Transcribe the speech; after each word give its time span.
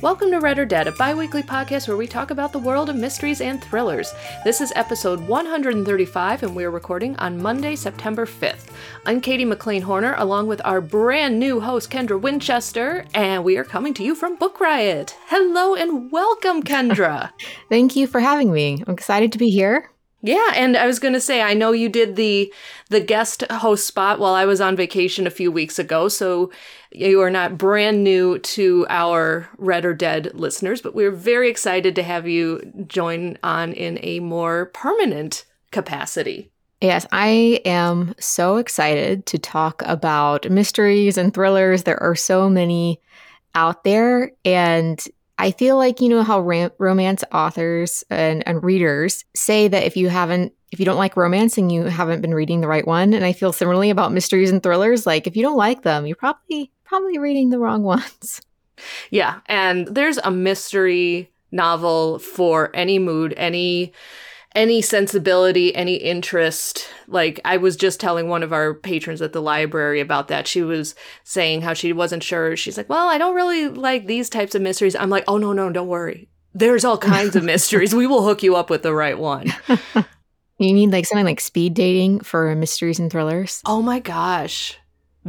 Welcome 0.00 0.30
to 0.30 0.38
Read 0.38 0.60
or 0.60 0.64
Dead, 0.64 0.86
a 0.86 0.92
bi 0.92 1.12
weekly 1.12 1.42
podcast 1.42 1.88
where 1.88 1.96
we 1.96 2.06
talk 2.06 2.30
about 2.30 2.52
the 2.52 2.58
world 2.60 2.88
of 2.88 2.94
mysteries 2.94 3.40
and 3.40 3.60
thrillers. 3.60 4.14
This 4.44 4.60
is 4.60 4.72
episode 4.76 5.18
135, 5.26 6.44
and 6.44 6.54
we're 6.54 6.70
recording 6.70 7.16
on 7.16 7.42
Monday, 7.42 7.74
September 7.74 8.24
5th. 8.24 8.70
I'm 9.06 9.20
Katie 9.20 9.44
McLean 9.44 9.82
Horner, 9.82 10.14
along 10.16 10.46
with 10.46 10.60
our 10.64 10.80
brand 10.80 11.40
new 11.40 11.58
host, 11.58 11.90
Kendra 11.90 12.20
Winchester, 12.20 13.06
and 13.12 13.42
we 13.42 13.56
are 13.56 13.64
coming 13.64 13.92
to 13.94 14.04
you 14.04 14.14
from 14.14 14.36
Book 14.36 14.60
Riot. 14.60 15.16
Hello 15.26 15.74
and 15.74 16.12
welcome, 16.12 16.62
Kendra. 16.62 17.32
Thank 17.68 17.96
you 17.96 18.06
for 18.06 18.20
having 18.20 18.52
me. 18.52 18.84
I'm 18.86 18.94
excited 18.94 19.32
to 19.32 19.38
be 19.38 19.50
here. 19.50 19.90
Yeah, 20.20 20.50
and 20.54 20.76
I 20.76 20.86
was 20.86 20.98
going 20.98 21.14
to 21.14 21.20
say 21.20 21.42
I 21.42 21.54
know 21.54 21.70
you 21.70 21.88
did 21.88 22.16
the 22.16 22.52
the 22.90 23.00
guest 23.00 23.44
host 23.50 23.86
spot 23.86 24.18
while 24.18 24.34
I 24.34 24.46
was 24.46 24.60
on 24.60 24.74
vacation 24.74 25.26
a 25.26 25.30
few 25.30 25.52
weeks 25.52 25.78
ago, 25.78 26.08
so 26.08 26.50
you 26.90 27.20
are 27.20 27.30
not 27.30 27.56
brand 27.56 28.02
new 28.02 28.38
to 28.40 28.86
our 28.88 29.48
Read 29.58 29.84
or 29.84 29.94
Dead 29.94 30.32
listeners, 30.34 30.80
but 30.80 30.94
we're 30.94 31.12
very 31.12 31.48
excited 31.48 31.94
to 31.94 32.02
have 32.02 32.26
you 32.26 32.60
join 32.88 33.38
on 33.44 33.72
in 33.72 33.98
a 34.02 34.18
more 34.18 34.66
permanent 34.66 35.44
capacity. 35.70 36.50
Yes, 36.80 37.06
I 37.12 37.60
am 37.64 38.14
so 38.18 38.56
excited 38.56 39.26
to 39.26 39.38
talk 39.38 39.82
about 39.84 40.50
mysteries 40.50 41.18
and 41.18 41.34
thrillers. 41.34 41.84
There 41.84 42.00
are 42.02 42.14
so 42.14 42.48
many 42.48 43.00
out 43.54 43.84
there 43.84 44.32
and 44.44 45.04
I 45.38 45.52
feel 45.52 45.76
like 45.76 46.00
you 46.00 46.08
know 46.08 46.22
how 46.22 46.40
romance 46.78 47.22
authors 47.32 48.04
and, 48.10 48.46
and 48.46 48.62
readers 48.62 49.24
say 49.34 49.68
that 49.68 49.84
if 49.84 49.96
you 49.96 50.08
haven't 50.08 50.52
if 50.70 50.78
you 50.78 50.84
don't 50.84 50.98
like 50.98 51.16
romance 51.16 51.56
and 51.56 51.72
you 51.72 51.84
haven't 51.84 52.20
been 52.20 52.34
reading 52.34 52.60
the 52.60 52.68
right 52.68 52.86
one. 52.86 53.14
And 53.14 53.24
I 53.24 53.32
feel 53.32 53.54
similarly 53.54 53.88
about 53.88 54.12
mysteries 54.12 54.50
and 54.50 54.62
thrillers. 54.62 55.06
Like 55.06 55.26
if 55.26 55.36
you 55.36 55.42
don't 55.42 55.56
like 55.56 55.82
them 55.82 56.06
you're 56.06 56.16
probably 56.16 56.72
probably 56.84 57.18
reading 57.18 57.50
the 57.50 57.58
wrong 57.58 57.82
ones. 57.84 58.42
Yeah, 59.10 59.40
and 59.46 59.86
there's 59.88 60.18
a 60.18 60.30
mystery 60.30 61.30
novel 61.50 62.18
for 62.18 62.70
any 62.74 62.98
mood, 62.98 63.34
any 63.36 63.92
any 64.54 64.82
sensibility, 64.82 65.74
any 65.74 65.94
interest. 65.96 66.88
Like 67.06 67.40
I 67.44 67.56
was 67.56 67.76
just 67.76 68.00
telling 68.00 68.28
one 68.28 68.42
of 68.42 68.52
our 68.52 68.74
patrons 68.74 69.22
at 69.22 69.32
the 69.32 69.42
library 69.42 70.00
about 70.00 70.28
that. 70.28 70.46
She 70.46 70.62
was 70.62 70.94
saying 71.24 71.62
how 71.62 71.74
she 71.74 71.92
wasn't 71.92 72.22
sure. 72.22 72.56
She's 72.56 72.76
like, 72.76 72.88
"Well, 72.88 73.08
I 73.08 73.18
don't 73.18 73.34
really 73.34 73.68
like 73.68 74.06
these 74.06 74.30
types 74.30 74.54
of 74.54 74.62
mysteries." 74.62 74.96
I'm 74.96 75.10
like, 75.10 75.24
"Oh 75.28 75.38
no, 75.38 75.52
no, 75.52 75.70
don't 75.70 75.88
worry. 75.88 76.28
There's 76.54 76.84
all 76.84 76.98
kinds 76.98 77.36
of 77.36 77.44
mysteries. 77.44 77.94
We 77.94 78.06
will 78.06 78.24
hook 78.24 78.42
you 78.42 78.56
up 78.56 78.70
with 78.70 78.82
the 78.82 78.94
right 78.94 79.18
one." 79.18 79.52
you 80.58 80.72
need 80.72 80.90
like 80.90 81.06
something 81.06 81.26
like 81.26 81.40
speed 81.40 81.74
dating 81.74 82.20
for 82.20 82.54
mysteries 82.54 82.98
and 82.98 83.10
thrillers. 83.10 83.62
Oh 83.66 83.82
my 83.82 84.00
gosh. 84.00 84.76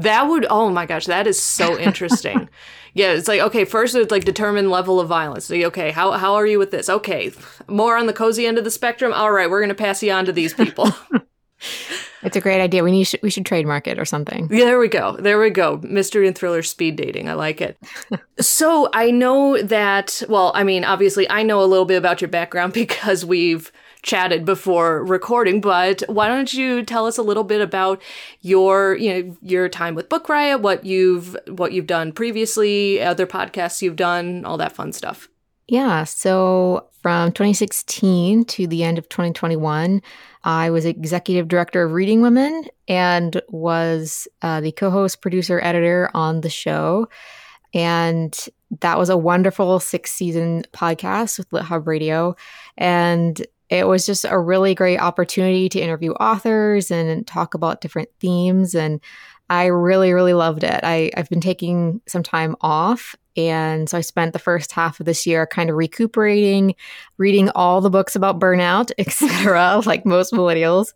That 0.04 0.24
would 0.24 0.46
oh 0.50 0.70
my 0.70 0.86
gosh, 0.86 1.06
that 1.06 1.28
is 1.28 1.42
so 1.42 1.78
interesting. 1.80 2.50
yeah, 2.94 3.12
it's 3.12 3.28
like 3.28 3.42
okay, 3.42 3.66
first 3.66 3.96
it's 3.96 4.12
like 4.12 4.26
determine 4.26 4.70
level 4.70 5.00
of 5.00 5.08
violence. 5.08 5.46
So, 5.46 5.56
okay, 5.56 5.92
how 5.92 6.12
how 6.14 6.36
are 6.36 6.46
you 6.46 6.60
with 6.60 6.72
this? 6.72 6.90
Okay, 6.90 7.32
more 7.68 7.98
on 7.98 8.08
the 8.08 8.14
cozy 8.14 8.46
end 8.46 8.58
of 8.58 8.64
the 8.64 8.72
spectrum. 8.72 9.14
All 9.14 9.32
right, 9.32 9.50
we're 9.50 9.62
gonna 9.62 9.76
pass 9.76 10.02
you 10.04 10.12
on 10.12 10.26
to 10.26 10.32
these 10.32 10.54
people. 10.54 10.90
it's 12.24 12.36
a 12.36 12.42
great 12.42 12.62
idea. 12.62 12.84
We 12.84 12.92
need 12.92 13.10
we 13.22 13.30
should 13.30 13.46
trademark 13.46 13.88
it 13.88 14.00
or 14.00 14.06
something. 14.06 14.48
Yeah, 14.52 14.66
there 14.66 14.80
we 14.80 14.88
go. 14.88 15.18
There 15.18 15.40
we 15.40 15.50
go. 15.50 15.80
Mystery 15.84 16.28
and 16.28 16.38
thriller 16.38 16.64
speed 16.64 16.96
dating. 16.96 17.30
I 17.30 17.34
like 17.34 17.62
it. 17.62 17.78
so 18.40 18.90
I 18.94 19.12
know 19.12 19.62
that. 19.62 20.24
Well, 20.30 20.52
I 20.56 20.64
mean, 20.64 20.84
obviously, 20.84 21.30
I 21.30 21.44
know 21.44 21.62
a 21.62 21.66
little 21.66 21.86
bit 21.86 21.98
about 21.98 22.22
your 22.22 22.30
background 22.30 22.74
because 22.74 23.26
we've 23.26 23.72
chatted 24.02 24.46
before 24.46 25.04
recording, 25.04 25.62
but 25.62 26.04
why 26.08 26.28
don't 26.28 26.54
you 26.54 26.84
tell 26.84 27.06
us 27.06 27.18
a 27.18 27.22
little 27.22 27.44
bit 27.44 27.62
about 27.62 28.02
your, 28.42 28.96
you 28.96 29.14
know, 29.14 29.38
your 29.42 29.70
time 29.70 29.96
with 29.96 30.10
Book 30.10 30.30
Riot, 30.30 30.62
what 30.62 30.86
you've 30.86 31.36
what 31.48 31.74
you've 31.74 31.88
done 31.88 32.12
previously, 32.12 33.02
other 33.02 33.28
podcasts 33.28 33.82
you've 33.82 33.96
done, 33.96 34.46
all 34.46 34.58
that 34.58 34.76
fun 34.76 34.94
stuff. 34.94 35.28
Yeah, 35.68 36.04
so 36.04 36.88
from 37.02 37.32
2016 37.32 38.46
to 38.46 38.68
the 38.68 38.84
end 38.84 38.98
of 38.98 39.08
2021, 39.10 40.02
I 40.44 40.70
was 40.72 40.86
executive 40.86 41.48
director 41.48 41.84
of 41.84 41.92
Reading 41.92 42.22
Women 42.22 42.66
and 42.88 43.42
was 43.50 44.28
uh, 44.42 44.62
the 44.62 44.72
co-host, 44.72 45.22
producer, 45.22 45.60
editor 45.62 46.10
on 46.14 46.42
the 46.42 46.50
show. 46.50 47.08
And 47.74 48.36
that 48.80 48.98
was 48.98 49.10
a 49.10 49.18
wonderful 49.18 49.80
six 49.80 50.12
season 50.12 50.64
podcast 50.74 51.38
with 51.38 51.52
Lit 51.54 51.64
Hub 51.64 51.88
Radio. 51.88 52.36
And 52.78 53.46
it 53.70 53.88
was 53.88 54.06
just 54.06 54.26
a 54.28 54.40
really 54.40 54.74
great 54.74 55.00
opportunity 55.00 55.70
to 55.70 55.80
interview 55.80 56.12
authors 56.14 56.90
and 56.90 57.26
talk 57.28 57.54
about 57.54 57.82
different 57.82 58.10
themes. 58.20 58.74
And 58.74 59.00
I 59.50 59.68
really, 59.68 60.12
really 60.12 60.34
loved 60.34 60.64
it. 60.64 60.80
I, 60.84 61.12
I've 61.16 61.30
been 61.30 61.42
taking 61.42 62.02
some 62.08 62.24
time 62.24 62.56
off. 62.62 63.16
And 63.38 63.90
so 63.90 63.98
I 63.98 64.02
spent 64.02 64.34
the 64.34 64.40
first 64.40 64.72
half 64.72 65.00
of 65.00 65.06
this 65.06 65.26
year 65.26 65.46
kind 65.48 65.70
of 65.70 65.76
recuperating, 65.76 66.76
reading 67.18 67.50
all 67.52 67.80
the 67.82 67.90
books 67.90 68.16
about 68.16 68.40
burnout, 68.40 68.92
etc., 68.98 69.82
like 69.86 70.06
most 70.06 70.34
millennials. 70.34 70.94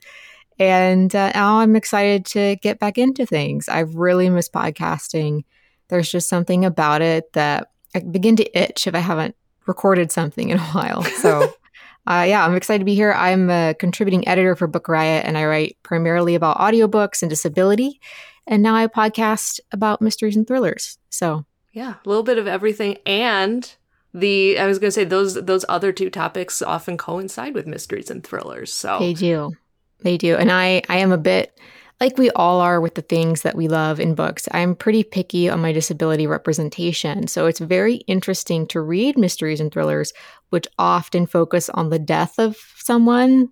And 0.60 1.16
uh, 1.16 1.32
now 1.34 1.60
I'm 1.60 1.76
excited 1.76 2.26
to 2.28 2.58
get 2.58 2.80
back 2.80 2.98
into 2.98 3.26
things. 3.26 3.70
I 3.70 3.80
really 3.80 4.30
miss 4.30 4.50
podcasting. 4.50 5.46
There's 5.88 6.12
just 6.12 6.30
something 6.30 6.66
about 6.66 7.02
it 7.02 7.34
that 7.34 7.72
I 7.96 8.00
begin 8.00 8.36
to 8.38 8.60
itch 8.60 8.88
if 8.88 8.96
I 8.96 9.00
haven't 9.00 9.36
recorded 9.66 10.12
something 10.12 10.50
in 10.50 10.58
a 10.58 10.62
while. 10.62 11.04
So 11.04 11.54
uh, 12.06 12.26
yeah, 12.28 12.46
I'm 12.46 12.56
excited 12.56 12.80
to 12.80 12.86
be 12.86 12.96
here. 12.96 13.14
I'm 13.14 13.50
a 13.50 13.74
contributing 13.74 14.28
editor 14.28 14.56
for 14.56 14.68
Book 14.68 14.88
Riot, 14.88 15.26
and 15.26 15.38
I 15.38 15.46
write 15.46 15.78
primarily 15.84 16.36
about 16.36 16.58
audiobooks 16.58 17.22
and 17.22 17.30
disability. 17.30 18.02
And 18.46 18.62
now 18.62 18.76
I 18.76 18.88
podcast 18.88 19.62
about 19.72 20.02
mysteries 20.02 20.36
and 20.36 20.46
thrillers. 20.46 20.98
So 21.10 21.46
yeah, 21.72 21.96
a 22.06 22.10
little 22.10 22.24
bit 22.24 22.38
of 22.38 22.48
everything. 22.48 22.98
And 23.06 23.74
the 24.14 24.60
I 24.60 24.68
was 24.68 24.80
going 24.80 24.90
to 24.90 24.96
say 24.96 25.06
those 25.06 25.36
those 25.36 25.66
other 25.70 25.92
two 25.92 26.10
topics 26.10 26.62
often 26.62 26.98
coincide 26.98 27.54
with 27.54 27.68
mysteries 27.68 28.12
and 28.12 28.24
thrillers. 28.24 28.74
So 28.74 29.00
they 29.00 29.14
do, 29.14 29.54
they 30.02 30.18
do. 30.18 30.36
And 30.36 30.52
I 30.52 30.82
I 30.90 30.98
am 30.98 31.14
a 31.14 31.18
bit 31.18 31.58
like 32.04 32.18
we 32.18 32.30
all 32.32 32.60
are 32.60 32.82
with 32.82 32.96
the 32.96 33.02
things 33.02 33.44
that 33.44 33.56
we 33.56 33.70
love 33.70 33.98
in 34.00 34.14
books, 34.14 34.50
I'm 34.52 34.76
pretty 34.76 35.04
picky 35.04 35.50
on 35.50 35.62
my 35.62 35.72
disability 35.72 36.28
representation. 36.28 37.28
So 37.28 37.46
it's 37.46 37.62
very 37.62 37.96
interesting 38.08 38.68
to 38.68 38.82
read 38.82 39.18
mysteries 39.18 39.62
and 39.62 39.72
thrillers, 39.72 40.12
which 40.54 40.68
often 40.78 41.26
focus 41.26 41.68
on 41.70 41.90
the 41.90 41.98
death 41.98 42.38
of 42.38 42.56
someone. 42.76 43.50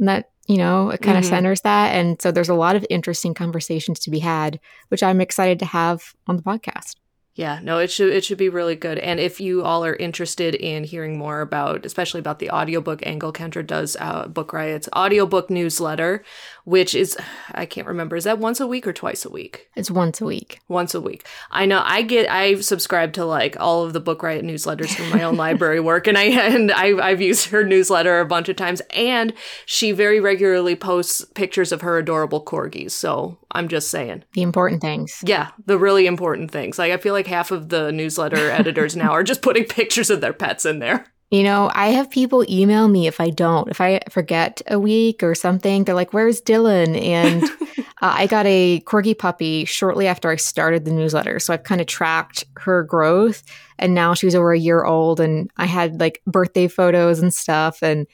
And 0.00 0.08
that, 0.08 0.30
you 0.48 0.56
know, 0.56 0.90
it 0.90 1.00
kind 1.00 1.16
of 1.16 1.22
mm-hmm. 1.22 1.30
centers 1.30 1.60
that. 1.60 1.94
And 1.94 2.20
so 2.20 2.32
there's 2.32 2.48
a 2.48 2.54
lot 2.54 2.74
of 2.74 2.84
interesting 2.90 3.34
conversations 3.34 4.00
to 4.00 4.10
be 4.10 4.18
had, 4.18 4.58
which 4.88 5.00
I'm 5.00 5.20
excited 5.20 5.60
to 5.60 5.64
have 5.66 6.12
on 6.26 6.36
the 6.36 6.42
podcast. 6.42 6.96
Yeah, 7.40 7.58
no, 7.62 7.78
it 7.78 7.90
should 7.90 8.10
it 8.12 8.22
should 8.22 8.36
be 8.36 8.50
really 8.50 8.76
good. 8.76 8.98
And 8.98 9.18
if 9.18 9.40
you 9.40 9.62
all 9.62 9.82
are 9.82 9.94
interested 9.96 10.54
in 10.54 10.84
hearing 10.84 11.16
more 11.16 11.40
about, 11.40 11.86
especially 11.86 12.20
about 12.20 12.38
the 12.38 12.50
audiobook 12.50 13.06
angle, 13.06 13.32
Kendra 13.32 13.66
does 13.66 13.96
uh, 13.98 14.26
Book 14.26 14.52
Riot's 14.52 14.90
audiobook 14.94 15.48
newsletter, 15.48 16.22
which 16.64 16.94
is 16.94 17.16
I 17.52 17.64
can't 17.64 17.86
remember, 17.86 18.16
is 18.16 18.24
that 18.24 18.38
once 18.38 18.60
a 18.60 18.66
week 18.66 18.86
or 18.86 18.92
twice 18.92 19.24
a 19.24 19.30
week? 19.30 19.70
It's 19.74 19.90
once 19.90 20.20
a 20.20 20.26
week. 20.26 20.60
Once 20.68 20.94
a 20.94 21.00
week. 21.00 21.26
I 21.50 21.64
know 21.64 21.80
I 21.82 22.02
get 22.02 22.30
I 22.30 22.56
subscribe 22.56 23.14
to 23.14 23.24
like 23.24 23.56
all 23.58 23.84
of 23.84 23.94
the 23.94 24.00
Book 24.00 24.22
Riot 24.22 24.44
newsletters 24.44 24.94
from 24.94 25.08
my 25.08 25.22
own 25.22 25.36
library 25.38 25.80
work, 25.80 26.06
and 26.06 26.18
I 26.18 26.24
and 26.24 26.70
I, 26.70 26.92
I've 26.98 27.22
used 27.22 27.48
her 27.48 27.64
newsletter 27.64 28.20
a 28.20 28.26
bunch 28.26 28.50
of 28.50 28.56
times, 28.56 28.82
and 28.90 29.32
she 29.64 29.92
very 29.92 30.20
regularly 30.20 30.76
posts 30.76 31.24
pictures 31.34 31.72
of 31.72 31.80
her 31.80 31.96
adorable 31.96 32.44
corgis. 32.44 32.90
So 32.90 33.38
I'm 33.50 33.68
just 33.68 33.90
saying 33.90 34.24
the 34.34 34.42
important 34.42 34.82
things. 34.82 35.22
Yeah, 35.24 35.52
the 35.64 35.78
really 35.78 36.06
important 36.06 36.50
things. 36.50 36.78
Like 36.78 36.92
I 36.92 36.98
feel 36.98 37.14
like 37.14 37.29
like 37.29 37.29
half 37.30 37.50
of 37.50 37.70
the 37.70 37.90
newsletter 37.92 38.50
editors 38.50 38.94
now 38.94 39.12
are 39.12 39.22
just 39.22 39.40
putting 39.40 39.64
pictures 39.68 40.10
of 40.10 40.20
their 40.20 40.34
pets 40.34 40.66
in 40.66 40.80
there. 40.80 41.06
You 41.30 41.44
know, 41.44 41.70
I 41.72 41.88
have 41.88 42.10
people 42.10 42.44
email 42.50 42.88
me 42.88 43.06
if 43.06 43.20
I 43.20 43.30
don't. 43.30 43.70
If 43.70 43.80
I 43.80 44.00
forget 44.10 44.60
a 44.66 44.80
week 44.80 45.22
or 45.22 45.36
something, 45.36 45.84
they're 45.84 45.94
like, 45.94 46.12
Where's 46.12 46.42
Dylan? 46.42 47.00
And 47.00 47.44
uh, 47.78 47.84
I 48.00 48.26
got 48.26 48.46
a 48.46 48.80
corgi 48.80 49.16
puppy 49.16 49.64
shortly 49.64 50.08
after 50.08 50.28
I 50.28 50.36
started 50.36 50.84
the 50.84 50.90
newsletter. 50.90 51.38
So 51.38 51.54
I've 51.54 51.62
kind 51.62 51.80
of 51.80 51.86
tracked 51.86 52.44
her 52.56 52.82
growth. 52.82 53.44
And 53.78 53.94
now 53.94 54.12
she's 54.14 54.34
over 54.34 54.52
a 54.52 54.58
year 54.58 54.84
old. 54.84 55.20
And 55.20 55.50
I 55.56 55.66
had 55.66 56.00
like 56.00 56.20
birthday 56.26 56.66
photos 56.66 57.20
and 57.20 57.32
stuff. 57.32 57.80
And 57.80 58.08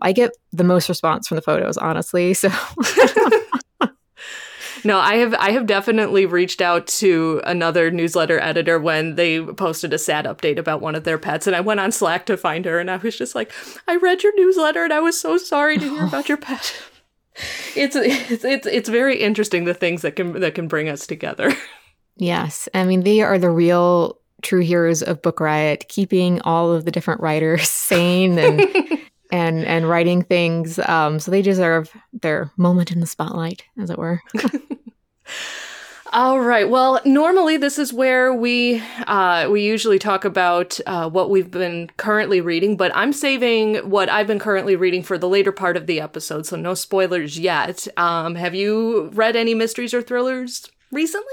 I 0.00 0.12
get 0.12 0.32
the 0.52 0.64
most 0.64 0.88
response 0.88 1.28
from 1.28 1.36
the 1.36 1.42
photos, 1.42 1.76
honestly. 1.76 2.32
So 2.32 2.48
No, 4.84 4.98
I 4.98 5.16
have 5.16 5.34
I 5.34 5.50
have 5.52 5.66
definitely 5.66 6.26
reached 6.26 6.60
out 6.60 6.86
to 6.88 7.40
another 7.44 7.90
newsletter 7.90 8.40
editor 8.40 8.78
when 8.78 9.14
they 9.14 9.40
posted 9.40 9.92
a 9.92 9.98
sad 9.98 10.24
update 10.24 10.58
about 10.58 10.80
one 10.80 10.94
of 10.94 11.04
their 11.04 11.18
pets 11.18 11.46
and 11.46 11.54
I 11.54 11.60
went 11.60 11.80
on 11.80 11.92
Slack 11.92 12.26
to 12.26 12.36
find 12.36 12.64
her 12.64 12.78
and 12.78 12.90
I 12.90 12.96
was 12.96 13.16
just 13.16 13.34
like, 13.34 13.52
I 13.86 13.96
read 13.96 14.22
your 14.22 14.34
newsletter 14.36 14.84
and 14.84 14.92
I 14.92 15.00
was 15.00 15.20
so 15.20 15.36
sorry 15.36 15.78
to 15.78 15.88
hear 15.88 16.04
about 16.04 16.28
your 16.28 16.38
oh. 16.42 16.44
pet. 16.44 16.82
It's 17.74 17.96
it's 17.96 18.44
it's 18.44 18.66
it's 18.66 18.88
very 18.88 19.20
interesting 19.20 19.64
the 19.64 19.74
things 19.74 20.02
that 20.02 20.16
can 20.16 20.40
that 20.40 20.54
can 20.54 20.68
bring 20.68 20.88
us 20.88 21.06
together. 21.06 21.52
Yes. 22.16 22.68
I 22.74 22.84
mean, 22.84 23.02
they 23.02 23.22
are 23.22 23.38
the 23.38 23.50
real 23.50 24.18
true 24.42 24.60
heroes 24.60 25.02
of 25.02 25.22
Book 25.22 25.40
Riot, 25.40 25.86
keeping 25.88 26.40
all 26.42 26.72
of 26.72 26.84
the 26.84 26.90
different 26.90 27.20
writers 27.20 27.68
sane 27.68 28.38
and 28.38 29.00
and 29.32 29.64
and 29.64 29.88
writing 29.88 30.22
things. 30.22 30.78
Um, 30.78 31.18
so 31.18 31.32
they 31.32 31.42
deserve 31.42 31.90
their 32.12 32.52
moment 32.56 32.92
in 32.92 33.00
the 33.00 33.06
spotlight, 33.06 33.64
as 33.80 33.90
it 33.90 33.98
were. 33.98 34.20
All 36.12 36.40
right. 36.40 36.68
Well, 36.68 37.00
normally 37.06 37.56
this 37.56 37.78
is 37.78 37.90
where 37.90 38.34
we 38.34 38.82
uh, 39.06 39.48
we 39.50 39.62
usually 39.64 39.98
talk 39.98 40.26
about 40.26 40.78
uh, 40.86 41.08
what 41.08 41.30
we've 41.30 41.50
been 41.50 41.90
currently 41.96 42.42
reading, 42.42 42.76
but 42.76 42.92
I'm 42.94 43.14
saving 43.14 43.76
what 43.88 44.10
I've 44.10 44.26
been 44.26 44.38
currently 44.38 44.76
reading 44.76 45.02
for 45.02 45.16
the 45.16 45.28
later 45.28 45.52
part 45.52 45.76
of 45.78 45.86
the 45.86 46.02
episode, 46.02 46.44
so 46.44 46.56
no 46.56 46.74
spoilers 46.74 47.38
yet. 47.38 47.88
Um, 47.96 48.34
have 48.34 48.54
you 48.54 49.08
read 49.14 49.36
any 49.36 49.54
mysteries 49.54 49.94
or 49.94 50.02
thrillers 50.02 50.70
recently? 50.90 51.26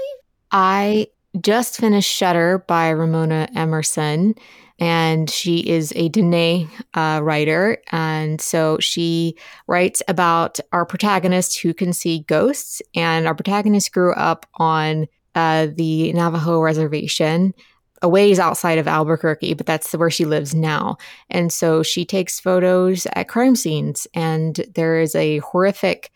I 0.50 1.08
just 1.38 1.76
finished 1.76 2.10
Shutter 2.10 2.64
by 2.66 2.88
Ramona 2.88 3.48
Emerson 3.54 4.34
and 4.80 5.28
she 5.28 5.58
is 5.58 5.92
a 5.94 6.08
Diné 6.08 6.68
uh, 6.94 7.20
writer. 7.22 7.76
And 7.92 8.40
so 8.40 8.78
she 8.78 9.36
writes 9.66 10.02
about 10.08 10.58
our 10.72 10.86
protagonist 10.86 11.60
who 11.60 11.74
can 11.74 11.92
see 11.92 12.20
ghosts. 12.20 12.80
And 12.94 13.26
our 13.26 13.34
protagonist 13.34 13.92
grew 13.92 14.14
up 14.14 14.46
on 14.54 15.06
uh, 15.34 15.68
the 15.72 16.12
Navajo 16.14 16.60
reservation, 16.60 17.52
a 18.00 18.08
ways 18.08 18.38
outside 18.38 18.78
of 18.78 18.88
Albuquerque, 18.88 19.52
but 19.52 19.66
that's 19.66 19.92
where 19.92 20.10
she 20.10 20.24
lives 20.24 20.54
now. 20.54 20.96
And 21.28 21.52
so 21.52 21.82
she 21.82 22.06
takes 22.06 22.40
photos 22.40 23.06
at 23.14 23.28
crime 23.28 23.56
scenes, 23.56 24.06
and 24.14 24.64
there 24.74 24.98
is 24.98 25.14
a 25.14 25.38
horrific 25.38 26.10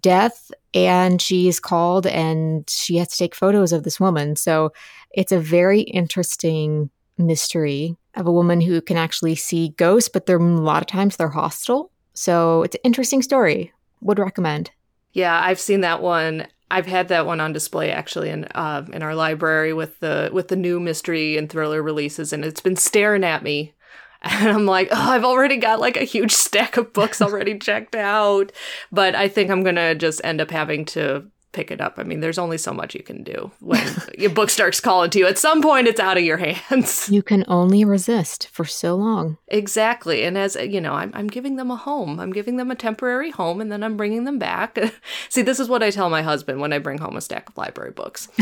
death 0.00 0.50
and 0.72 1.20
she's 1.20 1.58
called 1.58 2.06
and 2.06 2.70
she 2.70 2.96
has 2.96 3.08
to 3.08 3.16
take 3.16 3.34
photos 3.34 3.72
of 3.72 3.82
this 3.82 3.98
woman. 3.98 4.36
So 4.36 4.72
it's 5.10 5.32
a 5.32 5.40
very 5.40 5.80
interesting 5.80 6.90
mystery 7.20 7.96
of 8.14 8.26
a 8.26 8.32
woman 8.32 8.60
who 8.60 8.80
can 8.80 8.96
actually 8.96 9.34
see 9.34 9.70
ghosts, 9.76 10.08
but 10.08 10.26
they're 10.26 10.38
a 10.38 10.42
lot 10.42 10.82
of 10.82 10.88
times 10.88 11.16
they're 11.16 11.28
hostile. 11.28 11.90
So 12.14 12.62
it's 12.62 12.74
an 12.74 12.82
interesting 12.84 13.22
story. 13.22 13.72
Would 14.00 14.18
recommend. 14.18 14.70
Yeah, 15.12 15.38
I've 15.42 15.60
seen 15.60 15.80
that 15.82 16.02
one. 16.02 16.46
I've 16.70 16.86
had 16.86 17.08
that 17.08 17.26
one 17.26 17.40
on 17.40 17.52
display 17.52 17.90
actually 17.90 18.30
in 18.30 18.44
uh, 18.54 18.86
in 18.92 19.02
our 19.02 19.14
library 19.14 19.72
with 19.72 19.98
the 20.00 20.30
with 20.32 20.48
the 20.48 20.56
new 20.56 20.80
mystery 20.80 21.36
and 21.36 21.50
thriller 21.50 21.82
releases, 21.82 22.32
and 22.32 22.44
it's 22.44 22.60
been 22.60 22.76
staring 22.76 23.24
at 23.24 23.42
me. 23.42 23.74
And 24.22 24.50
I'm 24.50 24.66
like, 24.66 24.88
oh, 24.90 25.10
I've 25.12 25.24
already 25.24 25.56
got 25.56 25.80
like 25.80 25.96
a 25.96 26.04
huge 26.04 26.32
stack 26.46 26.76
of 26.76 26.92
books 26.92 27.22
already 27.22 27.58
checked 27.58 27.94
out. 27.94 28.52
But 28.92 29.14
I 29.14 29.28
think 29.28 29.50
I'm 29.50 29.62
gonna 29.62 29.94
just 29.94 30.20
end 30.22 30.42
up 30.42 30.50
having 30.50 30.84
to 30.86 31.24
pick 31.52 31.70
it 31.70 31.80
up. 31.80 31.94
I 31.96 32.04
mean, 32.04 32.20
there's 32.20 32.38
only 32.38 32.58
so 32.58 32.72
much 32.72 32.94
you 32.94 33.02
can 33.02 33.22
do 33.22 33.50
when 33.60 33.84
your 34.18 34.30
book 34.30 34.50
starts 34.50 34.80
calling 34.80 35.10
to 35.10 35.18
you. 35.18 35.26
At 35.26 35.38
some 35.38 35.62
point, 35.62 35.88
it's 35.88 36.00
out 36.00 36.16
of 36.16 36.24
your 36.24 36.36
hands. 36.36 37.08
You 37.10 37.22
can 37.22 37.44
only 37.48 37.84
resist 37.84 38.48
for 38.48 38.64
so 38.64 38.94
long. 38.94 39.38
Exactly. 39.48 40.22
And 40.24 40.38
as 40.38 40.56
you 40.56 40.80
know, 40.80 40.94
I'm, 40.94 41.10
I'm 41.14 41.26
giving 41.26 41.56
them 41.56 41.70
a 41.70 41.76
home. 41.76 42.20
I'm 42.20 42.32
giving 42.32 42.56
them 42.56 42.70
a 42.70 42.74
temporary 42.74 43.30
home 43.30 43.60
and 43.60 43.70
then 43.70 43.82
I'm 43.82 43.96
bringing 43.96 44.24
them 44.24 44.38
back. 44.38 44.78
See, 45.28 45.42
this 45.42 45.60
is 45.60 45.68
what 45.68 45.82
I 45.82 45.90
tell 45.90 46.10
my 46.10 46.22
husband 46.22 46.60
when 46.60 46.72
I 46.72 46.78
bring 46.78 46.98
home 46.98 47.16
a 47.16 47.20
stack 47.20 47.48
of 47.48 47.56
library 47.56 47.92
books. 47.92 48.28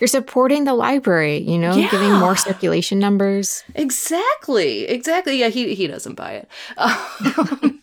You're 0.00 0.08
supporting 0.08 0.64
the 0.64 0.74
library, 0.74 1.38
you 1.38 1.58
know, 1.58 1.74
yeah. 1.74 1.90
giving 1.90 2.12
more 2.12 2.36
circulation 2.36 2.98
numbers. 2.98 3.64
Exactly. 3.74 4.84
Exactly. 4.84 5.38
Yeah, 5.38 5.48
he, 5.48 5.74
he 5.74 5.86
doesn't 5.86 6.16
buy 6.16 6.32
it. 6.32 6.48
Um, 6.76 7.80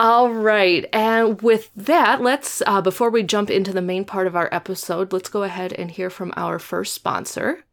all 0.00 0.30
right. 0.32 0.88
And 0.94 1.42
with 1.42 1.70
that, 1.76 2.22
let's, 2.22 2.62
uh, 2.66 2.80
before 2.80 3.10
we 3.10 3.22
jump 3.22 3.50
into 3.50 3.70
the 3.70 3.82
main 3.82 4.06
part 4.06 4.26
of 4.26 4.34
our 4.34 4.48
episode, 4.50 5.12
let's 5.12 5.28
go 5.28 5.42
ahead 5.42 5.74
and 5.74 5.90
hear 5.90 6.08
from 6.08 6.32
our 6.36 6.58
first 6.58 6.94
sponsor. 6.94 7.64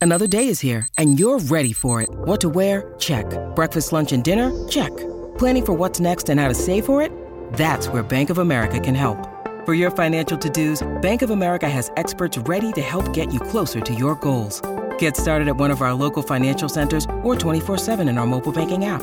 Another 0.00 0.28
day 0.28 0.46
is 0.46 0.60
here, 0.60 0.86
and 0.96 1.18
you're 1.18 1.40
ready 1.40 1.72
for 1.72 2.00
it. 2.00 2.08
What 2.10 2.40
to 2.42 2.48
wear? 2.48 2.94
Check. 3.00 3.26
Breakfast, 3.56 3.92
lunch, 3.92 4.12
and 4.12 4.22
dinner? 4.22 4.52
Check. 4.68 4.96
Planning 5.38 5.66
for 5.66 5.72
what's 5.72 5.98
next 5.98 6.28
and 6.28 6.38
how 6.38 6.46
to 6.46 6.54
save 6.54 6.86
for 6.86 7.02
it? 7.02 7.10
That's 7.54 7.88
where 7.88 8.04
Bank 8.04 8.30
of 8.30 8.38
America 8.38 8.78
can 8.78 8.94
help. 8.94 9.18
For 9.64 9.74
your 9.74 9.90
financial 9.90 10.38
to 10.38 10.48
dos, 10.48 10.86
Bank 11.02 11.22
of 11.22 11.30
America 11.30 11.68
has 11.68 11.90
experts 11.96 12.38
ready 12.38 12.72
to 12.74 12.80
help 12.80 13.12
get 13.12 13.34
you 13.34 13.40
closer 13.40 13.80
to 13.80 13.92
your 13.92 14.14
goals. 14.14 14.62
Get 15.00 15.16
started 15.16 15.48
at 15.48 15.56
one 15.56 15.72
of 15.72 15.82
our 15.82 15.94
local 15.94 16.22
financial 16.22 16.68
centers 16.68 17.08
or 17.24 17.34
24 17.34 17.76
7 17.76 18.08
in 18.08 18.18
our 18.18 18.26
mobile 18.26 18.52
banking 18.52 18.84
app. 18.84 19.02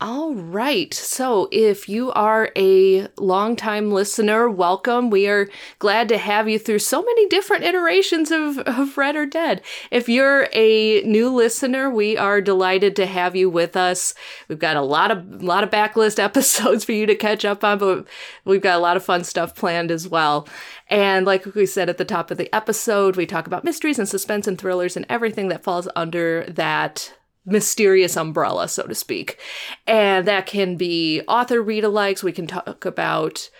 All 0.00 0.34
right. 0.34 0.92
So 0.92 1.48
if 1.52 1.88
you 1.88 2.10
are 2.12 2.50
a 2.56 3.06
longtime 3.16 3.92
listener, 3.92 4.50
welcome. 4.50 5.08
We 5.08 5.28
are 5.28 5.48
glad 5.78 6.08
to 6.08 6.18
have 6.18 6.48
you 6.48 6.58
through 6.58 6.80
so 6.80 7.00
many 7.00 7.28
different 7.28 7.62
iterations 7.62 8.32
of, 8.32 8.58
of 8.58 8.98
Read 8.98 9.14
or 9.14 9.24
Dead. 9.24 9.62
If 9.92 10.08
you're 10.08 10.48
a 10.52 11.02
new 11.02 11.32
listener, 11.32 11.88
we 11.90 12.16
are 12.16 12.40
delighted 12.40 12.96
to 12.96 13.06
have 13.06 13.36
you 13.36 13.48
with 13.48 13.76
us. 13.76 14.14
We've 14.48 14.58
got 14.58 14.76
a 14.76 14.82
lot 14.82 15.12
of 15.12 15.44
lot 15.44 15.62
of 15.62 15.70
backlist 15.70 16.18
episodes 16.22 16.84
for 16.84 16.92
you 16.92 17.06
to 17.06 17.14
catch 17.14 17.44
up 17.44 17.62
on, 17.62 17.78
but 17.78 18.04
we've 18.44 18.60
got 18.60 18.76
a 18.76 18.82
lot 18.82 18.96
of 18.96 19.04
fun 19.04 19.22
stuff 19.22 19.54
planned 19.54 19.92
as 19.92 20.08
well. 20.08 20.48
And 20.88 21.24
like 21.24 21.54
we 21.54 21.66
said 21.66 21.88
at 21.88 21.98
the 21.98 22.04
top 22.04 22.32
of 22.32 22.36
the 22.36 22.52
episode, 22.52 23.14
we 23.14 23.26
talk 23.26 23.46
about 23.46 23.62
mysteries 23.62 24.00
and 24.00 24.08
suspense 24.08 24.48
and 24.48 24.58
thrillers 24.58 24.96
and 24.96 25.06
everything 25.08 25.48
that 25.48 25.62
falls 25.62 25.86
under 25.94 26.44
that 26.46 27.14
mysterious 27.44 28.16
umbrella, 28.16 28.68
so 28.68 28.84
to 28.84 28.94
speak. 28.94 29.38
And 29.86 30.26
that 30.26 30.46
can 30.46 30.76
be 30.76 31.22
author 31.28 31.62
read 31.62 31.84
alikes. 31.84 32.22
We 32.22 32.32
can 32.32 32.46
talk 32.46 32.84
about 32.84 33.50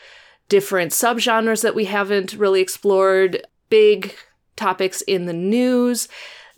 different 0.48 0.92
subgenres 0.92 1.62
that 1.62 1.74
we 1.74 1.86
haven't 1.86 2.34
really 2.34 2.60
explored, 2.60 3.46
big 3.70 4.14
topics 4.56 5.00
in 5.02 5.26
the 5.26 5.32
news 5.32 6.08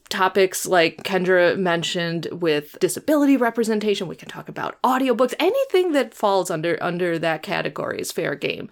topics 0.08 0.66
like 0.66 1.02
Kendra 1.02 1.58
mentioned 1.58 2.28
with 2.30 2.76
disability 2.80 3.36
representation. 3.36 4.08
We 4.08 4.16
can 4.16 4.28
talk 4.28 4.48
about 4.48 4.80
audiobooks. 4.82 5.34
Anything 5.38 5.92
that 5.92 6.14
falls 6.14 6.50
under 6.50 6.80
under 6.82 7.18
that 7.18 7.42
category 7.42 8.00
is 8.00 8.12
fair 8.12 8.34
game. 8.34 8.68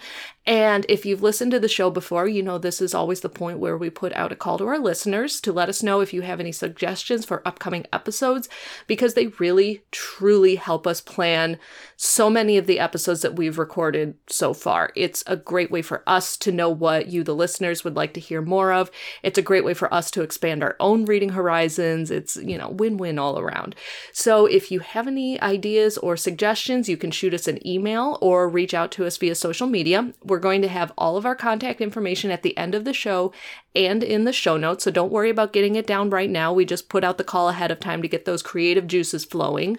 And 0.47 0.85
if 0.91 1.07
you've 1.07 1.23
listened 1.23 1.53
to 1.53 1.61
the 1.61 1.69
show 1.69 1.91
before, 1.91 2.29
you 2.29 2.43
know 2.43 2.59
this 2.59 2.83
is 2.83 2.95
always 2.95 3.21
the 3.21 3.31
point 3.31 3.59
where 3.59 3.79
we 3.79 3.89
put 3.89 4.13
out 4.13 4.31
a 4.31 4.37
call 4.37 4.59
to 4.59 4.67
our 4.67 4.79
listeners 4.79 5.41
to 5.41 5.53
let 5.53 5.71
us 5.71 5.83
know 5.83 6.01
if 6.01 6.13
you 6.13 6.21
have 6.21 6.39
any 6.39 6.53
suggestions 6.53 7.25
for 7.25 7.47
upcoming 7.47 7.87
episodes, 7.93 8.49
because 8.87 9.15
they 9.15 9.29
really, 9.39 9.85
truly 9.91 10.57
help 10.57 10.87
us 10.87 11.01
plan 11.01 11.59
so 11.97 12.29
many 12.29 12.59
of 12.59 12.67
the 12.67 12.79
episodes 12.79 13.23
that 13.23 13.37
we've 13.37 13.59
recorded 13.59 14.17
so 14.29 14.53
far. 14.53 14.91
It's 14.95 15.25
a 15.27 15.37
great 15.37 15.71
way 15.71 15.81
for 15.81 16.03
us 16.07 16.37
to 16.39 16.53
know 16.53 16.69
what 16.69 17.07
you, 17.07 17.25
the 17.25 17.35
listeners, 17.35 17.83
would 17.83 17.97
like 17.97 18.13
to 18.15 18.21
hear 18.21 18.43
more 18.43 18.73
of. 18.73 18.91
It's 19.23 19.39
a 19.39 19.43
great 19.43 19.65
way 19.65 19.73
for 19.73 19.93
us 19.95 20.11
to 20.11 20.23
expand 20.23 20.63
our 20.63 20.77
own 20.79 21.07
reading 21.07 21.31
horizons. 21.31 22.11
It's, 22.11 22.37
you 22.37 22.59
know, 22.59 22.69
win 22.69 22.99
win 22.99 23.19
all 23.19 23.39
around. 23.39 23.77
So 24.13 24.45
if 24.45 24.71
you 24.71 24.81
have 24.81 25.07
any 25.07 25.41
ideas 25.41 25.97
or 25.97 26.17
suggestions, 26.17 26.89
you 26.89 26.97
can 26.97 27.11
shoot 27.11 27.33
us 27.33 27.49
an 27.49 27.67
email 27.67 28.19
or 28.21 28.49
reach 28.49 28.75
out 28.75 28.91
to 28.93 29.07
us 29.07 29.17
via 29.17 29.35
social 29.35 29.67
media. 29.67 30.13
We're 30.23 30.34
we're 30.35 30.41
going 30.41 30.62
to 30.62 30.69
have 30.69 30.93
all 30.99 31.17
of 31.17 31.25
our 31.25 31.37
contact 31.37 31.81
information 31.81 32.33
at 32.33 32.43
the 32.43 32.57
end 32.57 32.75
of 32.75 32.85
the 32.85 32.93
show 32.93 33.33
and 33.73 34.03
in 34.03 34.25
the 34.25 34.33
show 34.33 34.57
notes, 34.57 34.83
so 34.83 34.91
don't 34.91 35.12
worry 35.12 35.31
about 35.31 35.53
getting 35.53 35.76
it 35.76 35.87
down 35.87 36.11
right 36.11 36.29
now. 36.29 36.53
We 36.53 36.64
just 36.64 36.88
put 36.88 37.05
out 37.05 37.19
the 37.19 37.25
call 37.25 37.49
ahead 37.50 37.71
of 37.71 37.79
time 37.79 38.03
to 38.03 38.09
get 38.09 38.25
those 38.25 38.43
creative 38.43 38.88
juices 38.88 39.25
flowing. 39.25 39.79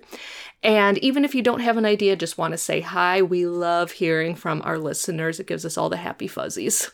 And 0.63 0.97
even 0.99 1.25
if 1.25 1.35
you 1.35 1.41
don't 1.41 1.59
have 1.59 1.75
an 1.75 1.83
idea, 1.83 2.15
just 2.15 2.37
want 2.37 2.53
to 2.53 2.57
say 2.57 2.79
hi. 2.79 3.21
We 3.21 3.45
love 3.45 3.91
hearing 3.91 4.33
from 4.33 4.61
our 4.63 4.77
listeners. 4.77 5.41
It 5.41 5.47
gives 5.47 5.65
us 5.65 5.77
all 5.77 5.89
the 5.89 5.97
happy 5.97 6.29
fuzzies. 6.29 6.89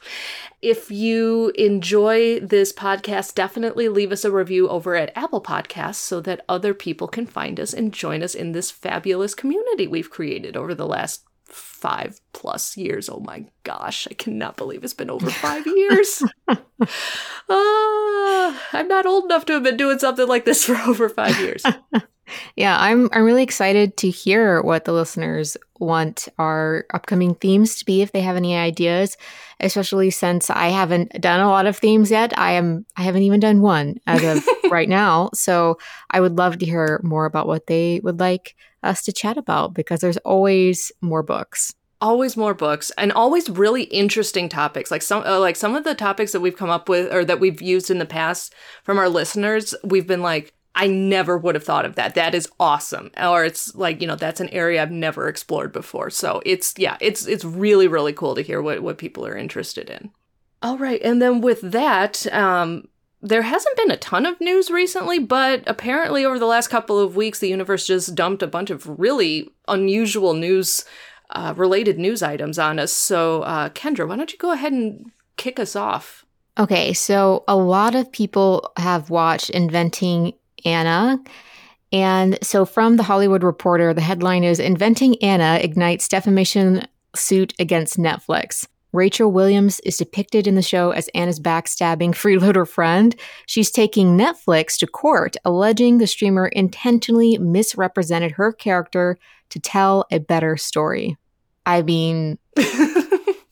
If 0.63 0.89
you 0.89 1.51
enjoy 1.55 2.39
this 2.39 2.73
podcast, 2.73 3.35
definitely 3.35 3.89
leave 3.89 4.11
us 4.11 4.25
a 4.25 4.31
review 4.31 4.67
over 4.69 4.95
at 4.95 5.15
Apple 5.15 5.41
Podcasts 5.41 5.95
so 5.95 6.19
that 6.21 6.43
other 6.49 6.73
people 6.73 7.07
can 7.07 7.27
find 7.27 7.59
us 7.59 7.75
and 7.75 7.93
join 7.93 8.23
us 8.23 8.33
in 8.33 8.53
this 8.53 8.71
fabulous 8.71 9.35
community 9.35 9.85
we've 9.85 10.09
created 10.09 10.57
over 10.57 10.73
the 10.73 10.87
last 10.87 11.25
five 11.51 12.19
plus 12.33 12.77
years. 12.77 13.09
Oh 13.09 13.19
my 13.19 13.45
gosh, 13.63 14.07
I 14.09 14.13
cannot 14.13 14.57
believe 14.57 14.83
it's 14.83 14.93
been 14.93 15.09
over 15.09 15.29
five 15.29 15.65
years. 15.65 16.23
uh, 16.47 16.55
I'm 17.49 18.87
not 18.87 19.05
old 19.05 19.25
enough 19.25 19.45
to 19.45 19.53
have 19.53 19.63
been 19.63 19.77
doing 19.77 19.99
something 19.99 20.27
like 20.27 20.45
this 20.45 20.63
for 20.63 20.75
over 20.87 21.09
five 21.09 21.39
years. 21.39 21.63
yeah, 22.55 22.77
I'm 22.79 23.09
I'm 23.13 23.23
really 23.23 23.43
excited 23.43 23.97
to 23.97 24.09
hear 24.09 24.61
what 24.61 24.85
the 24.85 24.93
listeners 24.93 25.57
want 25.81 26.27
our 26.37 26.85
upcoming 26.93 27.35
themes 27.35 27.75
to 27.77 27.85
be 27.85 28.01
if 28.01 28.11
they 28.11 28.21
have 28.21 28.35
any 28.35 28.55
ideas, 28.55 29.17
especially 29.59 30.11
since 30.11 30.49
I 30.49 30.67
haven't 30.67 31.19
done 31.19 31.39
a 31.41 31.49
lot 31.49 31.65
of 31.65 31.77
themes 31.77 32.11
yet. 32.11 32.37
I 32.37 32.53
am 32.53 32.85
I 32.95 33.01
haven't 33.01 33.23
even 33.23 33.39
done 33.39 33.61
one 33.61 33.97
as 34.07 34.23
of 34.23 34.47
right 34.71 34.87
now. 34.87 35.31
So 35.33 35.77
I 36.09 36.21
would 36.21 36.37
love 36.37 36.59
to 36.59 36.65
hear 36.65 37.01
more 37.03 37.25
about 37.25 37.47
what 37.47 37.67
they 37.67 37.99
would 38.03 38.19
like 38.19 38.55
us 38.83 39.03
to 39.03 39.11
chat 39.11 39.37
about 39.37 39.73
because 39.73 39.99
there's 39.99 40.17
always 40.17 40.91
more 41.01 41.23
books 41.23 41.73
always 42.01 42.35
more 42.35 42.55
books 42.55 42.91
and 42.97 43.11
always 43.11 43.47
really 43.47 43.83
interesting 43.83 44.49
topics 44.49 44.89
like 44.89 45.03
some 45.03 45.23
uh, 45.23 45.39
like 45.39 45.55
some 45.55 45.75
of 45.75 45.83
the 45.83 45.93
topics 45.93 46.31
that 46.31 46.39
we've 46.39 46.57
come 46.57 46.69
up 46.69 46.89
with 46.89 47.13
or 47.13 47.23
that 47.23 47.39
we've 47.39 47.61
used 47.61 47.91
in 47.91 47.99
the 47.99 48.07
past 48.07 48.55
from 48.83 48.97
our 48.97 49.07
listeners 49.07 49.75
we've 49.83 50.07
been 50.07 50.23
like 50.23 50.51
I 50.73 50.87
never 50.87 51.37
would 51.37 51.55
have 51.55 51.63
thought 51.63 51.85
of 51.85 51.95
that. 51.95 52.15
That 52.15 52.33
is 52.33 52.49
awesome. 52.59 53.11
Or 53.21 53.43
it's 53.43 53.75
like, 53.75 54.01
you 54.01 54.07
know, 54.07 54.15
that's 54.15 54.39
an 54.39 54.49
area 54.49 54.81
I've 54.81 54.91
never 54.91 55.27
explored 55.27 55.73
before. 55.73 56.09
So 56.09 56.41
it's 56.45 56.73
yeah, 56.77 56.97
it's 57.01 57.27
it's 57.27 57.43
really, 57.43 57.87
really 57.87 58.13
cool 58.13 58.35
to 58.35 58.41
hear 58.41 58.61
what, 58.61 58.81
what 58.81 58.97
people 58.97 59.25
are 59.25 59.35
interested 59.35 59.89
in. 59.89 60.11
All 60.61 60.77
right. 60.77 61.01
And 61.03 61.21
then 61.21 61.41
with 61.41 61.59
that, 61.61 62.31
um, 62.33 62.87
there 63.21 63.41
hasn't 63.41 63.75
been 63.77 63.91
a 63.91 63.97
ton 63.97 64.25
of 64.25 64.39
news 64.39 64.71
recently, 64.71 65.19
but 65.19 65.63
apparently 65.67 66.25
over 66.25 66.39
the 66.39 66.45
last 66.45 66.69
couple 66.69 66.99
of 66.99 67.15
weeks, 67.15 67.39
the 67.39 67.49
universe 67.49 67.85
just 67.85 68.15
dumped 68.15 68.41
a 68.41 68.47
bunch 68.47 68.69
of 68.69 68.99
really 68.99 69.49
unusual 69.67 70.33
news 70.33 70.85
uh, 71.31 71.53
related 71.55 71.97
news 71.97 72.21
items 72.21 72.59
on 72.59 72.79
us. 72.79 72.91
So, 72.91 73.43
uh, 73.43 73.69
Kendra, 73.69 74.07
why 74.07 74.17
don't 74.17 74.31
you 74.31 74.37
go 74.37 74.51
ahead 74.51 74.73
and 74.73 75.11
kick 75.37 75.59
us 75.59 75.75
off? 75.75 76.25
Okay, 76.59 76.91
so 76.93 77.45
a 77.47 77.55
lot 77.55 77.95
of 77.95 78.11
people 78.11 78.71
have 78.77 79.09
watched 79.09 79.49
Inventing 79.49 80.33
Anna. 80.65 81.19
And 81.91 82.37
so, 82.41 82.65
from 82.65 82.95
the 82.95 83.03
Hollywood 83.03 83.43
Reporter, 83.43 83.93
the 83.93 84.01
headline 84.01 84.43
is 84.43 84.59
Inventing 84.59 85.21
Anna 85.21 85.59
Ignites 85.61 86.07
Defamation 86.07 86.87
Suit 87.15 87.53
Against 87.59 87.97
Netflix. 87.97 88.65
Rachel 88.93 89.31
Williams 89.31 89.79
is 89.81 89.97
depicted 89.97 90.47
in 90.47 90.55
the 90.55 90.61
show 90.61 90.91
as 90.91 91.07
Anna's 91.09 91.39
backstabbing 91.39 92.11
freeloader 92.11 92.67
friend. 92.67 93.15
She's 93.45 93.71
taking 93.71 94.17
Netflix 94.17 94.77
to 94.79 94.87
court, 94.87 95.35
alleging 95.45 95.97
the 95.97 96.07
streamer 96.07 96.47
intentionally 96.47 97.37
misrepresented 97.37 98.33
her 98.33 98.51
character 98.51 99.17
to 99.49 99.59
tell 99.59 100.05
a 100.11 100.19
better 100.19 100.57
story. 100.57 101.17
I 101.65 101.83
mean, 101.83 102.37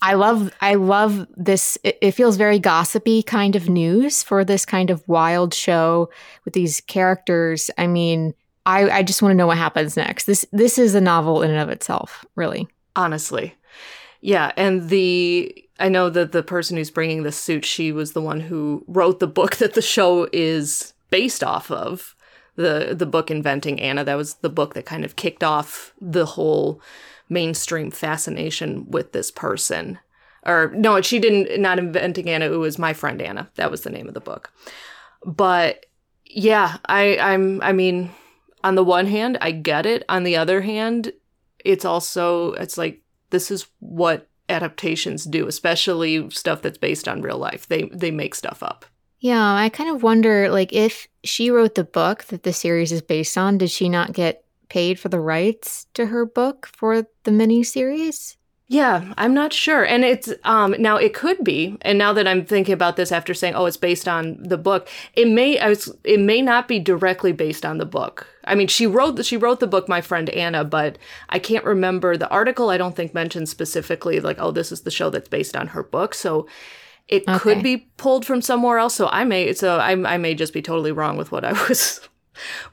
I 0.02 0.14
love 0.14 0.52
I 0.62 0.76
love 0.76 1.28
this 1.36 1.78
it, 1.84 1.98
it, 2.02 2.12
feels 2.12 2.38
very 2.38 2.58
gossipy 2.58 3.22
kind 3.22 3.56
of 3.56 3.68
news 3.68 4.24
for 4.24 4.46
this 4.46 4.66
kind 4.66 4.90
of 4.90 5.06
wild 5.08 5.54
show 5.54 6.10
with 6.46 6.54
these 6.54 6.80
characters. 6.82 7.70
I 7.78 7.88
mean, 7.88 8.34
I 8.66 8.90
I 8.90 9.04
just 9.04 9.22
want 9.22 9.34
to 9.34 9.38
know 9.38 9.48
what 9.48 9.58
happens 9.58 9.98
next. 9.98 10.26
This 10.26 10.46
this 10.54 10.78
is 10.78 10.96
a 10.96 11.02
novel 11.02 11.42
in 11.42 11.52
and 11.52 11.60
of 11.60 11.70
itself, 11.70 12.26
really. 12.36 12.68
Honestly. 12.96 13.56
Yeah, 14.22 14.52
and 14.58 14.90
the 14.90 15.66
I 15.80 15.90
know 15.90 16.10
that 16.10 16.32
the 16.32 16.44
person 16.44 16.78
who's 16.78 16.92
bringing 16.92 17.24
this 17.24 17.38
suit, 17.38 17.66
she 17.66 17.92
was 17.92 18.14
the 18.14 18.22
one 18.22 18.42
who 18.42 18.84
wrote 18.88 19.20
the 19.20 19.28
book 19.28 19.58
that 19.58 19.74
the 19.74 19.82
show 19.82 20.28
is 20.32 20.94
based 21.10 21.44
off 21.44 21.72
of. 21.72 22.16
The 22.56 22.94
the 22.98 23.06
book 23.06 23.32
Inventing 23.32 23.80
Anna, 23.80 24.04
that 24.04 24.16
was 24.16 24.36
the 24.36 24.50
book 24.50 24.74
that 24.74 24.86
kind 24.86 25.06
of 25.06 25.16
kicked 25.16 25.44
off 25.44 25.94
the 26.02 26.26
whole 26.26 26.82
mainstream 27.30 27.92
fascination 27.92 28.90
with 28.90 29.12
this 29.12 29.32
person. 29.32 30.00
Or 30.46 30.72
no, 30.76 31.02
she 31.02 31.20
didn't 31.20 31.62
not 31.62 31.80
inventing 31.80 32.30
Anna, 32.30 32.46
it 32.46 32.58
was 32.58 32.80
my 32.80 32.94
friend 32.94 33.22
Anna. 33.22 33.50
That 33.56 33.72
was 33.72 33.82
the 33.82 33.90
name 33.90 34.08
of 34.08 34.14
the 34.14 34.20
book. 34.20 34.52
But 35.26 35.86
yeah, 36.26 36.78
I 36.86 37.18
I'm 37.18 37.62
I 37.62 37.74
mean, 37.74 38.12
on 38.64 38.76
the 38.76 38.84
one 38.84 39.06
hand, 39.06 39.38
I 39.42 39.52
get 39.52 39.86
it. 39.86 40.04
On 40.10 40.24
the 40.24 40.38
other 40.38 40.62
hand, 40.62 41.12
it's 41.64 41.86
also 41.86 42.54
it's 42.54 42.78
like 42.78 43.02
this 43.30 43.52
is 43.52 43.68
what 43.80 44.28
adaptations 44.48 45.26
do, 45.26 45.48
especially 45.48 46.30
stuff 46.32 46.62
that's 46.62 46.78
based 46.78 47.08
on 47.08 47.22
real 47.22 47.38
life. 47.38 47.68
They 47.68 47.84
they 47.94 48.12
make 48.12 48.34
stuff 48.34 48.64
up. 48.64 48.86
Yeah, 49.20 49.54
I 49.54 49.68
kind 49.70 49.90
of 49.90 50.02
wonder 50.02 50.50
like 50.50 50.72
if 50.72 51.08
she 51.24 51.52
wrote 51.52 51.76
the 51.76 51.84
book 51.84 52.24
that 52.26 52.44
the 52.44 52.54
series 52.54 52.92
is 52.92 53.02
based 53.02 53.38
on, 53.38 53.58
did 53.58 53.70
she 53.70 53.90
not 53.90 54.14
get 54.14 54.46
paid 54.70 55.00
for 55.00 55.10
the 55.10 55.20
rights 55.20 55.88
to 55.96 56.08
her 56.08 56.26
book 56.26 56.70
for 56.74 57.08
the 57.24 57.32
miniseries? 57.32 58.38
Yeah, 58.72 59.16
I'm 59.18 59.34
not 59.34 59.52
sure. 59.52 59.84
And 59.84 60.06
it's 60.06 60.32
um 60.44 60.76
now 60.78 60.96
it 60.96 61.16
could 61.16 61.44
be. 61.44 61.76
And 61.82 61.98
now 61.98 62.14
that 62.14 62.28
I'm 62.28 62.46
thinking 62.46 62.74
about 62.74 62.98
this 62.98 63.12
after 63.12 63.34
saying, 63.34 63.56
"Oh, 63.56 63.66
it's 63.66 63.78
based 63.78 64.08
on 64.08 64.38
the 64.44 64.60
book." 64.60 64.88
It 65.16 65.28
may 65.28 65.58
I 65.58 65.70
was 65.70 65.92
it 66.04 66.20
may 66.20 66.40
not 66.44 66.68
be 66.68 66.78
directly 66.78 67.32
based 67.32 67.66
on 67.66 67.80
the 67.80 67.86
book. 67.88 68.28
I 68.46 68.54
mean, 68.54 68.68
she 68.68 68.86
wrote 68.86 69.26
she 69.26 69.38
wrote 69.38 69.60
the 69.60 69.66
book 69.66 69.90
My 69.90 70.02
Friend 70.02 70.30
Anna, 70.30 70.64
but 70.64 71.00
I 71.30 71.40
can't 71.40 71.66
remember 71.66 72.16
the 72.16 72.30
article 72.30 72.70
I 72.70 72.78
don't 72.78 72.96
think 72.96 73.12
mentioned 73.12 73.50
specifically 73.50 74.20
like, 74.20 74.38
"Oh, 74.40 74.52
this 74.52 74.72
is 74.72 74.82
the 74.82 74.92
show 74.92 75.10
that's 75.10 75.30
based 75.30 75.58
on 75.58 75.68
her 75.70 75.82
book." 75.82 76.14
So 76.14 76.48
it 77.08 77.24
okay. 77.28 77.40
could 77.40 77.64
be 77.64 77.78
pulled 77.98 78.24
from 78.24 78.40
somewhere 78.40 78.78
else. 78.78 78.94
So 78.94 79.08
I 79.08 79.24
may 79.24 79.52
so 79.54 79.80
I 79.80 79.92
I 80.14 80.18
may 80.20 80.36
just 80.36 80.54
be 80.54 80.62
totally 80.62 80.92
wrong 80.92 81.18
with 81.18 81.32
what 81.32 81.44
I 81.44 81.54
was 81.68 82.08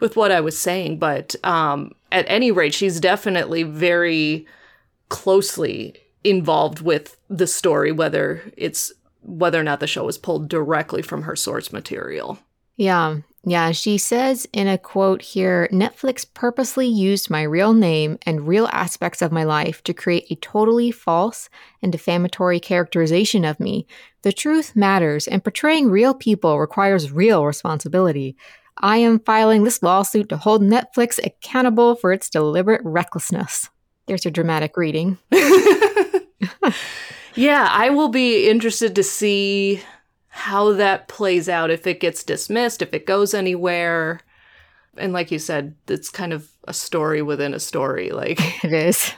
with 0.01 0.17
what 0.17 0.33
I 0.33 0.41
was 0.41 0.59
saying, 0.59 0.99
but 0.99 1.35
um, 1.45 1.93
at 2.13 2.25
any 2.29 2.51
rate, 2.51 2.75
she's 2.75 3.01
definitely 3.01 3.63
very 3.63 4.47
closely 5.09 5.95
involved 6.25 6.81
with 6.81 7.17
the 7.29 7.47
story, 7.47 7.93
whether 7.93 8.43
it's 8.57 8.93
whether 9.23 9.61
or 9.61 9.65
not 9.65 9.81
the 9.81 9.87
show 9.87 10.05
was 10.05 10.19
pulled 10.19 10.49
directly 10.49 11.03
from 11.03 11.23
her 11.23 11.37
source 11.37 11.73
material. 11.73 12.39
Yeah. 12.77 13.19
Yeah, 13.49 13.71
she 13.71 13.97
says 13.97 14.49
in 14.53 14.67
a 14.67 14.77
quote 14.77 15.23
here 15.23 15.69
Netflix 15.71 16.27
purposely 16.35 16.89
used 16.89 17.31
my 17.31 17.43
real 17.43 17.75
name 17.75 18.19
and 18.27 18.49
real 18.49 18.69
aspects 18.73 19.23
of 19.23 19.31
my 19.31 19.45
life 19.45 19.85
to 19.85 19.95
create 19.95 20.27
a 20.31 20.35
totally 20.35 20.91
false 20.91 21.49
and 21.81 21.93
defamatory 21.93 22.59
characterization 22.59 23.45
of 23.45 23.61
me. 23.61 23.87
The 24.23 24.33
truth 24.33 24.75
matters, 24.75 25.29
and 25.29 25.45
portraying 25.45 25.89
real 25.89 26.13
people 26.13 26.59
requires 26.59 27.13
real 27.13 27.47
responsibility. 27.47 28.37
I 28.79 28.99
am 28.99 29.21
filing 29.21 29.65
this 29.65 29.83
lawsuit 29.83 30.29
to 30.29 30.37
hold 30.37 30.63
Netflix 30.63 31.19
accountable 31.25 31.97
for 31.97 32.13
its 32.13 32.29
deliberate 32.29 32.83
recklessness. 32.85 33.71
There's 34.07 34.27
a 34.27 34.31
dramatic 34.31 34.77
reading. 34.77 35.19
yeah, 37.35 37.69
I 37.71 37.91
will 37.91 38.09
be 38.09 38.49
interested 38.49 38.95
to 38.95 39.03
see 39.03 39.83
how 40.29 40.75
that 40.75 41.09
plays 41.09 41.49
out, 41.49 41.71
if 41.71 41.87
it 41.87 42.01
gets 42.01 42.23
dismissed, 42.23 42.83
if 42.83 42.93
it 42.93 43.07
goes 43.07 43.33
anywhere. 43.33 44.21
And 44.99 45.13
like 45.13 45.31
you 45.31 45.39
said, 45.39 45.75
it's 45.89 46.11
kind 46.11 46.33
of 46.33 46.49
a 46.69 46.75
story 46.75 47.23
within 47.23 47.55
a 47.55 47.61
story. 47.61 48.11
Like 48.11 48.39
it 48.65 48.73
is. 48.73 49.13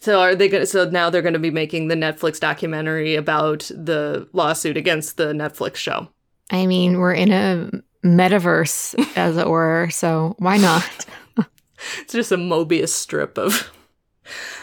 so 0.00 0.20
are 0.20 0.34
they 0.34 0.48
gonna 0.48 0.66
so 0.66 0.88
now 0.88 1.10
they're 1.10 1.22
gonna 1.22 1.38
be 1.38 1.50
making 1.50 1.88
the 1.88 1.94
Netflix 1.94 2.40
documentary 2.40 3.14
about 3.14 3.70
the 3.74 4.28
lawsuit 4.32 4.76
against 4.76 5.16
the 5.16 5.32
Netflix 5.32 5.76
show. 5.76 6.08
I 6.50 6.66
mean, 6.66 6.98
we're 6.98 7.14
in 7.14 7.32
a 7.32 7.70
metaverse, 8.06 9.16
as 9.16 9.36
it 9.36 9.48
were. 9.48 9.88
So 9.90 10.34
why 10.38 10.56
not? 10.56 11.06
it's 12.00 12.12
just 12.12 12.32
a 12.32 12.36
Mobius 12.36 12.88
strip 12.88 13.38
of 13.38 13.70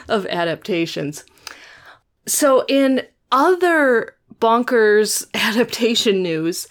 of 0.10 0.26
adaptations. 0.28 1.24
So 2.26 2.66
in 2.68 3.04
other 3.32 4.16
bonkers 4.40 5.26
adaptation 5.34 6.22
news, 6.22 6.68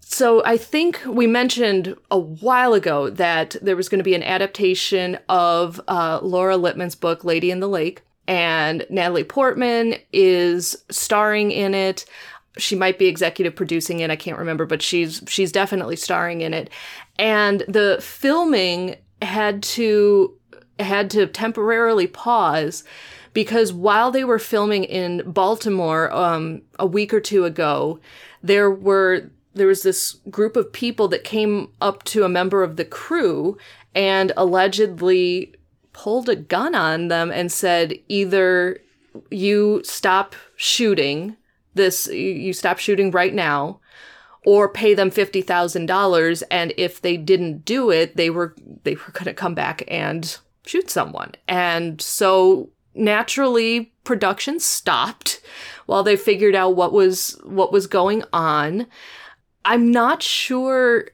so 0.00 0.42
I 0.44 0.56
think 0.56 1.02
we 1.06 1.26
mentioned 1.26 1.94
a 2.10 2.18
while 2.18 2.72
ago 2.72 3.10
that 3.10 3.56
there 3.60 3.76
was 3.76 3.90
going 3.90 3.98
to 3.98 4.04
be 4.04 4.14
an 4.14 4.22
adaptation 4.22 5.18
of 5.28 5.80
uh, 5.86 6.20
Laura 6.22 6.56
Lippman's 6.56 6.94
book 6.94 7.24
Lady 7.24 7.50
in 7.50 7.60
the 7.60 7.68
Lake, 7.68 8.00
and 8.26 8.86
Natalie 8.88 9.24
Portman 9.24 9.96
is 10.12 10.82
starring 10.90 11.50
in 11.50 11.74
it 11.74 12.06
she 12.58 12.76
might 12.76 12.98
be 12.98 13.06
executive 13.06 13.54
producing 13.54 14.00
it. 14.00 14.10
I 14.10 14.16
can't 14.16 14.38
remember, 14.38 14.66
but 14.66 14.82
she's 14.82 15.22
she's 15.28 15.52
definitely 15.52 15.96
starring 15.96 16.40
in 16.40 16.52
it. 16.52 16.70
And 17.18 17.60
the 17.68 17.98
filming 18.00 18.96
had 19.22 19.62
to 19.62 20.34
had 20.78 21.10
to 21.10 21.26
temporarily 21.26 22.06
pause 22.06 22.84
because 23.32 23.72
while 23.72 24.10
they 24.10 24.24
were 24.24 24.38
filming 24.38 24.84
in 24.84 25.22
Baltimore 25.30 26.12
um, 26.12 26.62
a 26.78 26.86
week 26.86 27.12
or 27.14 27.20
two 27.20 27.44
ago, 27.44 28.00
there 28.42 28.70
were 28.70 29.30
there 29.54 29.66
was 29.66 29.82
this 29.82 30.14
group 30.30 30.56
of 30.56 30.72
people 30.72 31.08
that 31.08 31.24
came 31.24 31.68
up 31.80 32.04
to 32.04 32.24
a 32.24 32.28
member 32.28 32.62
of 32.62 32.76
the 32.76 32.84
crew 32.84 33.56
and 33.94 34.32
allegedly 34.36 35.54
pulled 35.92 36.28
a 36.28 36.36
gun 36.36 36.74
on 36.74 37.08
them 37.08 37.30
and 37.30 37.50
said 37.50 37.98
either 38.08 38.78
you 39.30 39.80
stop 39.84 40.36
shooting 40.56 41.36
this 41.78 42.06
you 42.08 42.52
stop 42.52 42.78
shooting 42.78 43.10
right 43.10 43.32
now 43.32 43.80
or 44.44 44.68
pay 44.68 44.94
them 44.94 45.10
$50,000 45.10 46.42
and 46.50 46.74
if 46.76 47.00
they 47.00 47.16
didn't 47.16 47.64
do 47.64 47.90
it 47.90 48.16
they 48.16 48.28
were 48.28 48.54
they 48.84 48.94
were 48.94 49.12
going 49.12 49.24
to 49.24 49.34
come 49.34 49.54
back 49.54 49.82
and 49.88 50.38
shoot 50.68 50.90
someone. 50.90 51.32
And 51.48 52.00
so 52.00 52.70
naturally 52.94 53.92
production 54.04 54.60
stopped 54.60 55.40
while 55.86 56.02
they 56.02 56.16
figured 56.16 56.54
out 56.54 56.76
what 56.76 56.92
was 56.92 57.38
what 57.44 57.72
was 57.72 57.86
going 57.86 58.22
on. 58.32 58.86
I'm 59.64 59.90
not 59.90 60.22
sure 60.22 61.08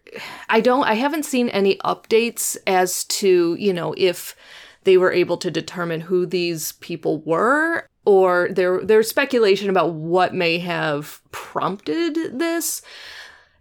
I 0.49 0.61
don't 0.61 0.85
I 0.85 0.95
haven't 0.95 1.25
seen 1.25 1.49
any 1.49 1.77
updates 1.79 2.57
as 2.67 3.05
to, 3.05 3.57
you 3.59 3.73
know, 3.73 3.95
if 3.97 4.37
they 4.85 4.99
were 4.99 5.13
able 5.13 5.37
to 5.39 5.51
determine 5.51 6.03
who 6.03 6.27
these 6.27 6.73
people 6.73 7.21
were 7.23 7.87
or 8.05 8.49
there 8.51 8.81
there's 8.85 9.09
speculation 9.09 9.71
about 9.71 9.95
what 9.95 10.35
may 10.35 10.59
have 10.59 11.21
prompted 11.33 12.39
this. 12.39 12.83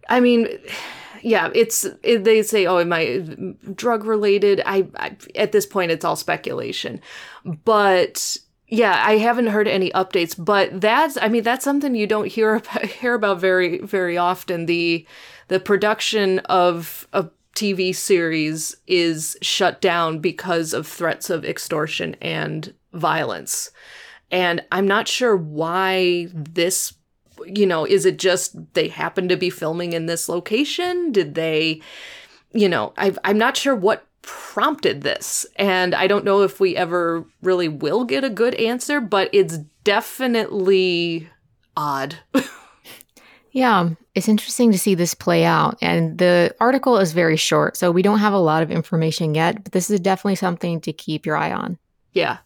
I 0.08 0.20
mean, 0.20 0.48
yeah, 1.22 1.50
it's 1.54 1.86
it, 2.02 2.24
they 2.24 2.42
say 2.42 2.66
oh, 2.66 2.78
it 2.78 2.86
might 2.86 3.74
drug 3.76 4.04
related. 4.04 4.62
I, 4.66 4.86
I 4.96 5.16
at 5.34 5.52
this 5.52 5.66
point 5.66 5.90
it's 5.90 6.04
all 6.04 6.16
speculation, 6.16 7.00
but 7.64 8.36
yeah, 8.68 9.02
I 9.06 9.18
haven't 9.18 9.46
heard 9.46 9.68
any 9.68 9.90
updates, 9.90 10.34
but 10.42 10.80
that's 10.80 11.16
I 11.20 11.28
mean 11.28 11.42
that's 11.42 11.64
something 11.64 11.94
you 11.94 12.06
don't 12.06 12.28
hear 12.28 12.56
about, 12.56 12.84
hear 13.00 13.14
about 13.14 13.40
very 13.40 13.78
very 13.78 14.18
often. 14.18 14.66
The 14.66 15.06
the 15.48 15.60
production 15.60 16.40
of 16.40 17.08
a 17.12 17.28
TV 17.54 17.94
series 17.94 18.76
is 18.86 19.36
shut 19.40 19.80
down 19.80 20.18
because 20.18 20.72
of 20.74 20.86
threats 20.86 21.30
of 21.30 21.44
extortion 21.44 22.16
and 22.20 22.74
violence. 22.92 23.70
And 24.30 24.62
I'm 24.72 24.86
not 24.86 25.08
sure 25.08 25.36
why 25.36 26.28
this 26.32 26.94
you 27.46 27.66
know, 27.66 27.84
is 27.84 28.06
it 28.06 28.16
just 28.16 28.54
they 28.74 28.86
happen 28.86 29.28
to 29.28 29.36
be 29.36 29.50
filming 29.50 29.92
in 29.92 30.06
this 30.06 30.28
location? 30.28 31.10
Did 31.12 31.34
they 31.34 31.80
you 32.52 32.68
know, 32.68 32.92
i 32.96 33.12
I'm 33.24 33.36
not 33.36 33.56
sure 33.56 33.74
what 33.74 34.06
prompted 34.24 35.02
this. 35.02 35.46
And 35.56 35.94
I 35.94 36.06
don't 36.06 36.24
know 36.24 36.42
if 36.42 36.60
we 36.60 36.76
ever 36.76 37.24
really 37.42 37.68
will 37.68 38.04
get 38.04 38.24
a 38.24 38.30
good 38.30 38.54
answer, 38.54 39.00
but 39.00 39.28
it's 39.32 39.58
definitely 39.84 41.28
odd. 41.76 42.16
yeah, 43.52 43.90
it's 44.14 44.28
interesting 44.28 44.72
to 44.72 44.78
see 44.78 44.94
this 44.94 45.14
play 45.14 45.44
out. 45.44 45.76
And 45.82 46.18
the 46.18 46.54
article 46.60 46.98
is 46.98 47.12
very 47.12 47.36
short, 47.36 47.76
so 47.76 47.90
we 47.90 48.02
don't 48.02 48.18
have 48.20 48.32
a 48.32 48.38
lot 48.38 48.62
of 48.62 48.70
information 48.70 49.34
yet, 49.34 49.62
but 49.62 49.72
this 49.72 49.90
is 49.90 50.00
definitely 50.00 50.36
something 50.36 50.80
to 50.82 50.92
keep 50.92 51.26
your 51.26 51.36
eye 51.36 51.52
on. 51.52 51.78
Yeah, 52.12 52.38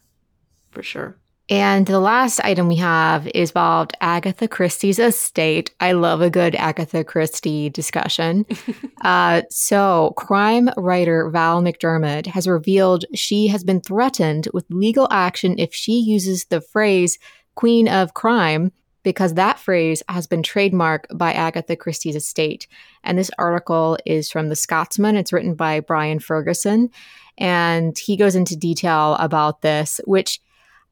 for 0.71 0.83
sure. 0.83 1.15
And 1.49 1.87
the 1.87 1.99
last 1.99 2.39
item 2.41 2.67
we 2.67 2.75
have 2.75 3.27
is 3.33 3.49
about 3.49 3.93
Agatha 4.01 4.47
Christie's 4.47 4.99
estate. 4.99 5.73
I 5.79 5.93
love 5.93 6.21
a 6.21 6.29
good 6.29 6.53
Agatha 6.53 7.03
Christie 7.03 7.71
discussion. 7.71 8.45
uh, 9.01 9.41
so, 9.49 10.13
crime 10.15 10.69
writer 10.77 11.27
Val 11.31 11.63
McDermid 11.63 12.27
has 12.27 12.47
revealed 12.47 13.05
she 13.15 13.47
has 13.47 13.63
been 13.63 13.81
threatened 13.81 14.47
with 14.53 14.65
legal 14.69 15.07
action 15.09 15.57
if 15.57 15.73
she 15.73 15.93
uses 15.93 16.45
the 16.45 16.61
phrase 16.61 17.17
Queen 17.55 17.87
of 17.87 18.13
Crime 18.13 18.71
because 19.01 19.33
that 19.33 19.57
phrase 19.57 20.03
has 20.07 20.27
been 20.27 20.43
trademarked 20.43 21.05
by 21.17 21.33
Agatha 21.33 21.75
Christie's 21.75 22.15
estate. 22.15 22.67
And 23.03 23.17
this 23.17 23.31
article 23.39 23.97
is 24.05 24.29
from 24.29 24.49
The 24.49 24.55
Scotsman. 24.55 25.15
It's 25.15 25.33
written 25.33 25.55
by 25.55 25.79
Brian 25.79 26.19
Ferguson. 26.19 26.91
And 27.37 27.97
he 27.97 28.17
goes 28.17 28.35
into 28.35 28.55
detail 28.55 29.15
about 29.15 29.61
this, 29.61 29.99
which 30.05 30.41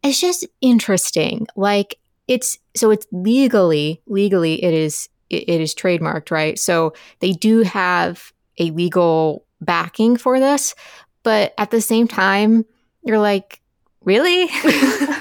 it's 0.08 0.22
just 0.22 0.46
interesting. 0.62 1.48
Like 1.56 2.00
it's 2.28 2.58
so 2.76 2.92
it's 2.92 3.08
legally 3.12 4.02
legally 4.08 4.64
it 4.64 4.74
is 4.74 5.10
it, 5.30 5.48
it 5.48 5.62
is 5.62 5.76
trademarked, 5.76 6.32
right? 6.32 6.58
So 6.58 6.94
they 7.20 7.32
do 7.32 7.62
have 7.62 8.32
a 8.60 8.72
legal 8.72 9.46
backing 9.62 10.18
for 10.18 10.40
this, 10.40 10.76
but 11.24 11.54
at 11.58 11.72
the 11.72 11.82
same 11.82 12.08
time, 12.08 12.66
you're 13.04 13.20
like, 13.20 13.62
really? 14.04 14.50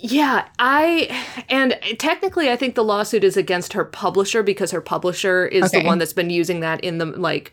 Yeah, 0.00 0.46
I 0.60 1.44
and 1.48 1.76
technically 1.98 2.50
I 2.50 2.56
think 2.56 2.76
the 2.76 2.84
lawsuit 2.84 3.24
is 3.24 3.36
against 3.36 3.72
her 3.72 3.84
publisher 3.84 4.44
because 4.44 4.70
her 4.70 4.80
publisher 4.80 5.46
is 5.46 5.64
okay. 5.64 5.80
the 5.80 5.86
one 5.86 5.98
that's 5.98 6.12
been 6.12 6.30
using 6.30 6.60
that 6.60 6.82
in 6.84 6.98
the 6.98 7.06
like 7.06 7.52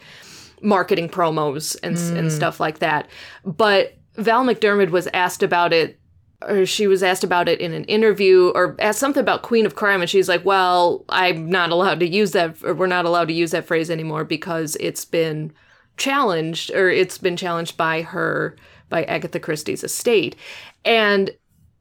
marketing 0.61 1.09
promos 1.09 1.75
and 1.81 1.97
mm. 1.97 2.17
and 2.17 2.31
stuff 2.31 2.59
like 2.59 2.79
that. 2.79 3.09
But 3.43 3.94
Val 4.17 4.43
McDermid 4.45 4.89
was 4.89 5.07
asked 5.13 5.43
about 5.43 5.73
it, 5.73 5.99
or 6.41 6.65
she 6.65 6.87
was 6.87 7.03
asked 7.03 7.23
about 7.23 7.47
it 7.47 7.59
in 7.59 7.73
an 7.73 7.85
interview, 7.85 8.51
or 8.55 8.75
asked 8.79 8.99
something 8.99 9.21
about 9.21 9.41
Queen 9.41 9.65
of 9.65 9.75
Crime, 9.75 10.01
and 10.01 10.09
she's 10.09 10.29
like, 10.29 10.45
"Well, 10.45 11.05
I'm 11.09 11.49
not 11.49 11.71
allowed 11.71 11.99
to 12.01 12.07
use 12.07 12.31
that, 12.31 12.55
or 12.63 12.73
we're 12.73 12.87
not 12.87 13.05
allowed 13.05 13.27
to 13.29 13.33
use 13.33 13.51
that 13.51 13.65
phrase 13.65 13.89
anymore 13.89 14.23
because 14.23 14.77
it's 14.79 15.05
been 15.05 15.53
challenged, 15.97 16.71
or 16.71 16.89
it's 16.89 17.17
been 17.17 17.37
challenged 17.37 17.77
by 17.77 18.01
her, 18.01 18.55
by 18.89 19.03
Agatha 19.03 19.39
Christie's 19.39 19.83
estate." 19.83 20.35
And 20.83 21.31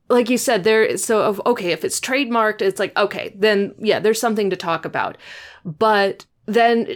like 0.09 0.29
you 0.31 0.39
said, 0.39 0.65
there. 0.65 0.97
So, 0.99 1.41
okay, 1.47 1.73
if 1.73 1.85
it's 1.85 2.01
trademarked, 2.01 2.63
it's 2.63 2.79
like 2.79 2.97
okay, 2.97 3.35
then 3.37 3.75
yeah, 3.79 3.99
there's 4.01 4.21
something 4.21 4.51
to 4.51 4.57
talk 4.57 4.85
about. 4.85 5.17
But 5.65 6.27
then, 6.47 6.89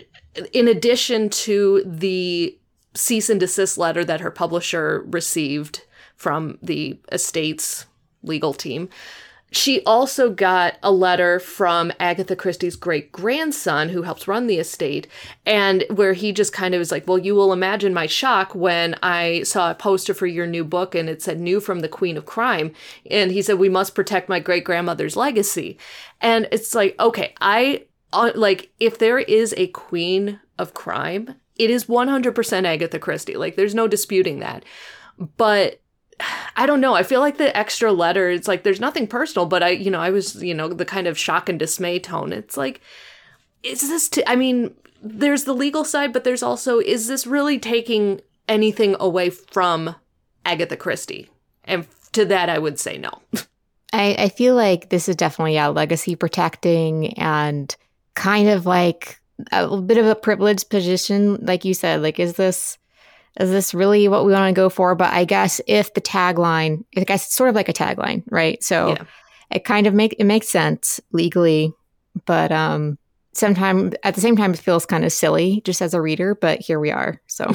in 0.52 0.68
addition 0.68 1.30
to 1.30 1.82
the 1.86 2.57
cease 2.98 3.30
and 3.30 3.40
desist 3.40 3.78
letter 3.78 4.04
that 4.04 4.20
her 4.20 4.30
publisher 4.30 5.04
received 5.06 5.84
from 6.16 6.58
the 6.60 6.98
estate's 7.12 7.86
legal 8.22 8.52
team. 8.52 8.88
She 9.50 9.82
also 9.84 10.28
got 10.28 10.74
a 10.82 10.92
letter 10.92 11.40
from 11.40 11.90
Agatha 11.98 12.36
Christie's 12.36 12.76
great 12.76 13.10
grandson, 13.12 13.88
who 13.88 14.02
helps 14.02 14.28
run 14.28 14.46
the 14.46 14.58
estate, 14.58 15.06
and 15.46 15.84
where 15.88 16.12
he 16.12 16.32
just 16.32 16.52
kind 16.52 16.74
of 16.74 16.80
was 16.80 16.90
like, 16.90 17.08
Well, 17.08 17.16
you 17.16 17.34
will 17.34 17.54
imagine 17.54 17.94
my 17.94 18.06
shock 18.06 18.54
when 18.54 18.94
I 19.02 19.44
saw 19.44 19.70
a 19.70 19.74
poster 19.74 20.12
for 20.12 20.26
your 20.26 20.46
new 20.46 20.64
book 20.64 20.94
and 20.94 21.08
it 21.08 21.22
said 21.22 21.40
New 21.40 21.60
from 21.60 21.80
the 21.80 21.88
Queen 21.88 22.18
of 22.18 22.26
Crime. 22.26 22.74
And 23.10 23.30
he 23.30 23.40
said, 23.40 23.58
We 23.58 23.70
must 23.70 23.94
protect 23.94 24.28
my 24.28 24.38
great 24.38 24.64
grandmother's 24.64 25.16
legacy. 25.16 25.78
And 26.20 26.46
it's 26.52 26.74
like, 26.74 26.94
okay, 27.00 27.32
I 27.40 27.84
uh, 28.12 28.32
like, 28.34 28.70
if 28.80 28.98
there 28.98 29.18
is 29.18 29.54
a 29.56 29.68
Queen 29.68 30.40
of 30.58 30.74
Crime, 30.74 31.36
it 31.58 31.70
is 31.70 31.86
100% 31.86 32.64
Agatha 32.64 32.98
Christie. 32.98 33.36
Like, 33.36 33.56
there's 33.56 33.74
no 33.74 33.88
disputing 33.88 34.38
that. 34.38 34.64
But 35.36 35.80
I 36.56 36.66
don't 36.66 36.80
know. 36.80 36.94
I 36.94 37.02
feel 37.02 37.20
like 37.20 37.38
the 37.38 37.56
extra 37.56 37.92
letter, 37.92 38.30
it's 38.30 38.48
like 38.48 38.62
there's 38.62 38.80
nothing 38.80 39.06
personal, 39.06 39.46
but 39.46 39.62
I, 39.62 39.70
you 39.70 39.90
know, 39.90 40.00
I 40.00 40.10
was, 40.10 40.42
you 40.42 40.54
know, 40.54 40.68
the 40.68 40.84
kind 40.84 41.06
of 41.06 41.18
shock 41.18 41.48
and 41.48 41.58
dismay 41.58 41.98
tone. 41.98 42.32
It's 42.32 42.56
like, 42.56 42.80
is 43.62 43.80
this, 43.80 44.08
t- 44.08 44.24
I 44.26 44.36
mean, 44.36 44.74
there's 45.02 45.44
the 45.44 45.52
legal 45.52 45.84
side, 45.84 46.12
but 46.12 46.24
there's 46.24 46.42
also, 46.42 46.80
is 46.80 47.06
this 47.06 47.26
really 47.26 47.58
taking 47.58 48.20
anything 48.48 48.96
away 48.98 49.30
from 49.30 49.94
Agatha 50.44 50.76
Christie? 50.76 51.30
And 51.64 51.86
to 52.12 52.24
that, 52.26 52.48
I 52.48 52.58
would 52.58 52.78
say 52.78 52.98
no. 52.98 53.10
I, 53.92 54.16
I 54.18 54.28
feel 54.28 54.54
like 54.54 54.90
this 54.90 55.08
is 55.08 55.16
definitely, 55.16 55.54
yeah, 55.54 55.68
legacy 55.68 56.14
protecting 56.14 57.18
and 57.18 57.74
kind 58.14 58.48
of 58.48 58.66
like 58.66 59.20
a 59.52 59.80
bit 59.80 59.98
of 59.98 60.06
a 60.06 60.14
privileged 60.14 60.70
position, 60.70 61.44
like 61.44 61.64
you 61.64 61.74
said. 61.74 62.02
Like, 62.02 62.18
is 62.18 62.34
this 62.34 62.78
is 63.38 63.50
this 63.50 63.72
really 63.72 64.08
what 64.08 64.24
we 64.24 64.32
want 64.32 64.54
to 64.54 64.58
go 64.58 64.68
for? 64.68 64.94
But 64.94 65.12
I 65.12 65.24
guess 65.24 65.60
if 65.66 65.94
the 65.94 66.00
tagline, 66.00 66.84
I 66.96 67.04
guess 67.04 67.26
it's 67.26 67.34
sort 67.34 67.48
of 67.48 67.54
like 67.54 67.68
a 67.68 67.72
tagline, 67.72 68.24
right? 68.30 68.62
So 68.62 68.90
yeah. 68.90 69.04
it 69.50 69.64
kind 69.64 69.86
of 69.86 69.94
make 69.94 70.16
it 70.18 70.24
makes 70.24 70.48
sense 70.48 71.00
legally, 71.12 71.72
but 72.26 72.50
um, 72.50 72.98
sometimes 73.32 73.94
at 74.02 74.14
the 74.14 74.20
same 74.20 74.36
time 74.36 74.52
it 74.52 74.58
feels 74.58 74.86
kind 74.86 75.04
of 75.04 75.12
silly 75.12 75.62
just 75.64 75.80
as 75.80 75.94
a 75.94 76.02
reader. 76.02 76.34
But 76.34 76.60
here 76.60 76.80
we 76.80 76.90
are. 76.90 77.20
So 77.26 77.52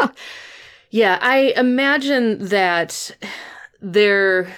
yeah, 0.90 1.18
I 1.20 1.54
imagine 1.56 2.46
that 2.46 3.16
there. 3.80 4.48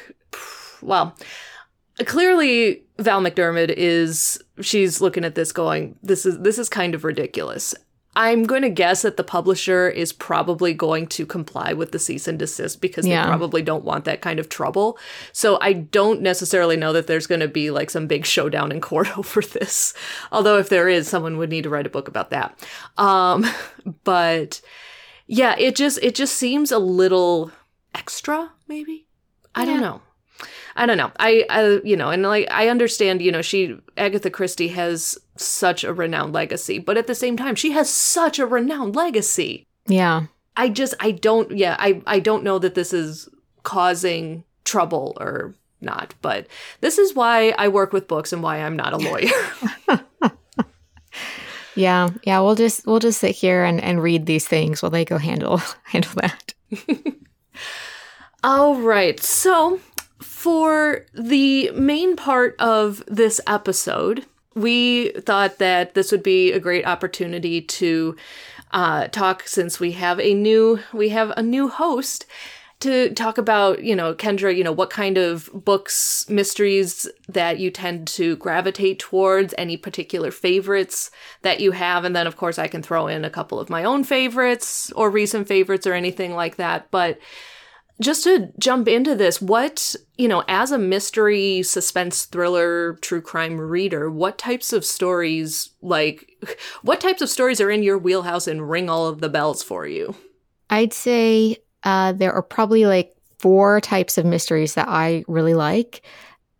Well, 0.80 1.16
clearly 2.06 2.82
Val 2.98 3.20
McDermid 3.20 3.72
is 3.76 4.42
she's 4.60 5.00
looking 5.00 5.24
at 5.24 5.34
this 5.34 5.52
going 5.52 5.96
this 6.02 6.26
is 6.26 6.38
this 6.40 6.58
is 6.58 6.68
kind 6.68 6.94
of 6.94 7.04
ridiculous. 7.04 7.74
I'm 8.16 8.44
going 8.44 8.62
to 8.62 8.70
guess 8.70 9.02
that 9.02 9.16
the 9.16 9.24
publisher 9.24 9.88
is 9.88 10.12
probably 10.12 10.72
going 10.72 11.08
to 11.08 11.26
comply 11.26 11.72
with 11.72 11.90
the 11.90 11.98
cease 11.98 12.28
and 12.28 12.38
desist 12.38 12.80
because 12.80 13.06
yeah. 13.06 13.22
they 13.22 13.28
probably 13.28 13.60
don't 13.60 13.84
want 13.84 14.04
that 14.04 14.20
kind 14.20 14.38
of 14.38 14.48
trouble. 14.48 14.98
So 15.32 15.58
I 15.60 15.72
don't 15.72 16.20
necessarily 16.20 16.76
know 16.76 16.92
that 16.92 17.08
there's 17.08 17.26
going 17.26 17.40
to 17.40 17.48
be 17.48 17.72
like 17.72 17.90
some 17.90 18.06
big 18.06 18.24
showdown 18.24 18.70
in 18.70 18.80
court 18.80 19.18
over 19.18 19.40
this. 19.40 19.94
Although 20.30 20.58
if 20.58 20.68
there 20.68 20.88
is, 20.88 21.08
someone 21.08 21.38
would 21.38 21.50
need 21.50 21.64
to 21.64 21.70
write 21.70 21.86
a 21.86 21.90
book 21.90 22.06
about 22.06 22.30
that. 22.30 22.56
Um, 22.98 23.44
but 24.04 24.60
yeah, 25.26 25.56
it 25.58 25.74
just 25.74 25.98
it 26.02 26.14
just 26.14 26.36
seems 26.36 26.70
a 26.70 26.78
little 26.78 27.50
extra, 27.94 28.52
maybe. 28.68 29.06
I 29.56 29.64
yeah. 29.64 29.66
don't 29.66 29.80
know. 29.80 30.02
I 30.76 30.86
don't 30.86 30.98
know. 30.98 31.12
I, 31.18 31.44
I, 31.48 31.80
you 31.84 31.96
know, 31.96 32.10
and 32.10 32.22
like 32.22 32.48
I 32.50 32.68
understand, 32.68 33.22
you 33.22 33.30
know, 33.30 33.42
she 33.42 33.76
Agatha 33.96 34.30
Christie 34.30 34.68
has 34.68 35.18
such 35.36 35.84
a 35.84 35.92
renowned 35.92 36.32
legacy, 36.32 36.78
but 36.78 36.96
at 36.96 37.06
the 37.06 37.14
same 37.14 37.36
time, 37.36 37.54
she 37.54 37.72
has 37.72 37.88
such 37.88 38.38
a 38.38 38.46
renowned 38.46 38.96
legacy. 38.96 39.66
Yeah. 39.86 40.26
I 40.56 40.68
just 40.68 40.94
I 41.00 41.12
don't 41.12 41.56
yeah, 41.56 41.76
I 41.78 42.02
I 42.06 42.20
don't 42.20 42.44
know 42.44 42.58
that 42.58 42.74
this 42.74 42.92
is 42.92 43.28
causing 43.62 44.44
trouble 44.64 45.16
or 45.20 45.54
not, 45.80 46.14
but 46.22 46.46
this 46.80 46.98
is 46.98 47.14
why 47.14 47.54
I 47.58 47.68
work 47.68 47.92
with 47.92 48.08
books 48.08 48.32
and 48.32 48.42
why 48.42 48.58
I'm 48.58 48.76
not 48.76 48.92
a 48.92 48.96
lawyer. 48.96 50.32
yeah. 51.74 52.10
Yeah, 52.24 52.40
we'll 52.40 52.54
just 52.54 52.86
we'll 52.86 53.00
just 53.00 53.20
sit 53.20 53.34
here 53.34 53.64
and 53.64 53.80
and 53.80 54.02
read 54.02 54.26
these 54.26 54.46
things 54.46 54.82
while 54.82 54.90
they 54.90 55.04
go 55.04 55.18
handle 55.18 55.60
handle 55.84 56.12
that. 56.16 56.54
All 58.44 58.76
right. 58.76 59.18
So, 59.20 59.80
for 60.44 61.06
the 61.14 61.70
main 61.70 62.16
part 62.16 62.54
of 62.58 63.02
this 63.06 63.40
episode, 63.46 64.26
we 64.54 65.08
thought 65.12 65.56
that 65.56 65.94
this 65.94 66.12
would 66.12 66.22
be 66.22 66.52
a 66.52 66.60
great 66.60 66.86
opportunity 66.86 67.62
to 67.62 68.14
uh, 68.72 69.08
talk 69.08 69.48
since 69.48 69.80
we 69.80 69.92
have 69.92 70.20
a 70.20 70.34
new 70.34 70.80
we 70.92 71.08
have 71.08 71.32
a 71.38 71.42
new 71.42 71.68
host 71.68 72.26
to 72.80 73.14
talk 73.14 73.38
about, 73.38 73.82
you 73.82 73.96
know, 73.96 74.12
Kendra, 74.12 74.54
you 74.54 74.62
know, 74.62 74.72
what 74.72 74.90
kind 74.90 75.16
of 75.16 75.48
books, 75.54 76.28
mysteries 76.28 77.08
that 77.26 77.58
you 77.58 77.70
tend 77.70 78.06
to 78.08 78.36
gravitate 78.36 78.98
towards, 78.98 79.54
any 79.56 79.78
particular 79.78 80.30
favorites 80.30 81.10
that 81.40 81.60
you 81.60 81.70
have. 81.70 82.04
And 82.04 82.14
then, 82.14 82.26
of 82.26 82.36
course, 82.36 82.58
I 82.58 82.68
can 82.68 82.82
throw 82.82 83.06
in 83.06 83.24
a 83.24 83.30
couple 83.30 83.58
of 83.58 83.70
my 83.70 83.82
own 83.84 84.04
favorites 84.04 84.92
or 84.94 85.08
recent 85.08 85.48
favorites 85.48 85.86
or 85.86 85.94
anything 85.94 86.34
like 86.34 86.56
that. 86.56 86.90
But 86.90 87.18
just 88.00 88.24
to 88.24 88.50
jump 88.58 88.88
into 88.88 89.14
this, 89.14 89.40
what, 89.40 89.94
you 90.16 90.26
know, 90.26 90.42
as 90.48 90.72
a 90.72 90.78
mystery, 90.78 91.62
suspense, 91.62 92.24
thriller, 92.24 92.94
true 92.94 93.20
crime 93.20 93.60
reader, 93.60 94.10
what 94.10 94.38
types 94.38 94.72
of 94.72 94.84
stories, 94.84 95.70
like, 95.80 96.30
what 96.82 97.00
types 97.00 97.22
of 97.22 97.30
stories 97.30 97.60
are 97.60 97.70
in 97.70 97.82
your 97.82 97.98
wheelhouse 97.98 98.46
and 98.46 98.68
ring 98.68 98.90
all 98.90 99.06
of 99.06 99.20
the 99.20 99.28
bells 99.28 99.62
for 99.62 99.86
you? 99.86 100.14
I'd 100.70 100.92
say 100.92 101.58
uh, 101.84 102.12
there 102.12 102.32
are 102.32 102.42
probably 102.42 102.86
like 102.86 103.14
four 103.38 103.80
types 103.80 104.18
of 104.18 104.24
mysteries 104.24 104.74
that 104.74 104.88
I 104.88 105.24
really 105.28 105.54
like. 105.54 106.02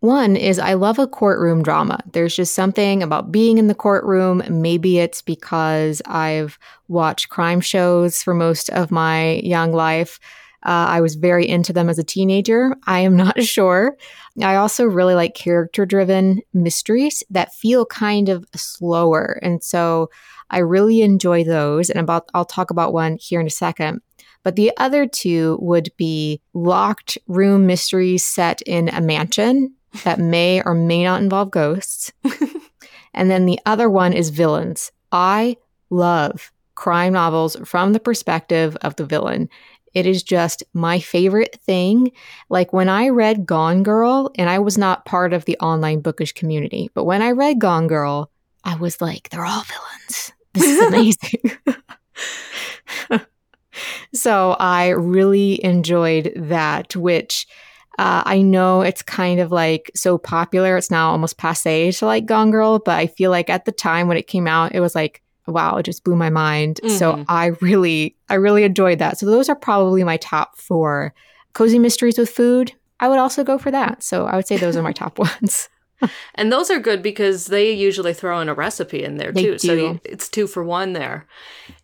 One 0.01 0.37
is 0.37 0.59
I 0.59 0.75
love 0.75 0.99
a 0.99 1.07
courtroom 1.07 1.63
drama. 1.63 1.99
There's 2.13 2.37
just 2.37 2.55
something 2.55 3.03
about 3.03 3.33
being 3.33 3.57
in 3.57 3.69
the 3.69 3.75
courtroom. 3.75 4.43
Maybe 4.51 4.99
it's 4.99 5.23
because 5.23 6.03
I've 6.05 6.59
watched 6.89 7.31
crime 7.31 7.63
shows 7.63 8.23
for 8.23 8.35
most 8.35 8.69
of 8.69 8.91
my 8.91 9.37
young 9.37 9.73
life. 9.73 10.21
Uh, 10.65 10.87
I 10.89 11.01
was 11.01 11.15
very 11.15 11.49
into 11.49 11.73
them 11.73 11.89
as 11.89 11.99
a 11.99 12.05
teenager. 12.05 12.75
I 12.87 13.01
am 13.01 13.17
not 13.25 13.43
sure. 13.43 13.97
I 14.43 14.57
also 14.57 14.85
really 14.85 15.15
like 15.15 15.35
character 15.35 15.87
driven 15.87 16.41
mysteries 16.53 17.23
that 17.31 17.55
feel 17.55 17.87
kind 17.87 18.29
of 18.29 18.47
slower. 18.55 19.39
And 19.43 19.63
so 19.63 20.11
I 20.51 20.59
really 20.59 21.03
enjoy 21.03 21.45
those. 21.45 21.91
And 21.91 22.01
about, 22.01 22.29
I'll 22.35 22.45
talk 22.45 22.71
about 22.71 22.93
one 22.93 23.17
here 23.21 23.41
in 23.41 23.47
a 23.47 23.51
second. 23.51 24.01
But 24.43 24.57
the 24.57 24.73
other 24.77 25.07
two 25.07 25.59
would 25.61 25.91
be 25.97 26.41
locked 26.53 27.17
room 27.29 27.67
mysteries 27.67 28.25
set 28.25 28.61
in 28.63 28.89
a 28.91 29.01
mansion 29.01 29.75
that 30.03 30.19
may 30.19 30.63
or 30.63 30.75
may 30.75 31.05
not 31.05 31.23
involve 31.23 31.51
ghosts. 31.51 32.13
and 33.15 33.31
then 33.31 33.47
the 33.47 33.59
other 33.65 33.89
one 33.89 34.13
is 34.13 34.29
villains. 34.29 34.93
I 35.13 35.57
love 35.89 36.53
crime 36.75 37.13
novels 37.13 37.57
from 37.65 37.93
the 37.93 38.01
perspective 38.01 38.77
of 38.83 38.97
the 38.97 39.07
villain. 39.07 39.49
It 39.95 40.07
is 40.07 40.23
just 40.23 40.63
my 40.73 40.99
favorite 40.99 41.59
thing. 41.63 42.13
Like 42.49 42.73
when 42.73 42.89
I 42.89 43.09
read 43.09 43.47
Gone 43.47 43.83
Girl, 43.83 44.31
and 44.37 44.51
I 44.51 44.59
was 44.59 44.77
not 44.77 45.05
part 45.05 45.33
of 45.33 45.45
the 45.45 45.57
online 45.59 46.01
bookish 46.01 46.33
community, 46.33 46.91
but 46.95 47.05
when 47.05 47.23
I 47.23 47.31
read 47.31 47.61
Gone 47.61 47.87
Girl, 47.87 48.31
I 48.65 48.77
was 48.77 49.01
like, 49.01 49.29
they're 49.31 49.45
all 49.45 49.63
villains. 49.63 50.33
This 50.53 50.65
is 50.65 50.81
amazing. 50.81 51.43
so 54.15 54.57
I 54.59 54.89
really 54.91 55.63
enjoyed 55.65 56.33
that, 56.37 56.95
which 56.97 57.47
uh, 57.99 58.23
I 58.25 58.43
know 58.43 58.83
it's 58.83 59.03
kind 59.03 59.41
of 59.41 59.53
like 59.53 59.91
so 59.95 60.19
popular. 60.19 60.77
It's 60.77 60.91
now 60.91 61.11
almost 61.11 61.39
passe 61.39 61.93
to 61.93 62.07
like 62.07 62.27
Gone 62.27 62.51
Girl, 62.51 62.79
but 62.79 62.97
I 62.97 63.07
feel 63.07 63.31
like 63.31 63.51
at 63.51 63.65
the 63.65 63.73
time 63.73 64.09
when 64.09 64.17
it 64.17 64.27
came 64.27 64.47
out, 64.47 64.75
it 64.75 64.81
was 64.81 64.95
like, 64.95 65.23
wow, 65.47 65.77
it 65.77 65.85
just 65.85 66.05
blew 66.05 66.17
my 66.17 66.31
mind. 66.31 66.81
Mm-hmm. 66.83 66.97
So 66.97 67.25
I 67.29 67.47
really, 67.61 68.17
I 68.29 68.35
really 68.35 68.65
enjoyed 68.65 68.99
that. 68.99 69.19
So 69.19 69.27
those 69.27 69.49
are 69.49 69.57
probably 69.57 70.05
my 70.05 70.17
top 70.19 70.57
four. 70.57 71.15
Cozy 71.53 71.79
Mysteries 71.79 72.19
with 72.19 72.31
Food, 72.31 72.73
I 73.01 73.09
would 73.09 73.19
also 73.19 73.45
go 73.45 73.59
for 73.59 73.71
that. 73.71 74.03
So 74.03 74.27
I 74.27 74.37
would 74.37 74.47
say 74.47 74.57
those 74.57 74.77
are 74.77 74.83
my 74.83 74.93
top 74.93 75.19
ones. 75.19 75.69
and 76.35 76.51
those 76.51 76.71
are 76.71 76.79
good 76.79 77.03
because 77.03 77.47
they 77.47 77.73
usually 77.73 78.13
throw 78.13 78.41
in 78.41 78.49
a 78.49 78.55
recipe 78.55 79.03
in 79.03 79.17
there 79.17 79.33
they 79.33 79.43
too. 79.43 79.59
Do. 79.59 79.59
So 79.59 80.01
it's 80.05 80.29
two 80.29 80.47
for 80.47 80.65
one 80.65 80.93
there. 80.93 81.27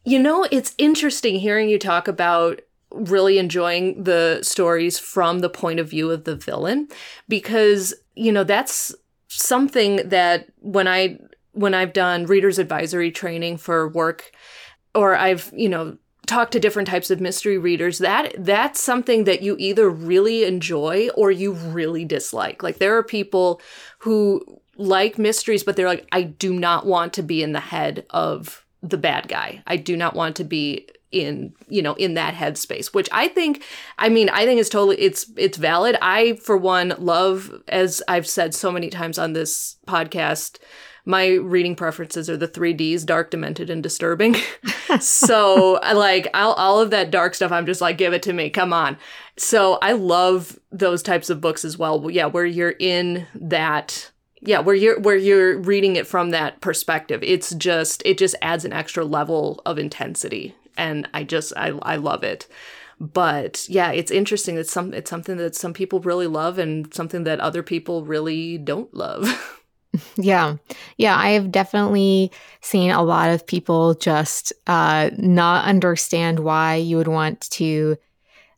You 0.04 0.18
know, 0.18 0.46
it's 0.50 0.74
interesting 0.78 1.38
hearing 1.38 1.68
you 1.68 1.78
talk 1.78 2.08
about 2.08 2.60
really 2.92 3.38
enjoying 3.38 4.02
the 4.02 4.40
stories 4.42 4.98
from 4.98 5.38
the 5.38 5.50
point 5.50 5.78
of 5.78 5.88
view 5.88 6.10
of 6.10 6.24
the 6.24 6.34
villain 6.34 6.88
because, 7.28 7.94
you 8.16 8.32
know, 8.32 8.42
that's 8.42 8.94
something 9.28 10.08
that 10.08 10.48
when 10.58 10.88
I 10.88 11.18
when 11.52 11.74
I've 11.74 11.92
done 11.92 12.26
readers 12.26 12.58
advisory 12.58 13.10
training 13.10 13.58
for 13.58 13.88
work 13.88 14.32
or 14.94 15.16
I've, 15.16 15.52
you 15.54 15.68
know, 15.68 15.98
talked 16.26 16.52
to 16.52 16.60
different 16.60 16.88
types 16.88 17.10
of 17.10 17.20
mystery 17.20 17.58
readers 17.58 17.98
that 17.98 18.32
that's 18.38 18.80
something 18.80 19.24
that 19.24 19.42
you 19.42 19.56
either 19.58 19.90
really 19.90 20.44
enjoy 20.44 21.08
or 21.16 21.30
you 21.30 21.52
really 21.52 22.04
dislike. 22.04 22.62
Like 22.62 22.78
there 22.78 22.96
are 22.96 23.02
people 23.02 23.60
who 23.98 24.60
like 24.76 25.18
mysteries 25.18 25.62
but 25.62 25.76
they're 25.76 25.86
like 25.86 26.08
i 26.10 26.22
do 26.22 26.54
not 26.54 26.86
want 26.86 27.12
to 27.12 27.22
be 27.22 27.42
in 27.42 27.52
the 27.52 27.60
head 27.60 28.06
of 28.10 28.64
the 28.82 28.96
bad 28.96 29.28
guy. 29.28 29.62
I 29.66 29.76
do 29.76 29.94
not 29.94 30.14
want 30.14 30.36
to 30.36 30.44
be 30.44 30.88
in 31.12 31.52
you 31.68 31.82
know 31.82 31.94
in 31.94 32.14
that 32.14 32.34
headspace 32.34 32.94
which 32.94 33.08
i 33.10 33.26
think 33.26 33.64
i 33.98 34.08
mean 34.08 34.28
i 34.28 34.44
think 34.44 34.60
it's 34.60 34.68
totally 34.68 34.96
it's 35.00 35.26
it's 35.36 35.58
valid. 35.58 35.96
I 36.00 36.34
for 36.34 36.56
one 36.56 36.94
love 36.98 37.52
as 37.68 38.02
i've 38.08 38.28
said 38.28 38.54
so 38.54 38.70
many 38.70 38.88
times 38.88 39.18
on 39.18 39.32
this 39.32 39.76
podcast 39.86 40.58
my 41.04 41.34
reading 41.34 41.74
preferences 41.74 42.28
are 42.28 42.36
the 42.36 42.48
three 42.48 42.72
Ds 42.72 43.04
dark, 43.04 43.30
demented, 43.30 43.70
and 43.70 43.82
disturbing. 43.82 44.36
so, 45.00 45.80
like, 45.94 46.28
I'll, 46.34 46.52
all 46.52 46.80
of 46.80 46.90
that 46.90 47.10
dark 47.10 47.34
stuff, 47.34 47.52
I'm 47.52 47.66
just 47.66 47.80
like, 47.80 47.98
give 47.98 48.12
it 48.12 48.22
to 48.24 48.32
me. 48.32 48.50
Come 48.50 48.72
on. 48.72 48.96
So, 49.36 49.78
I 49.82 49.92
love 49.92 50.58
those 50.70 51.02
types 51.02 51.30
of 51.30 51.40
books 51.40 51.64
as 51.64 51.78
well. 51.78 52.10
Yeah, 52.10 52.26
where 52.26 52.46
you're 52.46 52.76
in 52.78 53.26
that 53.34 54.10
yeah 54.42 54.58
where 54.60 54.74
you're 54.74 54.98
where 55.00 55.16
you're 55.16 55.58
reading 55.58 55.96
it 55.96 56.06
from 56.06 56.30
that 56.30 56.60
perspective 56.60 57.22
it's 57.22 57.54
just 57.54 58.02
it 58.04 58.18
just 58.18 58.34
adds 58.42 58.64
an 58.64 58.72
extra 58.72 59.04
level 59.04 59.60
of 59.66 59.78
intensity 59.78 60.54
and 60.76 61.08
i 61.12 61.22
just 61.22 61.52
i, 61.56 61.68
I 61.82 61.96
love 61.96 62.24
it 62.24 62.46
but 62.98 63.66
yeah 63.68 63.90
it's 63.92 64.10
interesting 64.10 64.56
it's 64.56 64.72
some 64.72 64.92
it's 64.94 65.10
something 65.10 65.36
that 65.36 65.54
some 65.54 65.72
people 65.72 66.00
really 66.00 66.26
love 66.26 66.58
and 66.58 66.92
something 66.92 67.24
that 67.24 67.40
other 67.40 67.62
people 67.62 68.04
really 68.04 68.58
don't 68.58 68.92
love 68.94 69.58
Yeah. 70.16 70.56
Yeah. 70.96 71.16
I 71.16 71.30
have 71.30 71.50
definitely 71.50 72.30
seen 72.60 72.90
a 72.90 73.02
lot 73.02 73.30
of 73.30 73.46
people 73.46 73.94
just 73.94 74.52
uh, 74.66 75.10
not 75.16 75.64
understand 75.64 76.40
why 76.40 76.76
you 76.76 76.96
would 76.96 77.08
want 77.08 77.40
to 77.52 77.96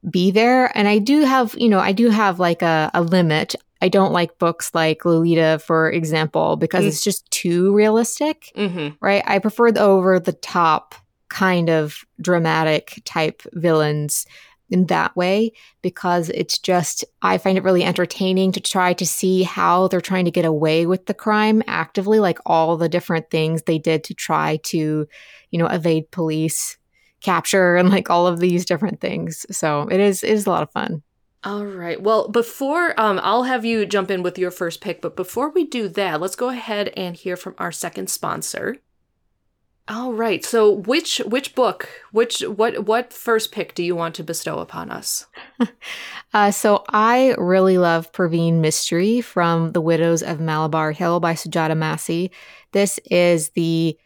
be 0.09 0.31
there. 0.31 0.77
And 0.77 0.89
I 0.89 0.99
do 0.99 1.25
have, 1.25 1.55
you 1.57 1.69
know, 1.69 1.79
I 1.79 1.93
do 1.93 2.11
have 2.11 2.41
like 2.41 2.63
a, 2.63 2.91
a 2.93 3.03
limit. 3.03 3.55
I 3.81 3.89
don't 3.89 4.13
like 4.13 4.39
books 4.39 4.75
like 4.75 5.05
Lolita, 5.05 5.61
for 5.65 5.91
example, 5.91 6.57
because 6.57 6.85
mm. 6.85 6.89
it's 6.89 7.03
just 7.03 7.29
too 7.31 7.75
realistic, 7.75 8.53
mm-hmm. 8.57 8.95
right? 9.01 9.23
I 9.27 9.39
prefer 9.39 9.73
the 9.73 9.81
over 9.81 10.21
the 10.21 10.33
top 10.33 10.95
kind 11.29 11.71
of 11.71 12.05
dramatic 12.21 13.01
type 13.05 13.43
villains 13.53 14.27
in 14.73 14.87
that 14.87 15.15
way 15.15 15.53
because 15.83 16.31
it's 16.31 16.59
just, 16.59 17.05
I 17.21 17.39
find 17.39 17.59
it 17.59 17.65
really 17.65 17.85
entertaining 17.85 18.53
to 18.53 18.61
try 18.61 18.95
to 18.95 19.07
see 19.07 19.43
how 19.43 19.89
they're 19.89 20.01
trying 20.01 20.25
to 20.25 20.31
get 20.31 20.45
away 20.45 20.87
with 20.87 21.07
the 21.07 21.15
crime 21.15 21.63
actively, 21.67 22.19
like 22.19 22.39
all 22.47 22.77
the 22.77 22.89
different 22.89 23.31
things 23.31 23.63
they 23.63 23.79
did 23.79 24.03
to 24.05 24.15
try 24.15 24.59
to, 24.65 25.07
you 25.51 25.59
know, 25.59 25.67
evade 25.67 26.11
police 26.11 26.79
capture 27.21 27.77
and 27.77 27.91
like 27.91 28.11
all 28.11 28.27
of 28.27 28.41
these 28.41 28.65
different 28.65 29.01
things. 29.01 29.47
So 29.51 29.83
it 29.89 30.01
is, 30.01 30.25
it 30.25 30.31
is 30.31 30.47
a 30.47 30.51
lot 30.51 30.63
of 30.63 30.73
fun. 30.73 31.03
All 31.45 31.67
right. 31.67 32.01
Well, 32.01 32.29
before 32.29 32.99
um, 33.01 33.21
I'll 33.23 33.43
have 33.43 33.65
you 33.65 33.85
jump 33.85 34.11
in 34.11 34.23
with 34.23 34.39
your 34.39 34.53
first 34.53 34.81
pick, 34.81 35.03
but 35.03 35.17
before 35.17 35.51
we 35.51 35.65
do 35.65 35.89
that, 35.89 36.21
let's 36.21 36.37
go 36.37 36.51
ahead 36.51 36.93
and 36.97 37.17
hear 37.17 37.37
from 37.37 37.57
our 37.59 37.73
second 37.73 38.09
sponsor. 38.11 38.77
All 39.93 40.15
right. 40.15 40.43
So 40.43 40.71
which 40.71 41.19
which 41.19 41.55
book, 41.55 41.87
which 42.13 42.41
what 42.41 42.87
what 42.87 43.13
first 43.13 43.53
pick 43.53 43.75
do 43.75 43.83
you 43.83 43.95
want 43.95 44.15
to 44.15 44.25
bestow 44.25 44.59
upon 44.59 44.91
us? 44.91 45.27
uh, 46.33 46.51
so 46.51 46.83
I 46.89 47.35
really 47.37 47.77
love 47.77 48.11
Perveen 48.13 48.55
Mistry 48.55 49.23
from 49.23 49.73
The 49.73 49.83
Widows 49.83 50.23
of 50.23 50.41
Malabar 50.41 50.93
Hill 50.93 51.21
by 51.21 51.35
Sujata 51.35 51.77
Massey. 51.77 52.31
This 52.73 52.99
is 53.11 53.51
the 53.51 53.99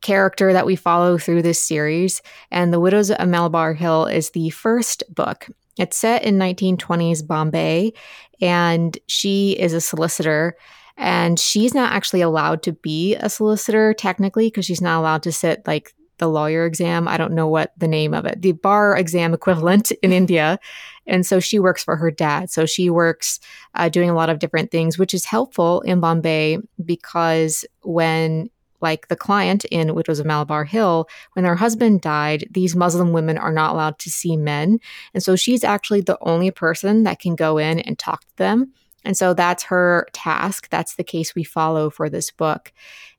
character 0.00 0.52
that 0.52 0.66
we 0.66 0.76
follow 0.76 1.18
through 1.18 1.42
this 1.42 1.60
series, 1.60 2.22
and 2.52 2.72
The 2.72 2.80
Widows 2.80 3.10
of 3.10 3.28
Malabar 3.28 3.72
Hill 3.74 4.06
is 4.06 4.30
the 4.30 4.50
first 4.50 5.02
book. 5.12 5.48
It's 5.76 5.96
set 5.96 6.22
in 6.22 6.38
1920s 6.38 7.26
Bombay, 7.26 7.94
and 8.40 8.96
she 9.08 9.58
is 9.58 9.72
a 9.72 9.80
solicitor 9.80 10.56
and 11.02 11.36
she's 11.36 11.74
not 11.74 11.92
actually 11.92 12.20
allowed 12.20 12.62
to 12.62 12.72
be 12.72 13.16
a 13.16 13.28
solicitor 13.28 13.92
technically 13.92 14.46
because 14.46 14.64
she's 14.64 14.80
not 14.80 15.00
allowed 15.00 15.24
to 15.24 15.32
sit 15.32 15.66
like 15.66 15.92
the 16.18 16.28
lawyer 16.28 16.64
exam. 16.64 17.08
I 17.08 17.16
don't 17.16 17.32
know 17.32 17.48
what 17.48 17.72
the 17.76 17.88
name 17.88 18.14
of 18.14 18.24
it, 18.24 18.40
the 18.40 18.52
bar 18.52 18.96
exam 18.96 19.34
equivalent 19.34 19.90
in 19.90 20.12
India. 20.22 20.60
And 21.08 21.26
so 21.26 21.40
she 21.40 21.58
works 21.58 21.82
for 21.82 21.96
her 21.96 22.12
dad. 22.12 22.50
So 22.50 22.66
she 22.66 22.88
works 22.88 23.40
uh, 23.74 23.88
doing 23.88 24.10
a 24.10 24.14
lot 24.14 24.30
of 24.30 24.38
different 24.38 24.70
things, 24.70 24.96
which 24.96 25.12
is 25.12 25.24
helpful 25.24 25.80
in 25.80 25.98
Bombay 25.98 26.58
because 26.84 27.64
when 27.82 28.48
like 28.80 29.08
the 29.08 29.16
client 29.16 29.64
in 29.72 29.96
which 29.96 30.06
was 30.06 30.20
of 30.20 30.26
Malabar 30.26 30.64
Hill, 30.64 31.08
when 31.32 31.44
her 31.44 31.56
husband 31.56 32.00
died, 32.00 32.46
these 32.48 32.76
Muslim 32.76 33.12
women 33.12 33.38
are 33.38 33.52
not 33.52 33.72
allowed 33.72 33.98
to 34.00 34.10
see 34.10 34.36
men. 34.36 34.78
And 35.14 35.22
so 35.22 35.34
she's 35.34 35.64
actually 35.64 36.02
the 36.02 36.18
only 36.20 36.52
person 36.52 37.02
that 37.02 37.18
can 37.18 37.34
go 37.34 37.58
in 37.58 37.80
and 37.80 37.98
talk 37.98 38.20
to 38.20 38.36
them. 38.36 38.72
And 39.04 39.16
so 39.16 39.34
that's 39.34 39.64
her 39.64 40.06
task. 40.12 40.68
That's 40.70 40.94
the 40.94 41.04
case 41.04 41.34
we 41.34 41.44
follow 41.44 41.90
for 41.90 42.08
this 42.08 42.30
book. 42.30 42.72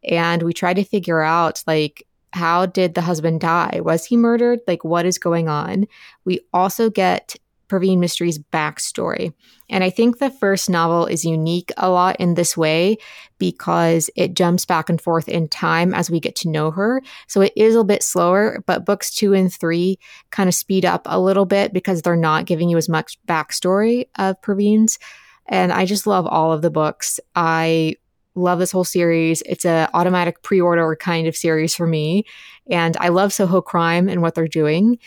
And 0.03 0.43
we 0.43 0.53
try 0.53 0.73
to 0.73 0.83
figure 0.83 1.21
out 1.21 1.63
like 1.67 2.05
how 2.33 2.65
did 2.65 2.95
the 2.95 3.01
husband 3.01 3.41
die? 3.41 3.79
Was 3.83 4.05
he 4.05 4.17
murdered? 4.17 4.59
Like, 4.67 4.83
what 4.83 5.05
is 5.05 5.19
going 5.19 5.47
on? 5.47 5.85
We 6.25 6.39
also 6.51 6.89
get 6.89 7.35
Perveen 7.69 7.97
Mistry's 7.97 8.37
backstory. 8.37 9.33
And 9.69 9.83
I 9.83 9.89
think 9.89 10.19
the 10.19 10.29
first 10.29 10.69
novel 10.69 11.05
is 11.05 11.25
unique 11.25 11.71
a 11.77 11.89
lot 11.89 12.17
in 12.19 12.33
this 12.33 12.55
way 12.57 12.97
because 13.39 14.09
it 14.15 14.35
jumps 14.35 14.65
back 14.65 14.89
and 14.89 15.01
forth 15.01 15.27
in 15.27 15.47
time 15.47 15.93
as 15.93 16.11
we 16.11 16.19
get 16.19 16.35
to 16.37 16.49
know 16.49 16.71
her. 16.71 17.01
So 17.27 17.41
it 17.41 17.53
is 17.55 17.75
a 17.75 17.83
bit 17.83 18.03
slower, 18.03 18.63
but 18.67 18.85
books 18.85 19.13
two 19.13 19.33
and 19.33 19.51
three 19.51 19.97
kind 20.29 20.47
of 20.47 20.55
speed 20.55 20.85
up 20.85 21.03
a 21.05 21.19
little 21.19 21.45
bit 21.45 21.73
because 21.73 22.01
they're 22.01 22.15
not 22.15 22.45
giving 22.45 22.69
you 22.69 22.77
as 22.77 22.89
much 22.89 23.17
backstory 23.27 24.05
of 24.19 24.39
Perveen's. 24.41 24.99
And 25.47 25.71
I 25.71 25.85
just 25.85 26.07
love 26.07 26.25
all 26.25 26.51
of 26.51 26.61
the 26.61 26.71
books. 26.71 27.19
I 27.35 27.95
love 28.35 28.59
this 28.59 28.71
whole 28.71 28.83
series. 28.83 29.43
It's 29.45 29.65
an 29.65 29.87
automatic 29.93 30.41
pre-order 30.41 30.95
kind 30.95 31.27
of 31.27 31.35
series 31.35 31.75
for 31.75 31.85
me. 31.85 32.25
And 32.67 32.97
I 32.97 33.09
love 33.09 33.33
Soho 33.33 33.61
Crime 33.61 34.09
and 34.09 34.21
what 34.21 34.35
they're 34.35 34.47
doing 34.47 34.99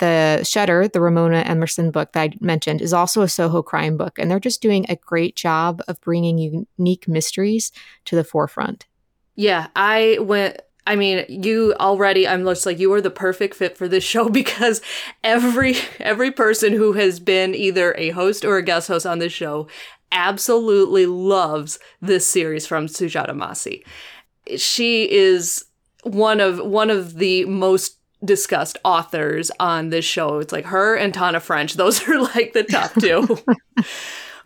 the 0.00 0.42
Shutter, 0.42 0.88
the 0.88 1.00
Ramona 1.00 1.40
Emerson 1.40 1.90
book 1.90 2.12
that 2.12 2.22
I 2.22 2.32
mentioned, 2.40 2.82
is 2.82 2.92
also 2.92 3.22
a 3.22 3.28
Soho 3.28 3.62
crime 3.62 3.96
book, 3.96 4.18
and 4.18 4.30
they're 4.30 4.40
just 4.40 4.60
doing 4.60 4.84
a 4.88 4.96
great 4.96 5.36
job 5.36 5.80
of 5.86 6.00
bringing 6.00 6.66
unique 6.78 7.06
mysteries 7.06 7.70
to 8.06 8.16
the 8.16 8.24
forefront. 8.24 8.86
Yeah, 9.36 9.68
I 9.76 10.18
went. 10.20 10.60
I 10.86 10.96
mean, 10.96 11.24
you 11.28 11.74
already. 11.78 12.26
I'm 12.26 12.44
just 12.44 12.66
like 12.66 12.78
you 12.78 12.92
are 12.92 13.00
the 13.00 13.10
perfect 13.10 13.54
fit 13.54 13.76
for 13.76 13.88
this 13.88 14.04
show 14.12 14.28
because 14.28 14.80
every 15.22 15.76
every 15.98 16.30
person 16.30 16.72
who 16.72 16.94
has 16.94 17.20
been 17.20 17.54
either 17.54 17.94
a 17.96 18.10
host 18.10 18.44
or 18.44 18.56
a 18.56 18.62
guest 18.62 18.88
host 18.88 19.06
on 19.06 19.18
this 19.18 19.32
show 19.32 19.68
absolutely 20.12 21.06
loves 21.06 21.78
this 22.00 22.26
series 22.26 22.66
from 22.66 22.86
Sujata 22.86 23.34
Massey. 23.34 23.84
She 24.56 25.10
is 25.10 25.64
one 26.02 26.40
of 26.40 26.58
one 26.58 26.90
of 26.90 27.16
the 27.16 27.44
most 27.44 27.98
discussed 28.24 28.78
authors 28.84 29.50
on 29.60 29.90
this 29.90 30.04
show. 30.04 30.38
It's 30.38 30.52
like 30.52 30.66
her 30.66 30.94
and 30.96 31.14
Tana 31.14 31.40
French. 31.40 31.74
Those 31.74 32.06
are 32.08 32.20
like 32.20 32.52
the 32.52 32.64
top 32.64 32.92
two. 32.94 33.38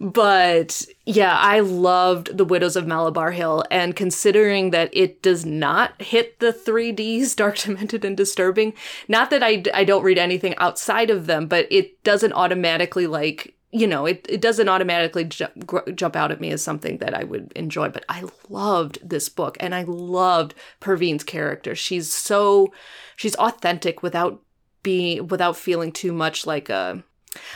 but 0.00 0.87
yeah, 1.07 1.37
I 1.38 1.61
loved 1.61 2.37
The 2.37 2.44
Widows 2.44 2.76
of 2.76 2.87
Malabar 2.87 3.33
Hill. 3.33 3.64
And 3.70 3.96
considering 3.96 4.70
that 4.70 4.90
it 4.92 5.22
does 5.22 5.44
not 5.44 6.00
hit 6.00 6.40
the 6.40 6.52
3Ds, 6.52 7.37
Dark, 7.37 7.59
Demented, 7.59 8.04
and 8.04 8.16
Disturbing, 8.16 8.74
not 9.09 9.30
that 9.30 9.42
I, 9.42 9.62
I 9.72 9.85
don't 9.85 10.04
read 10.04 10.18
anything 10.18 10.54
outside 10.57 11.11
of 11.11 11.26
them, 11.26 11.46
but 11.46 11.66
it 11.70 12.02
doesn't 12.04 12.33
automatically 12.33 13.07
like 13.07 13.54
you 13.74 13.88
know, 13.88 14.07
it, 14.07 14.24
it 14.28 14.40
doesn't 14.40 14.68
automatically 14.68 15.24
jump, 15.24 15.52
jump 15.96 16.14
out 16.14 16.30
at 16.30 16.40
me 16.40 16.52
as 16.52 16.62
something 16.62 16.98
that 16.98 17.12
I 17.12 17.24
would 17.24 17.52
enjoy. 17.57 17.88
But 17.88 18.04
I 18.09 18.22
loved 18.48 19.00
this 19.02 19.28
book 19.28 19.57
and 19.59 19.74
I 19.74 19.83
loved 19.83 20.54
Perveen's 20.78 21.24
character. 21.24 21.74
She's 21.74 22.12
so, 22.12 22.72
she's 23.16 23.35
authentic 23.35 24.00
without 24.00 24.40
being, 24.85 25.26
without 25.26 25.57
feeling 25.57 25.90
too 25.90 26.12
much 26.12 26.46
like 26.46 26.68
a, 26.70 27.02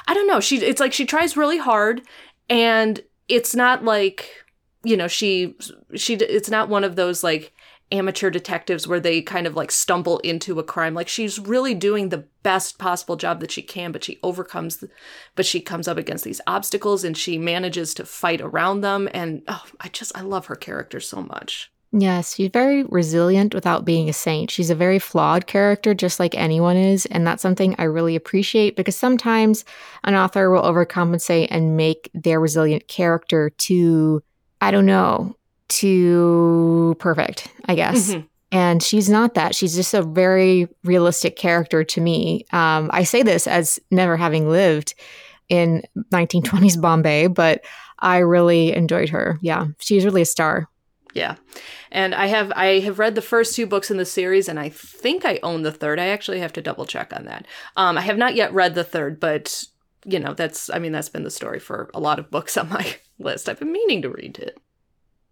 I 0.08 0.14
don't 0.14 0.26
know. 0.26 0.40
She, 0.40 0.56
it's 0.56 0.80
like 0.80 0.92
she 0.92 1.06
tries 1.06 1.36
really 1.36 1.58
hard 1.58 2.02
and 2.48 3.00
it's 3.28 3.54
not 3.54 3.84
like, 3.84 4.30
you 4.84 4.96
know, 4.96 5.08
she, 5.08 5.56
she, 5.94 6.14
it's 6.14 6.50
not 6.50 6.68
one 6.68 6.84
of 6.84 6.96
those 6.96 7.22
like, 7.22 7.52
amateur 7.90 8.30
detectives 8.30 8.86
where 8.86 9.00
they 9.00 9.22
kind 9.22 9.46
of 9.46 9.54
like 9.54 9.70
stumble 9.70 10.18
into 10.18 10.58
a 10.58 10.64
crime. 10.64 10.94
Like 10.94 11.08
she's 11.08 11.38
really 11.38 11.74
doing 11.74 12.08
the 12.08 12.26
best 12.42 12.78
possible 12.78 13.16
job 13.16 13.40
that 13.40 13.50
she 13.50 13.62
can, 13.62 13.92
but 13.92 14.04
she 14.04 14.18
overcomes, 14.22 14.76
the, 14.76 14.90
but 15.34 15.46
she 15.46 15.60
comes 15.60 15.88
up 15.88 15.96
against 15.96 16.24
these 16.24 16.40
obstacles 16.46 17.04
and 17.04 17.16
she 17.16 17.38
manages 17.38 17.94
to 17.94 18.04
fight 18.04 18.40
around 18.40 18.82
them. 18.82 19.08
And 19.14 19.42
oh, 19.48 19.64
I 19.80 19.88
just, 19.88 20.16
I 20.16 20.20
love 20.20 20.46
her 20.46 20.56
character 20.56 21.00
so 21.00 21.22
much. 21.22 21.72
Yes, 21.92 22.34
she's 22.34 22.50
very 22.52 22.84
resilient 22.84 23.54
without 23.54 23.86
being 23.86 24.08
a 24.08 24.12
saint. 24.12 24.50
She's 24.50 24.68
a 24.68 24.74
very 24.74 24.98
flawed 24.98 25.46
character, 25.46 25.94
just 25.94 26.20
like 26.20 26.34
anyone 26.34 26.76
is. 26.76 27.06
And 27.06 27.26
that's 27.26 27.40
something 27.40 27.74
I 27.78 27.84
really 27.84 28.14
appreciate 28.14 28.76
because 28.76 28.94
sometimes 28.94 29.64
an 30.04 30.14
author 30.14 30.50
will 30.50 30.62
overcompensate 30.62 31.48
and 31.50 31.76
make 31.76 32.10
their 32.12 32.40
resilient 32.40 32.88
character 32.88 33.50
too, 33.50 34.22
I 34.60 34.70
don't 34.70 34.84
know, 34.84 35.34
too 35.68 36.94
perfect, 36.98 37.48
I 37.64 37.74
guess. 37.74 38.10
Mm-hmm. 38.10 38.26
And 38.50 38.82
she's 38.82 39.08
not 39.08 39.34
that. 39.34 39.54
She's 39.54 39.74
just 39.74 39.94
a 39.94 40.02
very 40.02 40.68
realistic 40.84 41.36
character 41.36 41.84
to 41.84 42.00
me. 42.00 42.44
Um, 42.52 42.90
I 42.92 43.04
say 43.04 43.22
this 43.22 43.46
as 43.46 43.78
never 43.90 44.16
having 44.16 44.48
lived 44.48 44.94
in 45.48 45.82
1920s 46.12 46.80
Bombay, 46.80 47.28
but 47.28 47.64
I 47.98 48.18
really 48.18 48.72
enjoyed 48.72 49.08
her. 49.10 49.38
Yeah, 49.40 49.66
she's 49.80 50.04
really 50.04 50.22
a 50.22 50.26
star. 50.26 50.68
Yeah. 51.14 51.36
And 51.90 52.14
I 52.14 52.26
have 52.26 52.52
I 52.54 52.80
have 52.80 52.98
read 52.98 53.14
the 53.14 53.22
first 53.22 53.56
two 53.56 53.66
books 53.66 53.90
in 53.90 53.96
the 53.96 54.04
series 54.04 54.48
and 54.48 54.60
I 54.60 54.68
think 54.68 55.24
I 55.24 55.40
own 55.42 55.62
the 55.62 55.72
third. 55.72 55.98
I 55.98 56.08
actually 56.08 56.40
have 56.40 56.52
to 56.54 56.62
double 56.62 56.86
check 56.86 57.12
on 57.14 57.24
that. 57.24 57.46
Um, 57.76 57.96
I 57.96 58.02
have 58.02 58.18
not 58.18 58.34
yet 58.34 58.52
read 58.52 58.74
the 58.74 58.84
third, 58.84 59.18
but 59.18 59.64
you 60.04 60.18
know, 60.18 60.34
that's 60.34 60.70
I 60.70 60.78
mean 60.78 60.92
that's 60.92 61.08
been 61.08 61.24
the 61.24 61.30
story 61.30 61.58
for 61.58 61.90
a 61.94 62.00
lot 62.00 62.18
of 62.18 62.30
books 62.30 62.56
on 62.56 62.68
my 62.68 62.96
list. 63.18 63.48
I've 63.48 63.58
been 63.58 63.72
meaning 63.72 64.02
to 64.02 64.10
read 64.10 64.38
it. 64.38 64.58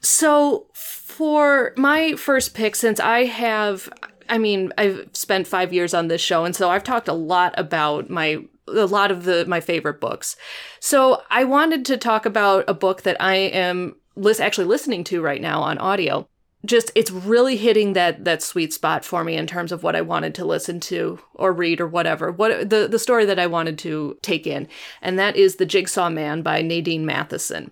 So, 0.00 0.66
for 0.74 1.72
my 1.76 2.14
first 2.14 2.54
pick, 2.54 2.76
since 2.76 3.00
I 3.00 3.24
have, 3.24 3.88
I 4.28 4.38
mean, 4.38 4.72
I've 4.78 5.08
spent 5.14 5.46
five 5.46 5.72
years 5.72 5.94
on 5.94 6.08
this 6.08 6.20
show, 6.20 6.44
and 6.44 6.54
so 6.54 6.70
I've 6.70 6.84
talked 6.84 7.08
a 7.08 7.14
lot 7.14 7.54
about 7.56 8.10
my 8.10 8.44
a 8.68 8.86
lot 8.86 9.10
of 9.10 9.24
the 9.24 9.44
my 9.46 9.60
favorite 9.60 10.00
books. 10.00 10.36
So 10.80 11.22
I 11.30 11.44
wanted 11.44 11.84
to 11.86 11.96
talk 11.96 12.26
about 12.26 12.64
a 12.68 12.74
book 12.74 13.02
that 13.02 13.16
I 13.20 13.34
am 13.34 13.96
lis- 14.16 14.40
actually 14.40 14.66
listening 14.66 15.04
to 15.04 15.22
right 15.22 15.40
now 15.40 15.62
on 15.62 15.78
audio. 15.78 16.28
Just 16.64 16.90
it's 16.96 17.10
really 17.12 17.56
hitting 17.56 17.92
that 17.92 18.24
that 18.24 18.42
sweet 18.42 18.72
spot 18.72 19.04
for 19.04 19.22
me 19.22 19.36
in 19.36 19.46
terms 19.46 19.70
of 19.70 19.82
what 19.82 19.94
I 19.94 20.00
wanted 20.00 20.34
to 20.36 20.44
listen 20.44 20.80
to 20.80 21.20
or 21.34 21.52
read 21.52 21.80
or 21.80 21.86
whatever. 21.86 22.32
What 22.32 22.70
the 22.70 22.88
the 22.90 22.98
story 22.98 23.24
that 23.26 23.38
I 23.38 23.46
wanted 23.46 23.78
to 23.80 24.18
take 24.22 24.46
in, 24.46 24.66
and 25.00 25.18
that 25.18 25.36
is 25.36 25.56
The 25.56 25.66
Jigsaw 25.66 26.10
Man 26.10 26.42
by 26.42 26.62
Nadine 26.62 27.06
Matheson. 27.06 27.70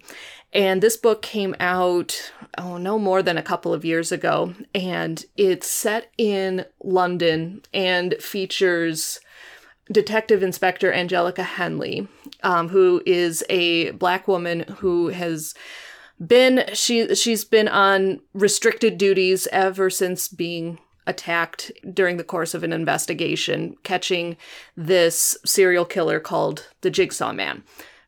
And 0.52 0.80
this 0.80 0.96
book 0.96 1.20
came 1.20 1.56
out, 1.58 2.32
oh, 2.56 2.76
no 2.76 2.96
more 2.96 3.24
than 3.24 3.36
a 3.36 3.42
couple 3.42 3.74
of 3.74 3.84
years 3.84 4.12
ago. 4.12 4.54
And 4.72 5.24
it's 5.36 5.68
set 5.68 6.12
in 6.16 6.64
London 6.80 7.62
and 7.74 8.14
features 8.20 9.18
Detective 9.90 10.44
Inspector 10.44 10.90
Angelica 10.92 11.42
Henley, 11.42 12.06
um, 12.44 12.68
who 12.68 13.02
is 13.04 13.44
a 13.50 13.90
black 13.92 14.28
woman 14.28 14.60
who 14.78 15.08
has 15.08 15.54
been 16.24 16.64
she 16.72 17.14
she's 17.14 17.44
been 17.44 17.68
on 17.68 18.20
restricted 18.32 18.98
duties 18.98 19.48
ever 19.52 19.90
since 19.90 20.28
being 20.28 20.78
attacked 21.06 21.70
during 21.92 22.16
the 22.16 22.24
course 22.24 22.54
of 22.54 22.62
an 22.62 22.72
investigation 22.72 23.76
catching 23.82 24.36
this 24.76 25.36
serial 25.44 25.84
killer 25.84 26.18
called 26.18 26.68
the 26.80 26.90
Jigsaw 26.90 27.32
Man 27.32 27.62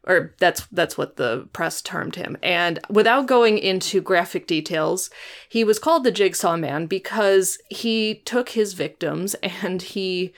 or 0.06 0.34
that's 0.38 0.66
that's 0.66 0.96
what 0.96 1.16
the 1.16 1.48
press 1.52 1.82
termed 1.82 2.16
him. 2.16 2.36
And 2.42 2.78
without 2.88 3.26
going 3.26 3.58
into 3.58 4.00
graphic 4.00 4.46
details, 4.46 5.10
he 5.48 5.64
was 5.64 5.78
called 5.78 6.04
the 6.04 6.12
Jigsaw 6.12 6.56
Man 6.56 6.86
because 6.86 7.58
he 7.68 8.22
took 8.24 8.50
his 8.50 8.72
victims 8.72 9.34
and 9.42 9.82
he 9.82 10.32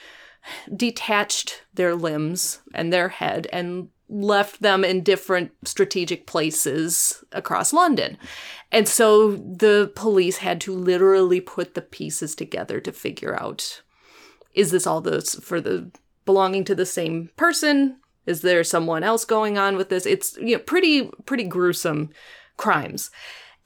detached 0.75 1.63
their 1.75 1.95
limbs 1.95 2.61
and 2.73 2.93
their 2.93 3.11
head 3.11 3.47
and 3.53 3.91
left 4.09 4.63
them 4.63 4.85
in 4.85 5.03
different 5.03 5.53
strategic 5.65 6.27
places 6.27 7.23
across 7.33 7.73
London. 7.73 8.17
And 8.73 8.89
so 8.89 9.33
the 9.33 9.93
police 9.95 10.39
had 10.39 10.61
to 10.63 10.73
literally 10.73 11.41
put 11.41 11.75
the 11.75 11.83
pieces 11.83 12.35
together 12.35 12.81
to 12.81 12.93
figure 12.93 13.41
out 13.41 13.83
is 14.55 14.71
this 14.71 14.87
all 14.87 15.01
those 15.01 15.35
for 15.37 15.61
the 15.61 15.91
belonging 16.25 16.65
to 16.65 16.75
the 16.75 16.87
same 16.87 17.31
person 17.37 17.97
is 18.29 18.43
there 18.43 18.63
someone 18.63 19.03
else 19.03 19.25
going 19.25 19.57
on 19.57 19.79
with 19.79 19.89
this? 19.89 20.05
It's 20.05 20.37
you 20.37 20.57
know 20.57 20.63
pretty 20.63 21.11
pretty 21.25 21.45
gruesome 21.45 22.11
crimes. 22.59 23.11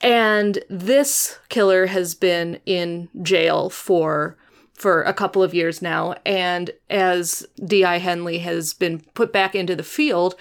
And 0.01 0.61
this 0.71 1.39
killer 1.49 1.87
has 1.87 2.15
been 2.15 2.61
in 2.65 3.09
jail 3.23 3.71
for 3.71 4.37
for 4.75 5.03
a 5.03 5.15
couple 5.15 5.43
of 5.43 5.55
years 5.55 5.83
now 5.83 6.15
and 6.25 6.71
as 6.91 7.47
DI 7.65 7.99
Henley 7.99 8.39
has 8.39 8.75
been 8.75 9.01
put 9.15 9.33
back 9.33 9.55
into 9.55 9.77
the 9.77 9.83
field, 9.83 10.35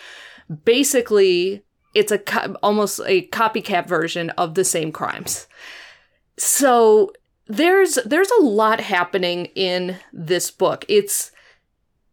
basically 0.65 1.63
it's 1.94 2.12
a 2.12 2.17
co- 2.17 2.56
almost 2.63 3.00
a 3.06 3.28
copycat 3.28 3.88
version 3.88 4.30
of 4.32 4.56
the 4.56 4.63
same 4.63 4.91
crimes. 4.91 5.48
So 6.38 7.13
there's 7.48 7.96
there's 8.06 8.32
a 8.32 8.44
lot 8.44 8.80
happening 8.80 9.48
in 9.56 9.98
this 10.13 10.50
book. 10.50 10.86
It's 10.88 11.32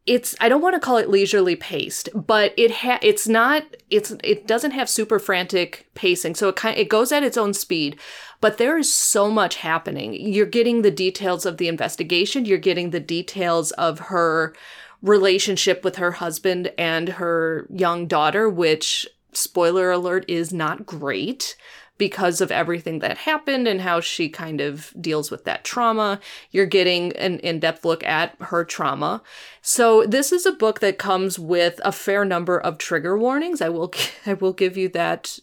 it's 0.09 0.35
I 0.41 0.49
don't 0.49 0.63
want 0.63 0.75
to 0.75 0.81
call 0.81 0.97
it 0.97 1.11
leisurely 1.11 1.55
paced, 1.55 2.09
but 2.15 2.55
it 2.57 2.71
ha- 2.71 2.99
it's 3.03 3.29
not 3.29 3.65
it's 3.91 4.15
it 4.25 4.47
doesn't 4.47 4.71
have 4.71 4.89
super 4.89 5.19
frantic 5.19 5.87
pacing. 5.95 6.35
So 6.35 6.49
it 6.49 6.57
kind 6.57 6.79
it 6.79 6.89
goes 6.89 7.13
at 7.13 7.23
its 7.23 7.37
own 7.37 7.53
speed, 7.53 8.01
but 8.41 8.57
there 8.57 8.79
is 8.79 8.93
so 8.93 9.31
much 9.31 9.57
happening. 9.57 10.15
You're 10.15 10.47
getting 10.47 10.81
the 10.81 10.91
details 10.91 11.45
of 11.45 11.59
the 11.59 11.69
investigation, 11.69 12.47
you're 12.47 12.59
getting 12.59 12.91
the 12.91 13.01
details 13.01 13.71
of 13.73 13.99
her 13.99 14.55
relationship 15.03 15.85
with 15.85 15.97
her 15.97 16.13
husband 16.13 16.73
and 16.79 17.11
her 17.11 17.67
young 17.71 18.07
daughter, 18.07 18.49
which 18.49 19.07
spoiler 19.33 19.91
alert 19.91 20.25
is 20.27 20.53
not 20.55 20.87
great 20.87 21.55
because 21.99 22.41
of 22.41 22.51
everything 22.51 23.01
that 23.01 23.19
happened 23.19 23.69
and 23.69 23.81
how 23.81 24.01
she 24.01 24.29
kind 24.29 24.61
of 24.61 24.95
deals 25.01 25.31
with 25.31 25.45
that 25.45 25.65
trauma. 25.65 26.21
You're 26.51 26.67
getting 26.67 27.13
an 27.17 27.41
in 27.41 27.61
depth 27.61 27.85
look 27.85 28.05
at 28.05 28.37
her 28.41 28.65
trauma. 28.65 29.23
So 29.61 30.07
this 30.07 30.33
is 30.33 30.47
a 30.47 30.53
book 30.53 30.81
that 30.81 30.99
comes 30.99 31.39
with 31.39 31.81
a 31.85 31.93
fair 31.93 32.25
number 32.25 32.59
of 32.59 32.79
trigger 32.79 33.19
warnings. 33.19 33.61
I 33.61 33.69
will 33.69 33.93
I 34.27 34.35
will 34.35 34.53
give 34.53 34.77
you 34.77 34.89
that 34.91 35.39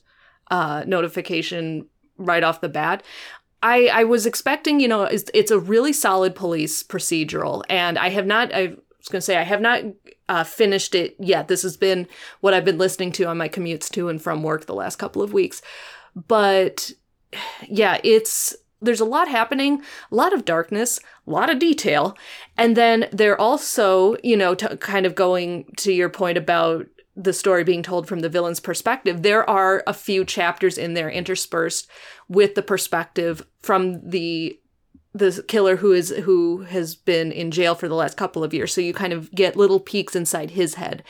uh, 0.49 0.83
notification 0.87 1.87
right 2.17 2.43
off 2.43 2.61
the 2.61 2.69
bat. 2.69 3.03
I, 3.61 3.87
I 3.87 4.03
was 4.03 4.25
expecting, 4.25 4.79
you 4.79 4.87
know, 4.87 5.03
it's, 5.03 5.29
it's 5.33 5.49
a 5.49 5.59
really 5.59 5.91
solid 5.91 6.35
police 6.35 6.83
procedural, 6.83 7.63
and 7.67 7.97
I 7.97 8.09
have 8.09 8.27
not. 8.27 8.53
I 8.53 8.75
was 8.99 9.07
going 9.09 9.19
to 9.19 9.21
say 9.21 9.37
I 9.37 9.43
have 9.43 9.61
not 9.61 9.81
uh, 10.29 10.43
finished 10.43 10.95
it 10.95 11.15
yet. 11.19 11.47
This 11.47 11.63
has 11.63 11.77
been 11.77 12.07
what 12.41 12.53
I've 12.53 12.65
been 12.65 12.77
listening 12.77 13.11
to 13.13 13.25
on 13.25 13.37
my 13.37 13.49
commutes 13.49 13.89
to 13.91 14.09
and 14.09 14.21
from 14.21 14.43
work 14.43 14.65
the 14.65 14.73
last 14.73 14.97
couple 14.97 15.21
of 15.21 15.33
weeks. 15.33 15.61
But 16.15 16.91
yeah, 17.67 17.99
it's 18.04 18.56
there's 18.82 18.99
a 18.99 19.06
lot 19.06 19.28
happening, 19.28 19.82
a 20.12 20.15
lot 20.15 20.34
of 20.34 20.45
darkness, 20.45 20.99
a 21.25 21.32
lot 21.32 21.49
of 21.49 21.60
detail. 21.60 22.15
And 22.58 22.78
then 22.78 23.08
they're 23.12 23.39
also, 23.39 24.15
you 24.23 24.38
know, 24.38 24.54
t- 24.56 24.78
kind 24.78 25.06
of 25.06 25.15
going 25.15 25.65
to 25.78 25.91
your 25.91 26.10
point 26.10 26.38
about 26.38 26.86
the 27.15 27.34
story 27.34 27.63
being 27.63 27.82
told 27.82 28.08
from 28.08 28.19
the 28.19 28.30
villain's 28.30 28.60
perspective. 28.60 29.21
There 29.21 29.49
are 29.49 29.84
a 29.88 29.93
few 29.93 30.25
chapters 30.25 30.78
in 30.78 30.93
there 30.93 31.10
interspersed 31.10 31.89
with 32.28 32.56
the 32.56 32.62
perspective 32.62 33.45
from 33.62 34.08
the 34.08 34.60
the 35.13 35.41
killer 35.47 35.78
who 35.78 35.93
is 35.93 36.10
who 36.10 36.63
has 36.63 36.93
been 36.93 37.32
in 37.32 37.49
jail 37.49 37.73
for 37.73 37.88
the 37.88 37.95
last 37.95 38.17
couple 38.17 38.43
of 38.43 38.54
years. 38.54 38.73
So 38.73 38.82
you 38.82 38.93
kind 38.93 39.13
of 39.13 39.32
get 39.32 39.56
little 39.56 39.80
peeks 39.80 40.13
inside 40.13 40.51
his 40.51 40.75
head. 40.75 41.04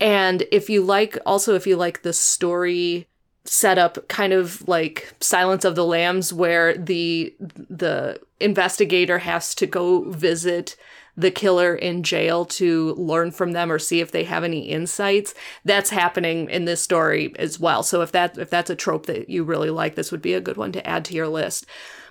And 0.00 0.44
if 0.50 0.70
you 0.70 0.82
like 0.82 1.18
also 1.26 1.54
if 1.54 1.66
you 1.66 1.76
like 1.76 2.00
the 2.00 2.14
story 2.14 3.08
set 3.44 3.78
up 3.78 4.06
kind 4.08 4.32
of 4.32 4.66
like 4.68 5.12
Silence 5.20 5.64
of 5.64 5.74
the 5.74 5.84
Lambs 5.84 6.32
where 6.32 6.76
the 6.76 7.34
the 7.38 8.20
investigator 8.40 9.18
has 9.18 9.54
to 9.56 9.66
go 9.66 10.10
visit 10.10 10.76
the 11.16 11.30
killer 11.30 11.74
in 11.74 12.02
jail 12.02 12.44
to 12.44 12.94
learn 12.94 13.30
from 13.30 13.52
them 13.52 13.70
or 13.70 13.78
see 13.78 14.00
if 14.00 14.12
they 14.12 14.24
have 14.24 14.44
any 14.44 14.60
insights. 14.60 15.34
That's 15.64 15.90
happening 15.90 16.48
in 16.48 16.64
this 16.64 16.80
story 16.80 17.34
as 17.38 17.60
well. 17.60 17.82
So 17.82 18.00
if 18.00 18.12
that 18.12 18.38
if 18.38 18.48
that's 18.48 18.70
a 18.70 18.76
trope 18.76 19.06
that 19.06 19.28
you 19.28 19.44
really 19.44 19.70
like 19.70 19.94
this 19.94 20.10
would 20.10 20.22
be 20.22 20.34
a 20.34 20.40
good 20.40 20.56
one 20.56 20.72
to 20.72 20.86
add 20.86 21.04
to 21.06 21.14
your 21.14 21.28
list. 21.28 21.66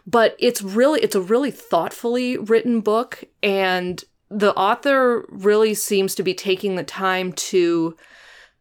But 0.05 0.35
it's 0.39 0.61
really 0.61 1.01
it's 1.01 1.15
a 1.15 1.21
really 1.21 1.51
thoughtfully 1.51 2.37
written 2.37 2.81
book 2.81 3.23
and 3.41 4.03
the 4.29 4.53
author 4.55 5.25
really 5.29 5.73
seems 5.73 6.15
to 6.15 6.23
be 6.23 6.33
taking 6.33 6.75
the 6.75 6.83
time 6.83 7.33
to 7.33 7.95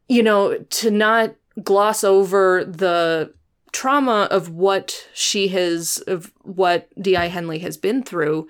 you 0.09 0.23
know 0.23 0.59
to 0.59 0.91
not 0.91 1.35
gloss 1.63 2.05
over 2.05 2.65
the 2.65 3.33
trauma 3.73 4.27
of 4.31 4.49
what 4.51 5.09
she 5.15 5.49
has 5.49 5.99
of 6.07 6.33
what 6.43 6.89
di 7.01 7.29
henley 7.29 7.61
has 7.61 7.77
been 7.77 8.03
through. 8.03 8.49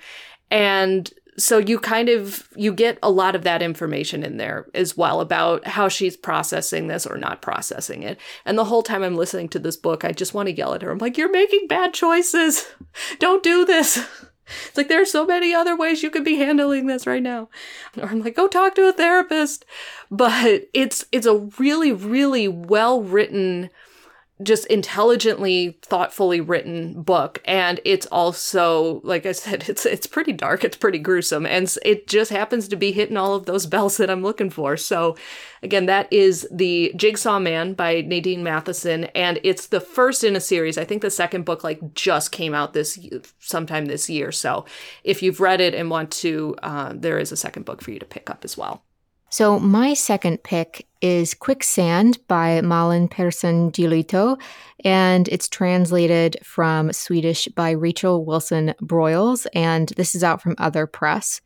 And 0.51 1.11
so 1.39 1.59
you 1.59 1.79
kind 1.79 2.09
of 2.09 2.49
you 2.57 2.73
get 2.73 2.99
a 3.03 3.11
lot 3.11 3.35
of 3.35 3.45
that 3.45 3.63
information 3.63 4.23
in 4.23 4.37
there 4.37 4.67
as 4.75 4.97
well 4.97 5.21
about 5.21 5.67
how 5.67 5.89
she's 5.89 6.17
processing 6.17 6.87
this 6.87 7.07
or 7.07 7.17
not 7.17 7.43
processing 7.43 8.03
it. 8.03 8.19
And 8.45 8.59
the 8.59 8.65
whole 8.65 8.83
time 8.83 9.03
i'm 9.03 9.17
listening 9.17 9.49
to 9.51 9.59
this 9.59 9.77
book 9.77 10.05
i 10.05 10.13
just 10.13 10.35
want 10.35 10.49
to 10.49 10.55
yell 10.55 10.75
at 10.75 10.83
her. 10.83 10.91
I'm 10.91 10.99
like 10.99 11.19
you're 11.19 11.31
making 11.31 11.67
bad 11.69 11.95
choices. 11.95 12.67
Don't 13.19 13.43
do 13.43 13.65
this 13.65 14.07
it's 14.69 14.77
like 14.77 14.89
there 14.89 15.03
are 15.03 15.07
so 15.07 15.27
many 15.27 15.55
other 15.55 15.77
ways 15.77 16.03
you 16.03 16.11
could 16.11 16.25
be 16.25 16.37
handling 16.37 16.87
this 16.87 17.07
right 17.07 17.23
now. 17.23 17.49
Or 17.97 18.09
i'm 18.09 18.23
like 18.23 18.37
go 18.37 18.49
talk 18.49 18.75
to 18.77 18.89
a 18.89 18.93
therapist. 18.93 19.65
But 20.11 20.69
it's 20.75 21.05
it's 21.13 21.27
a 21.27 21.37
really 21.59 21.93
really 21.93 22.49
well 22.49 23.03
written 23.03 23.71
just 24.43 24.67
intelligently 24.67 25.79
thoughtfully 25.83 26.41
written 26.41 27.03
book. 27.03 27.41
And 27.45 27.81
it's 27.85 28.07
also 28.07 29.01
like 29.05 29.27
i 29.27 29.33
said 29.33 29.65
it's 29.69 29.87
it's 29.87 30.07
pretty 30.07 30.33
dark. 30.33 30.65
It's 30.65 30.77
pretty 30.77 30.99
gruesome. 30.99 31.47
And 31.47 31.75
it 31.85 32.07
just 32.07 32.31
happens 32.31 32.69
to 32.69 32.77
be 32.77 32.93
hitting 32.93 33.17
all 33.17 33.35
of 33.35 33.47
those 33.47 33.67
bells 33.71 33.97
that 33.99 34.11
i'm 34.11 34.23
looking 34.23 34.51
for. 34.51 34.77
So 34.77 35.17
again 35.63 35.87
that 35.87 36.13
is 36.13 36.49
the 36.51 36.93
jigsaw 36.97 37.39
man 37.39 37.75
by 37.75 38.01
nadine 38.03 38.43
matheson. 38.43 39.05
And 39.15 39.41
it's 39.45 39.67
the 39.67 39.81
first 39.81 40.25
in 40.25 40.37
a 40.37 40.41
series. 40.41 40.79
I 40.79 40.85
think 40.85 41.03
the 41.03 41.11
second 41.11 41.45
book 41.45 41.65
like 41.65 41.95
just 41.95 42.33
came 42.33 42.55
out 42.55 42.73
this 42.73 42.99
sometime 43.39 43.87
this 43.87 44.09
year. 44.09 44.33
So 44.33 44.65
if 45.05 45.23
you've 45.23 45.41
read 45.41 45.61
it 45.61 45.75
and 45.75 45.91
want 45.91 46.11
to 46.13 46.57
uh, 46.63 46.93
there 46.95 47.19
is 47.19 47.33
a 47.33 47.37
second 47.37 47.65
book 47.65 47.83
for 47.83 47.91
you 47.91 47.99
to 47.99 48.07
pick 48.07 48.31
up 48.31 48.45
as 48.45 48.57
well 48.57 48.83
so, 49.31 49.61
my 49.61 49.95
second 49.95 50.43
pick 50.43 50.89
is 51.01 51.35
Quicksand 51.35 52.19
by 52.27 52.61
Malin 52.63 53.07
Persson 53.07 53.71
Giolito, 53.71 54.41
and 54.85 55.29
it's 55.29 55.49
translated 55.49 56.37
from 56.43 56.93
Swedish 56.93 57.47
by 57.55 57.71
Rachel 57.71 58.27
Willson 58.27 58.75
Broyles, 58.83 59.47
and 59.55 59.91
this 59.97 60.17
is 60.17 60.25
out 60.25 60.43
from 60.43 60.57
Other 60.59 60.87
Press. 60.87 61.41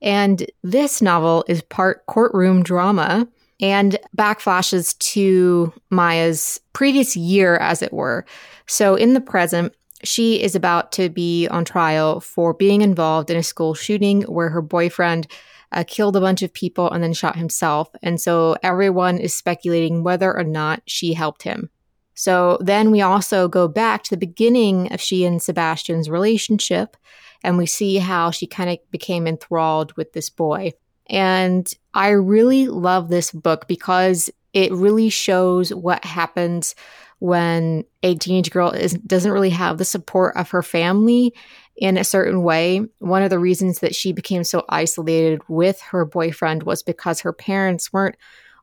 And 0.00 0.46
this 0.62 1.02
novel 1.02 1.44
is 1.48 1.60
part 1.60 2.06
courtroom 2.06 2.62
drama 2.62 3.28
and 3.60 3.98
backflashes 4.16 4.96
to 4.98 5.72
Maja's 5.92 6.60
previous 6.72 7.14
year, 7.14 7.56
as 7.58 7.82
it 7.82 7.92
were. 7.92 8.24
So, 8.66 8.94
in 8.94 9.12
the 9.12 9.20
present, 9.20 9.74
she 10.02 10.42
is 10.42 10.54
about 10.54 10.92
to 10.92 11.10
be 11.10 11.46
on 11.48 11.66
trial 11.66 12.20
for 12.20 12.54
being 12.54 12.80
involved 12.80 13.28
in 13.28 13.36
a 13.36 13.42
school 13.42 13.74
shooting 13.74 14.22
where 14.22 14.48
her 14.48 14.62
boyfriend 14.62 15.26
uh, 15.72 15.84
killed 15.86 16.16
a 16.16 16.20
bunch 16.20 16.42
of 16.42 16.52
people 16.52 16.90
and 16.90 17.02
then 17.02 17.12
shot 17.12 17.36
himself. 17.36 17.88
And 18.02 18.20
so 18.20 18.56
everyone 18.62 19.18
is 19.18 19.34
speculating 19.34 20.02
whether 20.02 20.34
or 20.34 20.44
not 20.44 20.82
she 20.86 21.12
helped 21.12 21.42
him. 21.42 21.70
So 22.14 22.58
then 22.60 22.90
we 22.90 23.00
also 23.00 23.46
go 23.46 23.68
back 23.68 24.02
to 24.04 24.10
the 24.10 24.16
beginning 24.16 24.92
of 24.92 25.00
she 25.00 25.24
and 25.24 25.40
Sebastian's 25.40 26.10
relationship, 26.10 26.96
and 27.44 27.56
we 27.56 27.66
see 27.66 27.98
how 27.98 28.32
she 28.32 28.46
kind 28.46 28.70
of 28.70 28.78
became 28.90 29.28
enthralled 29.28 29.96
with 29.96 30.12
this 30.14 30.28
boy. 30.28 30.72
And 31.08 31.72
I 31.94 32.08
really 32.08 32.66
love 32.66 33.08
this 33.08 33.30
book 33.30 33.68
because 33.68 34.30
it 34.52 34.72
really 34.72 35.10
shows 35.10 35.72
what 35.72 36.04
happens 36.04 36.74
when 37.20 37.84
a 38.02 38.14
teenage 38.16 38.50
girl 38.50 38.70
is, 38.70 38.94
doesn't 38.94 39.32
really 39.32 39.50
have 39.50 39.78
the 39.78 39.84
support 39.84 40.36
of 40.36 40.50
her 40.50 40.62
family 40.62 41.32
in 41.78 41.96
a 41.96 42.04
certain 42.04 42.42
way. 42.42 42.82
One 42.98 43.22
of 43.22 43.30
the 43.30 43.38
reasons 43.38 43.78
that 43.78 43.94
she 43.94 44.12
became 44.12 44.44
so 44.44 44.64
isolated 44.68 45.40
with 45.48 45.80
her 45.80 46.04
boyfriend 46.04 46.64
was 46.64 46.82
because 46.82 47.20
her 47.20 47.32
parents 47.32 47.92
weren't 47.92 48.16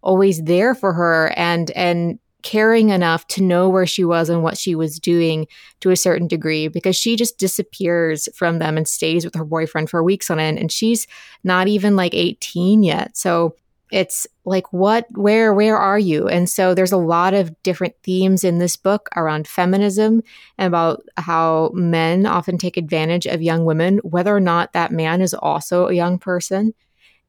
always 0.03 0.43
there 0.43 0.75
for 0.75 0.93
her 0.93 1.33
and 1.35 1.71
and 1.71 2.19
caring 2.43 2.89
enough 2.89 3.25
to 3.25 3.41
know 3.41 3.67
where 3.67 3.87
she 3.87 4.05
was 4.05 4.29
and 4.29 4.43
what 4.43 4.55
she 4.55 4.75
was 4.75 4.99
doing 4.99 5.47
to 5.79 5.89
a 5.89 5.95
certain 5.95 6.27
degree 6.27 6.67
because 6.67 6.95
she 6.95 7.15
just 7.15 7.39
disappears 7.39 8.29
from 8.35 8.59
them 8.59 8.77
and 8.77 8.87
stays 8.87 9.25
with 9.25 9.33
her 9.33 9.43
boyfriend 9.43 9.89
for 9.89 10.03
weeks 10.03 10.29
on 10.29 10.39
end 10.39 10.59
and 10.59 10.71
she's 10.71 11.07
not 11.43 11.67
even 11.67 11.95
like 11.95 12.13
18 12.13 12.83
yet. 12.83 13.17
So 13.17 13.55
it's 13.91 14.25
like 14.45 14.71
what 14.73 15.05
where 15.11 15.53
where 15.53 15.77
are 15.77 15.99
you? 15.99 16.27
And 16.27 16.49
so 16.49 16.73
there's 16.73 16.91
a 16.91 16.97
lot 16.97 17.33
of 17.33 17.61
different 17.63 17.95
themes 18.03 18.43
in 18.43 18.57
this 18.57 18.75
book 18.75 19.09
around 19.15 19.47
feminism 19.47 20.23
and 20.57 20.67
about 20.67 21.03
how 21.17 21.71
men 21.73 22.25
often 22.25 22.57
take 22.57 22.77
advantage 22.77 23.25
of 23.25 23.41
young 23.41 23.65
women 23.65 23.99
whether 23.99 24.35
or 24.35 24.39
not 24.39 24.73
that 24.73 24.91
man 24.91 25.21
is 25.21 25.33
also 25.33 25.87
a 25.87 25.93
young 25.93 26.17
person. 26.17 26.73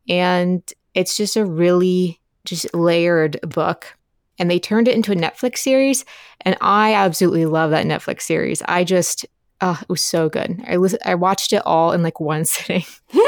And 0.09 0.63
it's 0.95 1.17
just 1.17 1.37
a 1.37 1.45
really 1.45 2.21
just 2.45 2.73
layered 2.75 3.39
book. 3.43 3.97
And 4.39 4.51
they 4.51 4.59
turned 4.59 4.89
it 4.89 4.95
into 4.95 5.13
a 5.13 5.17
netflix 5.17 5.59
series. 5.59 6.05
And 6.41 6.57
i 6.61 6.95
absolutely 6.95 7.47
love 7.47 7.71
that 7.73 7.87
netflix 7.87 8.23
series. 8.23 8.63
I 8.63 8.85
just 8.85 9.27
oh 9.61 9.79
it 9.83 9.89
was 9.89 10.03
so 10.03 10.31
good. 10.31 10.63
I 10.67 10.79
was 10.79 10.97
i 11.05 11.15
watched 11.15 11.53
it 11.53 11.63
all 11.67 11.93
in 11.93 12.03
like 12.03 12.19
one 12.19 12.45
sitting 12.47 12.85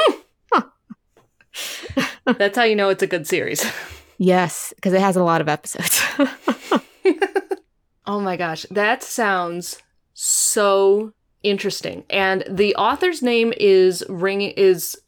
That's 2.36 2.56
how 2.56 2.64
you 2.64 2.76
know 2.76 2.88
it's 2.90 3.02
a 3.02 3.06
good 3.06 3.26
series. 3.26 3.64
Yes, 4.20 4.72
because 4.74 4.92
it 4.94 5.00
has 5.00 5.14
a 5.14 5.22
lot 5.22 5.40
of 5.40 5.48
episodes. 5.48 6.02
oh 8.04 8.20
my 8.20 8.36
gosh, 8.36 8.66
that 8.68 9.04
sounds 9.04 9.80
so 10.12 11.12
interesting. 11.44 12.02
And 12.10 12.42
the 12.50 12.74
author's 12.74 13.22
name 13.22 13.54
is 13.56 14.04
Ring 14.08 14.42
is 14.42 15.00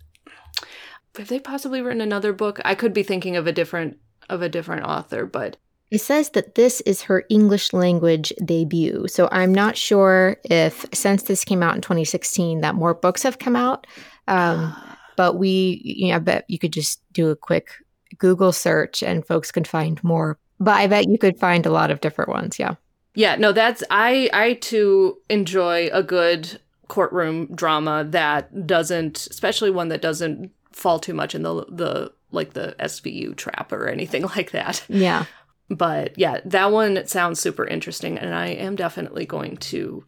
have 1.16 1.26
they 1.26 1.40
possibly 1.40 1.82
written 1.82 2.00
another 2.00 2.32
book? 2.32 2.60
I 2.64 2.76
could 2.76 2.94
be 2.94 3.02
thinking 3.02 3.34
of 3.34 3.48
a 3.48 3.52
different 3.52 3.98
of 4.28 4.42
a 4.42 4.48
different 4.48 4.86
author, 4.86 5.26
but 5.26 5.56
it 5.90 5.98
says 5.98 6.30
that 6.30 6.54
this 6.54 6.80
is 6.82 7.02
her 7.02 7.24
English 7.28 7.72
language 7.72 8.32
debut. 8.44 9.08
So 9.08 9.28
I'm 9.32 9.52
not 9.52 9.76
sure 9.76 10.36
if 10.44 10.86
since 10.94 11.24
this 11.24 11.44
came 11.44 11.64
out 11.64 11.74
in 11.74 11.80
2016 11.80 12.60
that 12.60 12.76
more 12.76 12.94
books 12.94 13.24
have 13.24 13.40
come 13.40 13.56
out. 13.56 13.88
Um, 14.28 14.72
but 15.20 15.36
we, 15.36 15.82
you 15.84 16.08
know, 16.08 16.16
I 16.16 16.18
bet 16.18 16.46
you 16.48 16.58
could 16.58 16.72
just 16.72 17.02
do 17.12 17.28
a 17.28 17.36
quick 17.36 17.72
Google 18.16 18.52
search 18.52 19.02
and 19.02 19.22
folks 19.22 19.52
can 19.52 19.64
find 19.64 20.02
more. 20.02 20.38
But 20.58 20.76
I 20.76 20.86
bet 20.86 21.10
you 21.10 21.18
could 21.18 21.38
find 21.38 21.66
a 21.66 21.70
lot 21.70 21.90
of 21.90 22.00
different 22.00 22.30
ones. 22.30 22.58
Yeah. 22.58 22.76
Yeah. 23.14 23.36
No, 23.36 23.52
that's, 23.52 23.82
I, 23.90 24.30
I 24.32 24.54
too 24.54 25.18
enjoy 25.28 25.90
a 25.92 26.02
good 26.02 26.58
courtroom 26.88 27.54
drama 27.54 28.02
that 28.08 28.66
doesn't, 28.66 29.26
especially 29.30 29.70
one 29.70 29.88
that 29.88 30.00
doesn't 30.00 30.52
fall 30.72 30.98
too 30.98 31.12
much 31.12 31.34
in 31.34 31.42
the, 31.42 31.66
the, 31.68 32.10
like 32.30 32.54
the 32.54 32.74
SVU 32.80 33.36
trap 33.36 33.72
or 33.72 33.88
anything 33.88 34.22
like 34.36 34.52
that. 34.52 34.82
Yeah. 34.88 35.26
but 35.68 36.16
yeah, 36.16 36.40
that 36.46 36.72
one 36.72 37.06
sounds 37.06 37.40
super 37.40 37.66
interesting, 37.66 38.16
and 38.16 38.34
I 38.34 38.46
am 38.46 38.74
definitely 38.74 39.26
going 39.26 39.58
to 39.58 40.02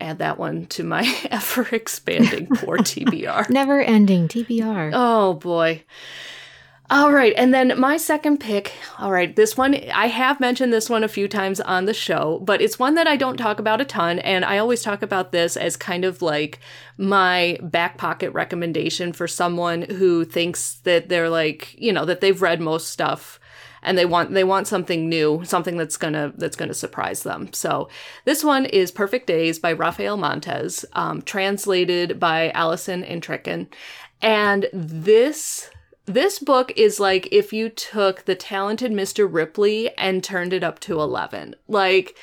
add 0.00 0.18
that 0.18 0.38
one 0.38 0.66
to 0.66 0.84
my 0.84 1.02
ever 1.30 1.66
expanding 1.72 2.46
poor 2.46 2.78
TBR. 2.78 3.50
Never 3.50 3.80
ending 3.80 4.28
TBR. 4.28 4.92
Oh 4.94 5.34
boy. 5.34 5.84
All 6.90 7.12
right, 7.12 7.34
and 7.36 7.52
then 7.52 7.78
my 7.78 7.98
second 7.98 8.38
pick. 8.38 8.72
All 8.98 9.12
right, 9.12 9.36
this 9.36 9.58
one, 9.58 9.74
I 9.92 10.06
have 10.06 10.40
mentioned 10.40 10.72
this 10.72 10.88
one 10.88 11.04
a 11.04 11.08
few 11.08 11.28
times 11.28 11.60
on 11.60 11.84
the 11.84 11.92
show, 11.92 12.40
but 12.42 12.62
it's 12.62 12.78
one 12.78 12.94
that 12.94 13.06
I 13.06 13.16
don't 13.16 13.36
talk 13.36 13.58
about 13.58 13.82
a 13.82 13.84
ton. 13.84 14.18
And 14.20 14.42
I 14.42 14.56
always 14.56 14.82
talk 14.82 15.02
about 15.02 15.30
this 15.30 15.58
as 15.58 15.76
kind 15.76 16.06
of 16.06 16.22
like 16.22 16.60
my 16.96 17.58
back 17.60 17.98
pocket 17.98 18.30
recommendation 18.30 19.12
for 19.12 19.28
someone 19.28 19.82
who 19.82 20.24
thinks 20.24 20.76
that 20.84 21.10
they're 21.10 21.28
like, 21.28 21.74
you 21.76 21.92
know, 21.92 22.06
that 22.06 22.22
they've 22.22 22.40
read 22.40 22.58
most 22.58 22.88
stuff 22.88 23.38
and 23.88 23.96
they 23.96 24.04
want 24.04 24.34
they 24.34 24.44
want 24.44 24.68
something 24.68 25.08
new, 25.08 25.42
something 25.44 25.78
that's 25.78 25.96
gonna 25.96 26.34
that's 26.36 26.56
gonna 26.56 26.74
surprise 26.74 27.22
them. 27.22 27.50
So 27.54 27.88
this 28.26 28.44
one 28.44 28.66
is 28.66 28.90
Perfect 28.92 29.26
Days 29.26 29.58
by 29.58 29.72
Raphael 29.72 30.18
Montes, 30.18 30.84
um, 30.92 31.22
translated 31.22 32.20
by 32.20 32.50
Alison 32.50 33.02
Entrekin, 33.02 33.66
and 34.20 34.66
this 34.74 35.70
this 36.04 36.38
book 36.38 36.70
is 36.76 37.00
like 37.00 37.28
if 37.32 37.50
you 37.54 37.70
took 37.70 38.26
the 38.26 38.34
talented 38.34 38.92
Mr. 38.92 39.26
Ripley 39.26 39.90
and 39.96 40.22
turned 40.22 40.52
it 40.52 40.62
up 40.62 40.80
to 40.80 41.00
11. 41.00 41.56
Like 41.66 42.14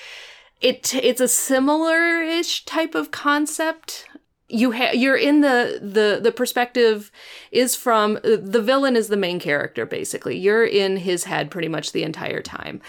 it 0.61 0.93
it's 0.93 1.21
a 1.21 1.27
similar-ish 1.27 2.65
type 2.65 2.93
of 2.93 3.09
concept. 3.09 4.05
You 4.47 4.73
ha- 4.73 4.91
you're 4.93 5.17
in 5.17 5.41
the 5.41 5.79
the 5.81 6.19
the 6.21 6.31
perspective 6.31 7.11
is 7.51 7.75
from 7.75 8.17
uh, 8.17 8.37
the 8.39 8.61
villain 8.61 8.95
is 8.95 9.07
the 9.07 9.17
main 9.17 9.39
character 9.39 9.85
basically. 9.85 10.37
You're 10.37 10.65
in 10.65 10.97
his 10.97 11.23
head 11.23 11.49
pretty 11.49 11.67
much 11.67 11.91
the 11.91 12.03
entire 12.03 12.41
time. 12.41 12.81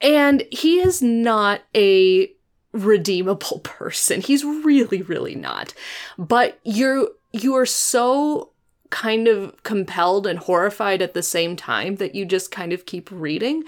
And 0.00 0.42
he 0.50 0.80
is 0.80 1.02
not 1.02 1.62
a 1.74 2.30
redeemable 2.72 3.60
person. 3.64 4.20
He's 4.20 4.44
really 4.44 5.02
really 5.02 5.36
not. 5.36 5.74
But 6.18 6.58
you're 6.64 7.08
you 7.32 7.54
are 7.54 7.66
so 7.66 8.50
kind 8.90 9.28
of 9.28 9.62
compelled 9.62 10.26
and 10.26 10.38
horrified 10.38 11.02
at 11.02 11.14
the 11.14 11.22
same 11.22 11.56
time 11.56 11.96
that 11.96 12.14
you 12.14 12.24
just 12.24 12.50
kind 12.50 12.72
of 12.72 12.86
keep 12.86 13.10
reading. 13.10 13.64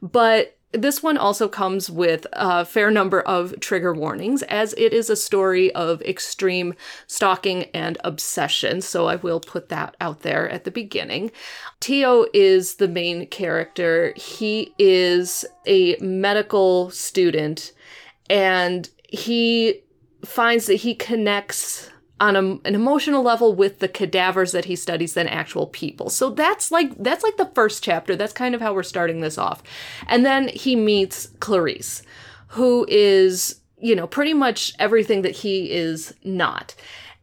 But 0.00 0.56
this 0.72 1.02
one 1.02 1.18
also 1.18 1.48
comes 1.48 1.90
with 1.90 2.26
a 2.32 2.64
fair 2.64 2.90
number 2.90 3.20
of 3.20 3.58
trigger 3.60 3.92
warnings, 3.92 4.42
as 4.44 4.74
it 4.78 4.92
is 4.92 5.10
a 5.10 5.16
story 5.16 5.72
of 5.74 6.00
extreme 6.02 6.74
stalking 7.06 7.64
and 7.74 7.98
obsession. 8.04 8.80
So 8.80 9.06
I 9.06 9.16
will 9.16 9.40
put 9.40 9.68
that 9.68 9.96
out 10.00 10.20
there 10.20 10.48
at 10.48 10.64
the 10.64 10.70
beginning. 10.70 11.30
Téo 11.80 12.26
is 12.32 12.76
the 12.76 12.88
main 12.88 13.26
character. 13.26 14.14
He 14.16 14.74
is 14.78 15.44
a 15.66 15.96
medical 16.00 16.90
student 16.90 17.72
and 18.30 18.88
he 19.08 19.82
finds 20.24 20.66
that 20.66 20.76
he 20.76 20.94
connects 20.94 21.90
on 22.22 22.36
a, 22.36 22.40
an 22.40 22.76
emotional 22.76 23.20
level 23.20 23.52
with 23.52 23.80
the 23.80 23.88
cadavers 23.88 24.52
that 24.52 24.66
he 24.66 24.76
studies 24.76 25.14
than 25.14 25.26
actual 25.26 25.66
people. 25.66 26.08
So 26.08 26.30
that's 26.30 26.70
like 26.70 26.96
that's 27.02 27.24
like 27.24 27.36
the 27.36 27.50
first 27.52 27.82
chapter. 27.82 28.14
That's 28.14 28.32
kind 28.32 28.54
of 28.54 28.60
how 28.60 28.72
we're 28.72 28.84
starting 28.84 29.20
this 29.20 29.38
off. 29.38 29.60
And 30.06 30.24
then 30.24 30.46
he 30.46 30.76
meets 30.76 31.26
Clarice, 31.40 32.02
who 32.46 32.86
is, 32.88 33.60
you 33.76 33.96
know, 33.96 34.06
pretty 34.06 34.34
much 34.34 34.72
everything 34.78 35.22
that 35.22 35.32
he 35.32 35.72
is 35.72 36.14
not. 36.22 36.76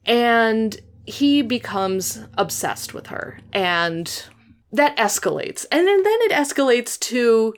And 0.05 0.77
he 1.05 1.43
becomes 1.43 2.19
obsessed 2.37 2.93
with 2.93 3.07
her 3.07 3.39
and 3.53 4.25
that 4.73 4.97
escalates. 4.97 5.65
And 5.71 5.87
then, 5.87 6.03
then 6.03 6.19
it 6.23 6.31
escalates 6.33 6.99
to 6.99 7.53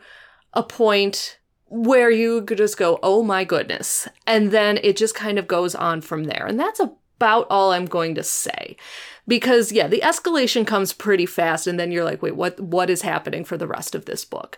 a 0.53 0.61
point 0.61 1.39
where 1.65 2.11
you 2.11 2.45
just 2.45 2.77
go, 2.77 2.99
oh 3.01 3.23
my 3.23 3.45
goodness. 3.45 4.07
And 4.27 4.51
then 4.51 4.77
it 4.83 4.95
just 4.95 5.15
kind 5.15 5.39
of 5.39 5.47
goes 5.47 5.73
on 5.73 6.01
from 6.01 6.25
there. 6.25 6.45
And 6.45 6.59
that's 6.59 6.79
a 6.79 6.91
about 7.21 7.45
all 7.51 7.71
I'm 7.71 7.85
going 7.85 8.15
to 8.15 8.23
say. 8.23 8.75
Because 9.27 9.71
yeah, 9.71 9.87
the 9.87 10.01
escalation 10.03 10.65
comes 10.65 10.91
pretty 10.91 11.27
fast 11.27 11.67
and 11.67 11.79
then 11.79 11.91
you're 11.91 12.03
like, 12.03 12.23
"Wait, 12.23 12.35
what 12.35 12.59
what 12.59 12.89
is 12.89 13.03
happening 13.03 13.45
for 13.45 13.57
the 13.57 13.67
rest 13.67 13.93
of 13.93 14.05
this 14.05 14.25
book?" 14.25 14.57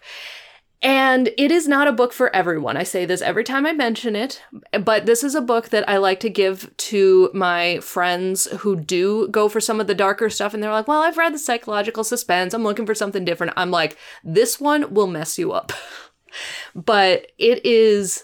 And 0.82 1.30
it 1.38 1.52
is 1.52 1.68
not 1.68 1.88
a 1.88 1.94
book 1.94 2.14
for 2.14 2.34
everyone. 2.36 2.78
I 2.78 2.84
say 2.84 3.06
this 3.06 3.22
every 3.22 3.44
time 3.44 3.66
I 3.66 3.74
mention 3.74 4.16
it, 4.16 4.42
but 4.82 5.06
this 5.06 5.24
is 5.24 5.36
a 5.36 5.42
book 5.42 5.70
that 5.70 5.88
I 5.88 5.98
like 5.98 6.22
to 6.22 6.30
give 6.30 6.76
to 6.76 7.30
my 7.34 7.80
friends 7.80 8.48
who 8.60 8.78
do 8.78 9.28
go 9.30 9.50
for 9.50 9.62
some 9.62 9.80
of 9.82 9.88
the 9.88 9.96
darker 9.96 10.30
stuff 10.30 10.54
and 10.54 10.64
they're 10.64 10.72
like, 10.72 10.88
well, 10.88 11.02
I've 11.02 11.18
read 11.18 11.34
the 11.34 11.40
psychological 11.40 12.04
suspense. 12.04 12.54
I'm 12.54 12.64
looking 12.64 12.86
for 12.86 12.96
something 12.96 13.24
different. 13.24 13.54
I'm 13.56 13.72
like, 13.72 13.98
this 14.26 14.60
one 14.60 14.94
will 14.94 15.08
mess 15.08 15.38
you 15.38 15.52
up. 15.52 15.72
but 16.76 17.28
it 17.38 17.66
is 17.66 18.24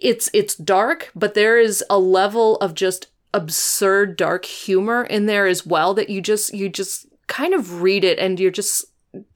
it's 0.00 0.30
it's 0.32 0.54
dark, 0.56 1.10
but 1.14 1.34
there 1.34 1.58
is 1.58 1.84
a 1.90 1.98
level 1.98 2.56
of 2.56 2.74
just 2.74 3.08
absurd 3.32 4.16
dark 4.16 4.44
humor 4.44 5.04
in 5.04 5.26
there 5.26 5.46
as 5.46 5.64
well 5.64 5.94
that 5.94 6.10
you 6.10 6.20
just 6.20 6.52
you 6.52 6.68
just 6.68 7.06
kind 7.26 7.54
of 7.54 7.80
read 7.80 8.04
it 8.04 8.18
and 8.18 8.40
you're 8.40 8.50
just 8.50 8.84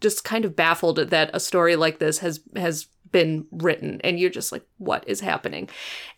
just 0.00 0.24
kind 0.24 0.44
of 0.44 0.56
baffled 0.56 0.96
that 0.96 1.30
a 1.32 1.40
story 1.40 1.76
like 1.76 1.98
this 1.98 2.18
has 2.18 2.40
has 2.56 2.86
been 3.12 3.46
written 3.52 4.00
and 4.02 4.18
you're 4.18 4.28
just 4.28 4.50
like 4.50 4.66
what 4.78 5.08
is 5.08 5.20
happening? 5.20 5.68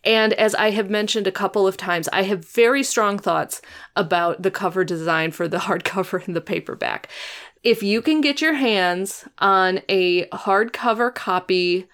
And 0.05 0.33
as 0.35 0.55
i 0.55 0.70
have 0.70 0.89
mentioned 0.89 1.27
a 1.27 1.33
couple 1.33 1.66
of 1.66 1.77
times 1.77 2.09
i 2.12 2.22
have 2.22 2.49
very 2.49 2.83
strong 2.83 3.18
thoughts 3.18 3.61
about 3.95 4.43
the 4.43 4.51
cover 4.51 4.83
design 4.85 5.31
for 5.31 5.47
the 5.47 5.59
hardcover 5.68 6.27
and 6.27 6.35
the 6.35 6.41
paperback. 6.41 7.09
If 7.62 7.83
you 7.83 8.01
can 8.01 8.20
get 8.20 8.41
your 8.41 8.55
hands 8.55 9.27
on 9.39 9.83
a 9.89 10.27
hardcover 10.29 11.14
copy 11.14 11.89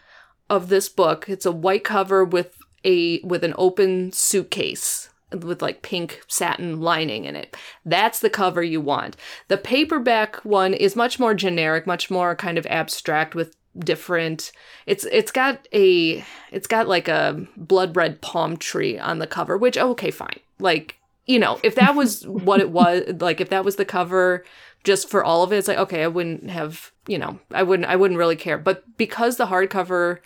of 0.48 0.68
this 0.68 0.88
book 0.88 1.28
it's 1.28 1.46
a 1.46 1.52
white 1.52 1.82
cover 1.82 2.24
with 2.24 2.56
a 2.84 3.20
with 3.22 3.42
an 3.42 3.54
open 3.58 4.12
suitcase 4.12 5.08
with 5.40 5.62
like 5.62 5.82
pink 5.82 6.22
satin 6.28 6.80
lining 6.80 7.24
in 7.24 7.36
it. 7.36 7.56
That's 7.84 8.20
the 8.20 8.30
cover 8.30 8.62
you 8.62 8.80
want. 8.80 9.16
The 9.48 9.58
paperback 9.58 10.36
one 10.44 10.74
is 10.74 10.96
much 10.96 11.18
more 11.18 11.34
generic, 11.34 11.86
much 11.86 12.10
more 12.10 12.34
kind 12.34 12.58
of 12.58 12.66
abstract 12.66 13.34
with 13.34 13.56
different 13.78 14.52
it's 14.86 15.04
it's 15.06 15.32
got 15.32 15.66
a 15.72 16.24
it's 16.50 16.66
got 16.66 16.88
like 16.88 17.08
a 17.08 17.46
blood 17.56 17.96
red 17.96 18.20
palm 18.20 18.56
tree 18.56 18.98
on 18.98 19.18
the 19.18 19.26
cover, 19.26 19.56
which 19.56 19.78
okay, 19.78 20.10
fine. 20.10 20.40
Like, 20.58 20.96
you 21.26 21.38
know, 21.38 21.58
if 21.62 21.74
that 21.76 21.94
was 21.94 22.26
what 22.26 22.60
it 22.60 22.70
was, 22.70 23.04
like 23.20 23.40
if 23.40 23.48
that 23.50 23.64
was 23.64 23.76
the 23.76 23.84
cover 23.84 24.44
just 24.84 25.08
for 25.08 25.24
all 25.24 25.42
of 25.42 25.52
it, 25.52 25.58
it's 25.58 25.68
like 25.68 25.78
okay, 25.78 26.02
I 26.02 26.08
wouldn't 26.08 26.50
have, 26.50 26.92
you 27.06 27.18
know, 27.18 27.38
I 27.52 27.62
wouldn't 27.62 27.88
I 27.88 27.96
wouldn't 27.96 28.18
really 28.18 28.36
care. 28.36 28.58
But 28.58 28.96
because 28.96 29.36
the 29.36 29.46
hardcover 29.46 30.18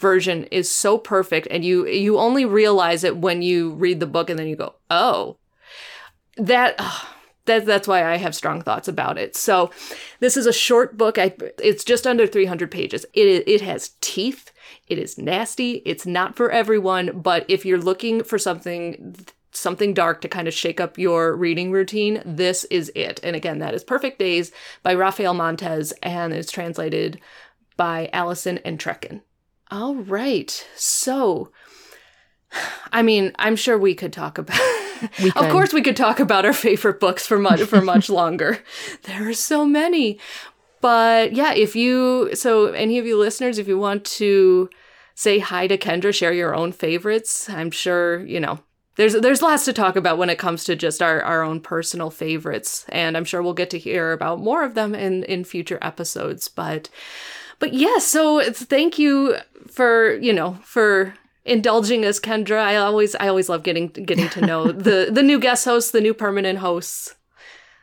version 0.00 0.44
is 0.44 0.70
so 0.70 0.98
perfect 0.98 1.46
and 1.50 1.64
you 1.64 1.86
you 1.86 2.18
only 2.18 2.44
realize 2.44 3.04
it 3.04 3.16
when 3.16 3.42
you 3.42 3.72
read 3.74 4.00
the 4.00 4.06
book 4.06 4.30
and 4.30 4.38
then 4.38 4.46
you 4.46 4.56
go 4.56 4.74
oh 4.90 5.36
that 6.36 6.80
that 7.46 7.66
that's 7.66 7.88
why 7.88 8.04
I 8.04 8.16
have 8.16 8.34
strong 8.34 8.62
thoughts 8.62 8.88
about 8.88 9.18
it. 9.18 9.36
So 9.36 9.70
this 10.20 10.36
is 10.36 10.46
a 10.46 10.52
short 10.52 10.96
book. 10.96 11.18
I, 11.18 11.34
it's 11.58 11.84
just 11.84 12.06
under 12.06 12.26
300 12.26 12.70
pages. 12.70 13.04
It 13.12 13.44
it 13.46 13.60
has 13.60 13.92
teeth. 14.00 14.52
It 14.86 14.98
is 14.98 15.18
nasty. 15.18 15.82
It's 15.84 16.06
not 16.06 16.36
for 16.36 16.50
everyone, 16.50 17.20
but 17.20 17.44
if 17.48 17.64
you're 17.64 17.78
looking 17.78 18.22
for 18.22 18.38
something 18.38 19.16
something 19.52 19.92
dark 19.92 20.20
to 20.20 20.28
kind 20.28 20.46
of 20.46 20.54
shake 20.54 20.80
up 20.80 20.96
your 20.96 21.34
reading 21.34 21.72
routine, 21.72 22.22
this 22.24 22.64
is 22.64 22.92
it. 22.94 23.18
And 23.24 23.34
again, 23.34 23.58
that 23.58 23.74
is 23.74 23.82
Perfect 23.82 24.18
Days 24.18 24.52
by 24.84 24.94
Raphael 24.94 25.34
Montes 25.34 25.92
and 26.02 26.32
it's 26.32 26.52
translated 26.52 27.20
by 27.76 28.10
Alison 28.12 28.60
Entrekin. 28.64 29.22
All 29.70 29.94
right. 29.94 30.66
So, 30.74 31.50
I 32.92 33.02
mean, 33.02 33.32
I'm 33.38 33.56
sure 33.56 33.78
we 33.78 33.94
could 33.94 34.12
talk 34.12 34.38
about. 34.38 34.60
of 35.18 35.48
course, 35.50 35.72
we 35.72 35.82
could 35.82 35.96
talk 35.96 36.20
about 36.20 36.44
our 36.44 36.52
favorite 36.52 37.00
books 37.00 37.26
for 37.26 37.38
much 37.38 37.62
for 37.62 37.80
much 37.80 38.10
longer. 38.20 38.58
There 39.04 39.28
are 39.28 39.34
so 39.34 39.64
many, 39.64 40.18
but 40.80 41.32
yeah, 41.32 41.54
if 41.54 41.74
you 41.76 42.34
so 42.34 42.66
any 42.66 42.98
of 42.98 43.06
you 43.06 43.18
listeners, 43.18 43.58
if 43.58 43.68
you 43.68 43.78
want 43.78 44.04
to 44.06 44.68
say 45.14 45.38
hi 45.38 45.66
to 45.66 45.78
Kendra, 45.78 46.14
share 46.14 46.32
your 46.32 46.54
own 46.54 46.72
favorites, 46.72 47.48
I'm 47.48 47.70
sure 47.70 48.24
you 48.26 48.40
know 48.40 48.60
there's 48.96 49.14
there's 49.14 49.42
lots 49.42 49.64
to 49.64 49.72
talk 49.72 49.96
about 49.96 50.18
when 50.18 50.28
it 50.30 50.38
comes 50.38 50.64
to 50.64 50.76
just 50.76 51.00
our, 51.00 51.22
our 51.22 51.42
own 51.42 51.60
personal 51.60 52.10
favorites 52.10 52.84
and 52.90 53.16
i'm 53.16 53.24
sure 53.24 53.42
we'll 53.42 53.54
get 53.54 53.70
to 53.70 53.78
hear 53.78 54.12
about 54.12 54.40
more 54.40 54.62
of 54.62 54.74
them 54.74 54.94
in 54.94 55.22
in 55.24 55.44
future 55.44 55.78
episodes 55.80 56.48
but 56.48 56.90
but 57.60 57.72
yeah 57.72 57.98
so 57.98 58.42
thank 58.52 58.98
you 58.98 59.36
for 59.68 60.14
you 60.14 60.32
know 60.32 60.58
for 60.64 61.14
indulging 61.44 62.04
us, 62.04 62.20
Kendra. 62.20 62.58
I 62.58 62.76
always 62.76 63.14
I 63.16 63.28
always 63.28 63.48
love 63.48 63.62
getting 63.62 63.88
getting 63.88 64.28
to 64.30 64.40
know 64.40 64.72
the 64.72 65.08
the 65.10 65.22
new 65.22 65.38
guest 65.38 65.64
hosts, 65.64 65.90
the 65.90 66.00
new 66.00 66.14
permanent 66.14 66.58
hosts. 66.58 67.16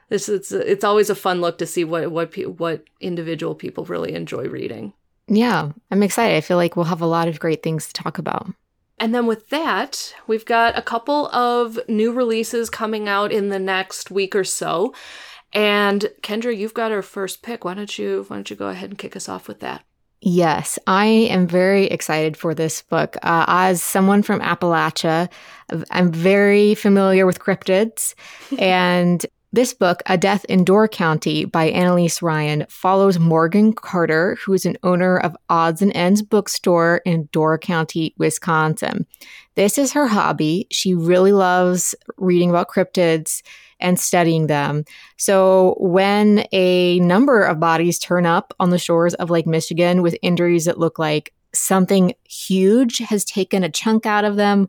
This 0.10 0.30
it's 0.30 0.52
it's 0.52 0.84
always 0.84 1.10
a 1.10 1.16
fun 1.16 1.42
look 1.42 1.58
to 1.60 1.66
see 1.66 1.84
what 1.84 2.12
what 2.12 2.34
what 2.58 2.86
individual 3.02 3.56
people 3.56 3.86
really 3.86 4.14
enjoy 4.14 4.48
reading. 4.48 4.94
Yeah, 5.28 5.72
I'm 5.92 6.04
excited. 6.04 6.38
I 6.38 6.42
feel 6.42 6.58
like 6.58 6.76
we'll 6.76 6.86
have 6.86 7.02
a 7.02 7.08
lot 7.08 7.28
of 7.28 7.40
great 7.40 7.62
things 7.62 7.88
to 7.88 7.94
talk 7.94 8.18
about. 8.18 8.48
And 9.00 9.14
then 9.14 9.28
with 9.28 9.50
that, 9.50 10.16
we've 10.26 10.46
got 10.46 10.78
a 10.78 10.82
couple 10.82 11.28
of 11.28 11.78
new 11.88 12.12
releases 12.12 12.70
coming 12.70 13.08
out 13.08 13.32
in 13.32 13.50
the 13.50 13.60
next 13.60 14.10
week 14.10 14.36
or 14.36 14.44
so. 14.44 14.94
And 15.54 16.10
Kendra, 16.22 16.56
you've 16.56 16.74
got 16.74 16.92
our 16.92 17.02
first 17.02 17.42
pick. 17.42 17.66
Why 17.66 17.74
don't 17.74 17.98
you 17.98 18.26
why 18.28 18.38
don't 18.38 18.50
you 18.50 18.56
go 18.56 18.68
ahead 18.68 18.90
and 18.90 18.98
kick 18.98 19.16
us 19.16 19.30
off 19.30 19.48
with 19.48 19.60
that? 19.62 19.84
Yes, 20.20 20.80
I 20.88 21.06
am 21.06 21.46
very 21.48 21.86
excited 21.86 22.36
for 22.36 22.56
this 22.56 22.82
book. 22.82 23.18
Uh, 23.22 23.46
as 23.48 23.84
someone 23.84 24.24
from 24.24 24.40
Appalachia, 24.40 25.30
I'm 25.92 26.12
very 26.12 26.74
familiar 26.74 27.26
with 27.26 27.40
cryptids. 27.40 28.16
and 28.60 29.26
this 29.54 29.74
book, 29.74 30.04
A 30.08 30.18
Death 30.18 30.44
in 30.46 30.66
Door 30.66 30.90
County 30.90 31.46
by 31.46 31.66
Annelise 31.66 32.22
Ryan, 32.22 32.66
follows 32.68 33.18
Morgan 33.18 33.74
Carter, 33.74 34.38
who 34.44 34.54
is 34.54 34.66
an 34.66 34.78
owner 34.84 35.18
of 35.18 35.38
Odds 35.50 35.82
and 35.82 35.96
Ends 35.96 36.22
bookstore 36.22 37.02
in 37.06 37.30
Door 37.32 37.60
County, 37.60 38.14
Wisconsin. 38.18 39.06
This 39.56 39.78
is 39.78 39.94
her 39.94 40.08
hobby. 40.08 40.68
She 40.70 40.94
really 40.94 41.32
loves 41.32 41.96
reading 42.18 42.50
about 42.50 42.70
cryptids 42.70 43.42
and 43.80 44.00
studying 44.00 44.48
them. 44.48 44.86
So 45.18 45.76
when 45.80 46.46
a 46.52 47.00
number 47.00 47.44
of 47.44 47.60
bodies 47.60 48.00
turn 48.00 48.26
up 48.26 48.54
on 48.60 48.70
the 48.70 48.80
shores 48.80 49.14
of 49.16 49.30
Lake 49.30 49.48
Michigan 49.48 50.02
with 50.02 50.18
injuries 50.22 50.66
that 50.66 50.80
look 50.80 51.00
like 51.00 51.34
something 51.54 52.14
huge 52.28 53.00
has 53.00 53.24
taken 53.26 53.64
a 53.64 53.70
chunk 53.70 54.06
out 54.06 54.26
of 54.26 54.36
them, 54.36 54.68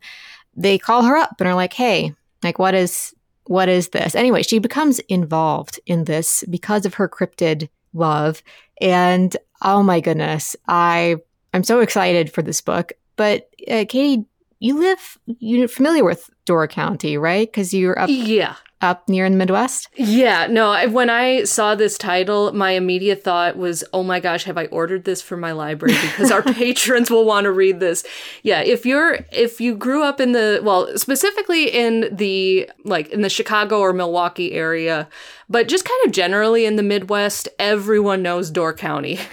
they 0.57 0.79
call 0.79 1.05
her 1.05 1.17
up 1.17 1.37
and 1.39 1.49
are 1.49 1.55
like, 1.55 1.73
"Hey, 1.73 2.15
like 2.43 2.59
what 2.59 2.75
is 2.75 3.15
what 3.45 3.69
is 3.69 3.89
this?" 3.89 4.15
Anyway, 4.15 4.43
she 4.43 4.59
becomes 4.59 4.99
involved 5.01 5.81
in 5.87 6.05
this 6.05 6.45
because 6.51 6.85
of 6.85 6.95
her 6.95 7.09
cryptid 7.09 7.69
love 7.95 8.43
and 8.81 9.37
oh 9.63 9.83
my 9.83 10.01
goodness, 10.01 10.57
I 10.67 11.17
I'm 11.55 11.65
so 11.65 11.81
excited 11.81 12.33
for 12.33 12.43
this 12.43 12.61
book. 12.61 12.93
But 13.17 13.51
uh, 13.69 13.85
Katie, 13.89 14.25
you 14.61 14.79
live 14.79 15.19
you're 15.27 15.69
familiar 15.69 16.05
with 16.05 16.31
Door 16.45 16.69
County, 16.69 17.17
right? 17.17 17.49
Because 17.49 17.73
you're 17.73 17.99
up 17.99 18.09
yeah 18.11 18.57
up 18.81 19.09
near 19.09 19.27
in 19.27 19.33
the 19.33 19.39
Midwest? 19.39 19.89
Yeah, 19.97 20.47
no, 20.49 20.89
when 20.89 21.11
I 21.11 21.45
saw 21.45 21.75
this 21.75 21.99
title, 21.99 22.53
my 22.53 22.73
immediate 22.73 23.25
thought 23.25 23.57
was, 23.57 23.85
oh 23.93 24.03
my 24.03 24.21
gosh, 24.21 24.45
have 24.45 24.57
I 24.57 24.67
ordered 24.67 25.05
this 25.05 25.21
for 25.23 25.37
my 25.37 25.53
library? 25.53 25.97
Because 26.09 26.31
our 26.33 26.43
patrons 26.43 27.11
will 27.11 27.25
want 27.25 27.45
to 27.45 27.53
read 27.53 27.81
this. 27.81 28.05
Yeah, 28.43 28.61
if 28.61 28.85
you're, 28.85 29.21
if 29.31 29.61
you 29.61 29.77
grew 29.77 30.03
up 30.03 30.21
in 30.21 30.33
the, 30.33 30.61
well, 30.63 30.97
specifically 30.97 31.65
in 31.65 32.09
the, 32.15 32.69
like 32.85 33.09
in 33.11 33.21
the 33.21 33.29
Chicago 33.29 33.79
or 33.79 33.93
Milwaukee 33.93 34.53
area, 34.53 35.09
but 35.49 35.69
just 35.69 35.85
kind 35.85 36.07
of 36.07 36.13
generally 36.13 36.65
in 36.65 36.77
the 36.77 36.83
Midwest, 36.83 37.49
everyone 37.59 38.23
knows 38.23 38.51
Door 38.51 38.75
County. 38.75 39.19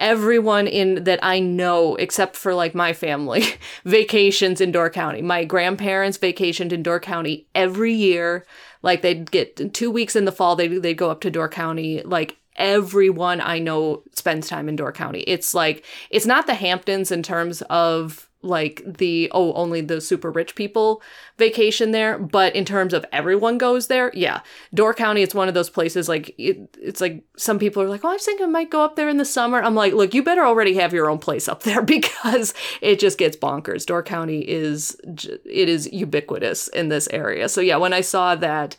everyone 0.00 0.66
in 0.66 1.04
that 1.04 1.20
I 1.22 1.38
know, 1.38 1.94
except 1.96 2.34
for 2.34 2.54
like 2.54 2.74
my 2.74 2.92
family, 2.92 3.44
vacations 3.84 4.60
in 4.60 4.72
Door 4.72 4.90
County. 4.90 5.22
My 5.22 5.44
grandparents 5.44 6.18
vacationed 6.18 6.72
in 6.72 6.82
Door 6.82 7.00
County 7.00 7.46
every 7.54 7.92
year. 7.92 8.46
Like 8.82 9.02
they'd 9.02 9.30
get 9.30 9.74
two 9.74 9.90
weeks 9.90 10.16
in 10.16 10.24
the 10.24 10.32
fall, 10.32 10.56
they 10.56 10.68
they'd 10.68 10.94
go 10.94 11.10
up 11.10 11.20
to 11.22 11.30
Door 11.30 11.50
County. 11.50 12.02
Like 12.02 12.36
everyone 12.56 13.40
I 13.40 13.58
know 13.58 14.02
spends 14.14 14.48
time 14.48 14.68
in 14.68 14.76
Door 14.76 14.92
County. 14.92 15.20
It's 15.20 15.54
like 15.54 15.84
it's 16.10 16.26
not 16.26 16.46
the 16.46 16.54
Hamptons 16.54 17.10
in 17.10 17.22
terms 17.22 17.62
of 17.62 18.29
like 18.42 18.82
the 18.86 19.30
oh 19.32 19.52
only 19.52 19.80
the 19.80 20.00
super 20.00 20.30
rich 20.30 20.54
people 20.54 21.02
vacation 21.36 21.90
there 21.90 22.18
but 22.18 22.54
in 22.56 22.64
terms 22.64 22.94
of 22.94 23.04
everyone 23.12 23.58
goes 23.58 23.88
there 23.88 24.10
yeah. 24.14 24.40
Door 24.72 24.94
county 24.94 25.22
it's 25.22 25.34
one 25.34 25.48
of 25.48 25.54
those 25.54 25.70
places 25.70 26.08
like 26.08 26.34
it, 26.38 26.76
it's 26.80 27.00
like 27.00 27.24
some 27.36 27.58
people 27.58 27.82
are 27.82 27.88
like 27.88 28.04
oh 28.04 28.08
i 28.10 28.16
think 28.16 28.40
i 28.40 28.46
might 28.46 28.70
go 28.70 28.82
up 28.82 28.96
there 28.96 29.08
in 29.08 29.18
the 29.18 29.24
summer. 29.24 29.60
I'm 29.62 29.74
like 29.74 29.92
look 29.92 30.14
you 30.14 30.22
better 30.22 30.44
already 30.44 30.74
have 30.74 30.92
your 30.92 31.10
own 31.10 31.18
place 31.18 31.48
up 31.48 31.62
there 31.64 31.82
because 31.90 32.54
it 32.80 32.98
just 32.98 33.18
gets 33.18 33.36
bonkers. 33.36 33.84
Door 33.86 34.04
county 34.04 34.40
is 34.40 34.96
it 35.04 35.68
is 35.68 35.92
ubiquitous 35.92 36.68
in 36.68 36.88
this 36.88 37.08
area. 37.12 37.48
So 37.48 37.60
yeah 37.60 37.76
when 37.76 37.92
i 37.92 38.00
saw 38.00 38.34
that 38.36 38.76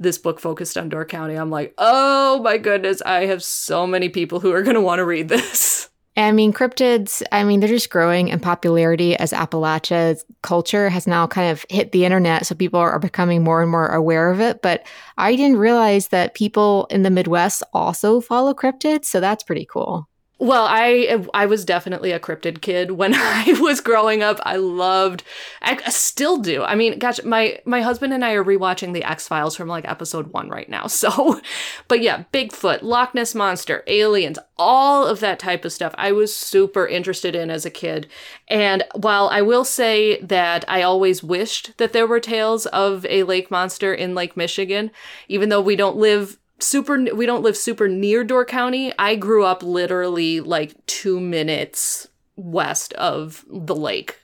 this 0.00 0.16
book 0.16 0.40
focused 0.40 0.78
on 0.78 0.88
Door 0.88 1.04
County, 1.04 1.34
I'm 1.34 1.50
like, 1.50 1.74
oh 1.76 2.40
my 2.42 2.56
goodness, 2.56 3.02
I 3.02 3.26
have 3.26 3.44
so 3.44 3.86
many 3.86 4.08
people 4.08 4.40
who 4.40 4.50
are 4.50 4.62
going 4.62 4.74
to 4.74 4.80
want 4.80 4.98
to 4.98 5.04
read 5.04 5.28
this. 5.28 5.89
I 6.16 6.32
mean, 6.32 6.52
cryptids, 6.52 7.22
I 7.32 7.44
mean, 7.44 7.60
they're 7.60 7.68
just 7.68 7.88
growing 7.88 8.28
in 8.28 8.40
popularity 8.40 9.16
as 9.16 9.32
Appalachia's 9.32 10.24
culture 10.42 10.88
has 10.88 11.06
now 11.06 11.26
kind 11.26 11.50
of 11.50 11.64
hit 11.70 11.92
the 11.92 12.04
internet. 12.04 12.46
So 12.46 12.54
people 12.54 12.80
are 12.80 12.98
becoming 12.98 13.42
more 13.42 13.62
and 13.62 13.70
more 13.70 13.86
aware 13.86 14.28
of 14.28 14.40
it. 14.40 14.60
But 14.60 14.86
I 15.16 15.36
didn't 15.36 15.58
realize 15.58 16.08
that 16.08 16.34
people 16.34 16.86
in 16.90 17.04
the 17.04 17.10
Midwest 17.10 17.62
also 17.72 18.20
follow 18.20 18.52
cryptids. 18.52 19.06
So 19.06 19.20
that's 19.20 19.44
pretty 19.44 19.64
cool. 19.64 20.09
Well, 20.42 20.66
I 20.66 21.22
I 21.34 21.44
was 21.44 21.66
definitely 21.66 22.12
a 22.12 22.18
cryptid 22.18 22.62
kid 22.62 22.92
when 22.92 23.12
I 23.16 23.58
was 23.60 23.82
growing 23.82 24.22
up. 24.22 24.40
I 24.42 24.56
loved, 24.56 25.22
I 25.60 25.76
still 25.90 26.38
do. 26.38 26.62
I 26.62 26.74
mean, 26.74 26.98
gosh, 26.98 27.22
my 27.22 27.60
my 27.66 27.82
husband 27.82 28.14
and 28.14 28.24
I 28.24 28.32
are 28.32 28.44
rewatching 28.44 28.94
the 28.94 29.04
X 29.04 29.28
Files 29.28 29.54
from 29.54 29.68
like 29.68 29.86
episode 29.86 30.28
one 30.28 30.48
right 30.48 30.68
now. 30.68 30.86
So, 31.00 31.40
but 31.88 32.02
yeah, 32.02 32.24
Bigfoot, 32.32 32.82
Loch 32.82 33.14
Ness 33.14 33.34
monster, 33.34 33.82
aliens, 33.86 34.38
all 34.58 35.06
of 35.06 35.20
that 35.20 35.38
type 35.38 35.64
of 35.64 35.72
stuff. 35.72 35.94
I 35.96 36.12
was 36.12 36.34
super 36.34 36.86
interested 36.86 37.34
in 37.34 37.48
as 37.48 37.64
a 37.64 37.70
kid. 37.70 38.06
And 38.48 38.84
while 38.94 39.28
I 39.28 39.40
will 39.40 39.64
say 39.64 40.20
that 40.20 40.66
I 40.68 40.82
always 40.82 41.22
wished 41.22 41.78
that 41.78 41.94
there 41.94 42.06
were 42.06 42.20
tales 42.20 42.66
of 42.66 43.06
a 43.08 43.22
lake 43.22 43.50
monster 43.50 43.94
in 43.94 44.14
Lake 44.14 44.36
Michigan, 44.36 44.90
even 45.28 45.48
though 45.48 45.62
we 45.62 45.74
don't 45.74 45.96
live 45.96 46.38
super 46.62 47.14
we 47.14 47.26
don't 47.26 47.42
live 47.42 47.56
super 47.56 47.88
near 47.88 48.24
Door 48.24 48.46
County. 48.46 48.92
I 48.98 49.16
grew 49.16 49.44
up 49.44 49.62
literally 49.62 50.40
like 50.40 50.74
2 50.86 51.20
minutes 51.20 52.08
west 52.36 52.92
of 52.94 53.44
the 53.48 53.74
lake. 53.74 54.16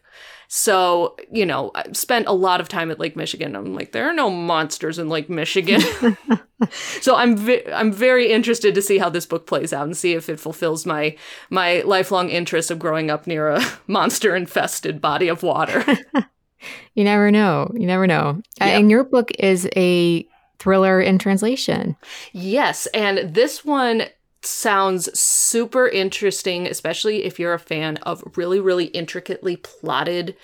So, 0.49 1.16
you 1.30 1.45
know, 1.45 1.72
I 1.74 1.91
spent 1.93 2.28
a 2.28 2.32
lot 2.32 2.61
of 2.61 2.68
time 2.68 2.91
at 2.91 3.01
Lake 3.01 3.16
Michigan. 3.16 3.57
I'm 3.57 3.74
like, 3.74 3.91
there 3.91 4.09
are 4.09 4.14
no 4.14 4.30
monsters 4.30 4.99
in 4.99 5.09
Lake 5.09 5.28
Michigan. 5.28 5.80
so 7.01 7.16
I'm 7.16 7.37
vi- 7.37 7.70
I'm 7.72 7.93
very 7.93 8.30
interested 8.32 8.74
to 8.74 8.82
see 8.82 8.99
how 8.99 9.11
this 9.11 9.26
book 9.26 9.47
plays 9.47 9.72
out 9.72 9.84
and 9.84 9.97
see 9.97 10.14
if 10.14 10.28
it 10.28 10.41
fulfills 10.41 10.87
my 10.87 11.16
my 11.51 11.80
lifelong 11.82 12.30
interest 12.30 12.70
of 12.70 12.78
growing 12.78 13.11
up 13.11 13.26
near 13.26 13.49
a 13.49 13.62
monster 13.87 14.34
infested 14.34 15.01
body 15.01 15.28
of 15.28 15.43
water. 15.43 15.84
you 16.95 17.05
never 17.05 17.30
know. 17.30 17.70
You 17.74 17.87
never 17.87 18.07
know. 18.07 18.41
Yep. 18.61 18.68
And 18.68 18.91
your 18.91 19.05
book 19.05 19.32
is 19.39 19.68
a 19.76 20.26
thriller 20.59 21.01
in 21.01 21.19
translation. 21.19 21.97
Yes, 22.33 22.87
and 22.87 23.35
this 23.35 23.65
one 23.65 24.05
sounds 24.43 25.19
super 25.19 25.89
interesting, 25.89 26.67
especially 26.67 27.25
if 27.25 27.39
you're 27.39 27.55
a 27.55 27.59
fan 27.59 27.97
of 27.99 28.23
really, 28.37 28.61
really 28.61 28.87
intricately 28.87 29.57
plotted 29.57 30.37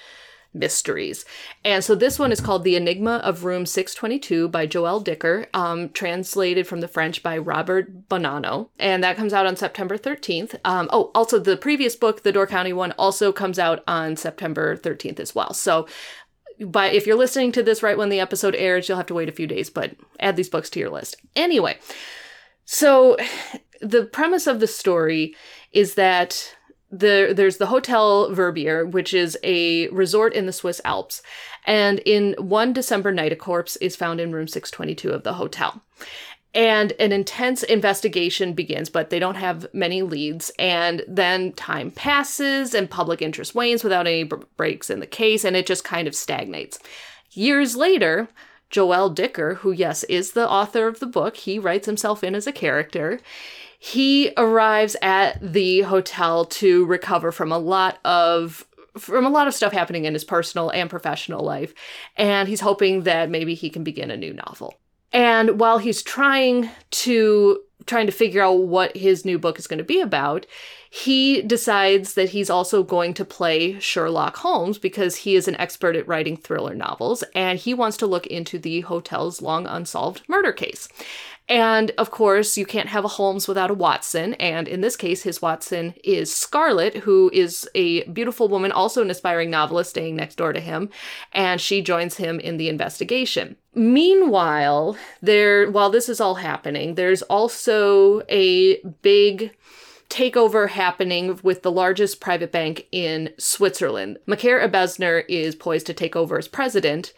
mysteries. 0.54 1.24
And 1.64 1.82
so 1.82 1.94
this 1.94 2.18
one 2.18 2.32
is 2.32 2.40
called 2.40 2.64
The 2.64 2.76
Enigma 2.76 3.16
of 3.24 3.44
Room 3.44 3.64
622 3.64 4.48
by 4.48 4.66
Joel 4.66 5.00
Dicker, 5.00 5.46
um, 5.54 5.88
translated 5.90 6.66
from 6.66 6.80
the 6.80 6.88
French 6.88 7.22
by 7.22 7.38
Robert 7.38 8.08
Bonanno. 8.08 8.68
And 8.78 9.02
that 9.02 9.16
comes 9.16 9.32
out 9.32 9.46
on 9.46 9.56
September 9.56 9.96
13th. 9.96 10.58
Um, 10.64 10.88
oh, 10.92 11.10
also 11.14 11.38
the 11.38 11.56
previous 11.56 11.96
book, 11.96 12.22
the 12.22 12.32
Door 12.32 12.48
County 12.48 12.72
one, 12.72 12.92
also 12.92 13.32
comes 13.32 13.58
out 13.58 13.82
on 13.86 14.16
September 14.16 14.76
13th 14.76 15.20
as 15.20 15.34
well. 15.34 15.54
So 15.54 15.86
but 16.60 16.94
if 16.94 17.06
you're 17.06 17.16
listening 17.16 17.52
to 17.52 17.62
this 17.62 17.82
right 17.82 17.98
when 17.98 18.08
the 18.08 18.20
episode 18.20 18.54
airs, 18.54 18.88
you'll 18.88 18.98
have 18.98 19.06
to 19.06 19.14
wait 19.14 19.28
a 19.28 19.32
few 19.32 19.46
days, 19.46 19.70
but 19.70 19.94
add 20.20 20.36
these 20.36 20.48
books 20.48 20.70
to 20.70 20.80
your 20.80 20.90
list. 20.90 21.16
Anyway, 21.36 21.78
so 22.64 23.16
the 23.80 24.04
premise 24.04 24.46
of 24.46 24.60
the 24.60 24.66
story 24.66 25.34
is 25.72 25.94
that 25.94 26.54
the, 26.90 27.32
there's 27.34 27.56
the 27.56 27.66
Hotel 27.66 28.32
Verbier, 28.32 28.84
which 28.84 29.14
is 29.14 29.38
a 29.42 29.88
resort 29.88 30.34
in 30.34 30.46
the 30.46 30.52
Swiss 30.52 30.80
Alps. 30.84 31.22
And 31.66 32.00
in 32.00 32.34
one 32.38 32.72
December 32.72 33.12
night, 33.12 33.32
a 33.32 33.36
corpse 33.36 33.76
is 33.76 33.96
found 33.96 34.20
in 34.20 34.32
room 34.32 34.46
622 34.46 35.10
of 35.10 35.22
the 35.22 35.34
hotel 35.34 35.82
and 36.54 36.92
an 36.98 37.12
intense 37.12 37.62
investigation 37.62 38.52
begins, 38.52 38.90
but 38.90 39.10
they 39.10 39.18
don't 39.18 39.36
have 39.36 39.66
many 39.72 40.02
leads. 40.02 40.50
And 40.58 41.02
then 41.08 41.52
time 41.52 41.90
passes 41.90 42.74
and 42.74 42.90
public 42.90 43.22
interest 43.22 43.54
wanes 43.54 43.82
without 43.82 44.06
any 44.06 44.24
b- 44.24 44.36
breaks 44.56 44.90
in 44.90 45.00
the 45.00 45.06
case, 45.06 45.44
and 45.44 45.56
it 45.56 45.66
just 45.66 45.84
kind 45.84 46.06
of 46.06 46.14
stagnates. 46.14 46.78
Years 47.30 47.76
later, 47.76 48.28
Joel 48.68 49.10
Dicker, 49.10 49.56
who, 49.56 49.72
yes, 49.72 50.04
is 50.04 50.32
the 50.32 50.48
author 50.48 50.86
of 50.86 51.00
the 51.00 51.06
book, 51.06 51.36
he 51.36 51.58
writes 51.58 51.86
himself 51.86 52.22
in 52.22 52.34
as 52.34 52.46
a 52.46 52.52
character. 52.52 53.20
He 53.78 54.32
arrives 54.36 54.96
at 55.02 55.38
the 55.40 55.82
hotel 55.82 56.44
to 56.44 56.84
recover 56.86 57.32
from 57.32 57.50
a 57.50 57.58
lot 57.58 57.98
of 58.04 58.66
from 58.98 59.24
a 59.24 59.30
lot 59.30 59.48
of 59.48 59.54
stuff 59.54 59.72
happening 59.72 60.04
in 60.04 60.12
his 60.12 60.22
personal 60.22 60.68
and 60.68 60.90
professional 60.90 61.42
life, 61.42 61.72
and 62.16 62.46
he's 62.46 62.60
hoping 62.60 63.04
that 63.04 63.30
maybe 63.30 63.54
he 63.54 63.70
can 63.70 63.82
begin 63.82 64.10
a 64.10 64.16
new 64.18 64.34
novel. 64.34 64.74
And 65.12 65.60
while 65.60 65.78
he's 65.78 66.02
trying 66.02 66.70
to 66.90 67.60
trying 67.86 68.06
to 68.06 68.12
figure 68.12 68.42
out 68.42 68.58
what 68.58 68.96
his 68.96 69.24
new 69.24 69.38
book 69.38 69.58
is 69.58 69.66
going 69.66 69.78
to 69.78 69.84
be 69.84 70.00
about, 70.00 70.46
he 70.88 71.42
decides 71.42 72.14
that 72.14 72.28
he's 72.28 72.50
also 72.50 72.82
going 72.82 73.14
to 73.14 73.24
play 73.24 73.78
Sherlock 73.80 74.36
Holmes 74.36 74.78
because 74.78 75.16
he 75.16 75.34
is 75.34 75.48
an 75.48 75.56
expert 75.56 75.96
at 75.96 76.06
writing 76.06 76.36
thriller 76.36 76.74
novels 76.74 77.24
and 77.34 77.58
he 77.58 77.74
wants 77.74 77.96
to 77.96 78.06
look 78.06 78.26
into 78.26 78.58
the 78.58 78.82
hotel's 78.82 79.42
long 79.42 79.66
unsolved 79.66 80.22
murder 80.28 80.52
case. 80.52 80.88
And 81.48 81.90
of 81.98 82.10
course, 82.10 82.56
you 82.56 82.64
can't 82.64 82.88
have 82.88 83.04
a 83.04 83.08
Holmes 83.08 83.48
without 83.48 83.70
a 83.70 83.74
Watson. 83.74 84.34
And 84.34 84.68
in 84.68 84.80
this 84.80 84.96
case, 84.96 85.22
his 85.22 85.42
Watson 85.42 85.94
is 86.04 86.34
Scarlett, 86.34 86.98
who 86.98 87.30
is 87.32 87.68
a 87.74 88.04
beautiful 88.04 88.48
woman, 88.48 88.72
also 88.72 89.02
an 89.02 89.10
aspiring 89.10 89.50
novelist 89.50 89.90
staying 89.90 90.16
next 90.16 90.36
door 90.36 90.52
to 90.52 90.60
him. 90.60 90.88
And 91.32 91.60
she 91.60 91.82
joins 91.82 92.16
him 92.16 92.40
in 92.40 92.56
the 92.56 92.68
investigation. 92.68 93.56
Meanwhile, 93.74 94.96
there, 95.20 95.70
while 95.70 95.90
this 95.90 96.08
is 96.08 96.20
all 96.20 96.36
happening, 96.36 96.94
there's 96.94 97.22
also 97.22 98.22
a 98.28 98.80
big 99.02 99.52
takeover 100.08 100.68
happening 100.68 101.40
with 101.42 101.62
the 101.62 101.72
largest 101.72 102.20
private 102.20 102.52
bank 102.52 102.86
in 102.92 103.30
Switzerland. 103.38 104.18
Macaire 104.26 104.60
Ebesner 104.60 105.24
is 105.26 105.54
poised 105.54 105.86
to 105.86 105.94
take 105.94 106.14
over 106.14 106.36
as 106.38 106.48
president, 106.48 107.14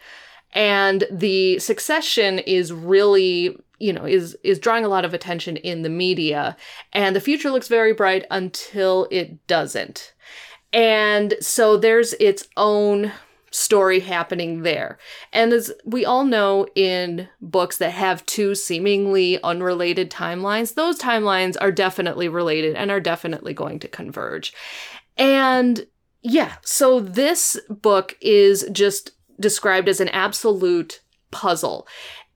and 0.53 1.03
the 1.11 1.59
succession 1.59 2.39
is 2.39 2.71
really 2.71 3.57
you 3.85 3.93
know 3.93 4.05
is 4.05 4.37
is 4.43 4.59
drawing 4.59 4.83
a 4.83 4.89
lot 4.89 5.05
of 5.05 5.13
attention 5.13 5.57
in 5.57 5.81
the 5.81 5.89
media 5.89 6.57
and 6.93 7.15
the 7.15 7.21
future 7.21 7.51
looks 7.51 7.67
very 7.67 7.93
bright 7.93 8.25
until 8.31 9.07
it 9.11 9.45
doesn't 9.47 10.13
and 10.73 11.35
so 11.39 11.77
there's 11.77 12.13
its 12.13 12.47
own 12.57 13.11
story 13.55 14.01
happening 14.01 14.63
there. 14.63 14.97
And 15.31 15.53
as 15.53 15.71
we 15.85 16.03
all 16.03 16.25
know 16.25 16.67
in 16.75 17.29
books 17.39 17.77
that 17.77 17.91
have 17.91 18.25
two 18.25 18.53
seemingly 18.53 19.41
unrelated 19.41 20.11
timelines, 20.11 20.73
those 20.73 20.99
timelines 20.99 21.55
are 21.61 21.71
definitely 21.71 22.27
related 22.27 22.75
and 22.75 22.91
are 22.91 22.99
definitely 22.99 23.53
going 23.53 23.79
to 23.79 23.87
converge. 23.87 24.53
And 25.17 25.87
yeah, 26.21 26.55
so 26.63 26.99
this 26.99 27.57
book 27.69 28.17
is 28.19 28.67
just 28.71 29.11
described 29.39 29.87
as 29.87 30.01
an 30.01 30.09
absolute 30.09 31.01
puzzle. 31.31 31.87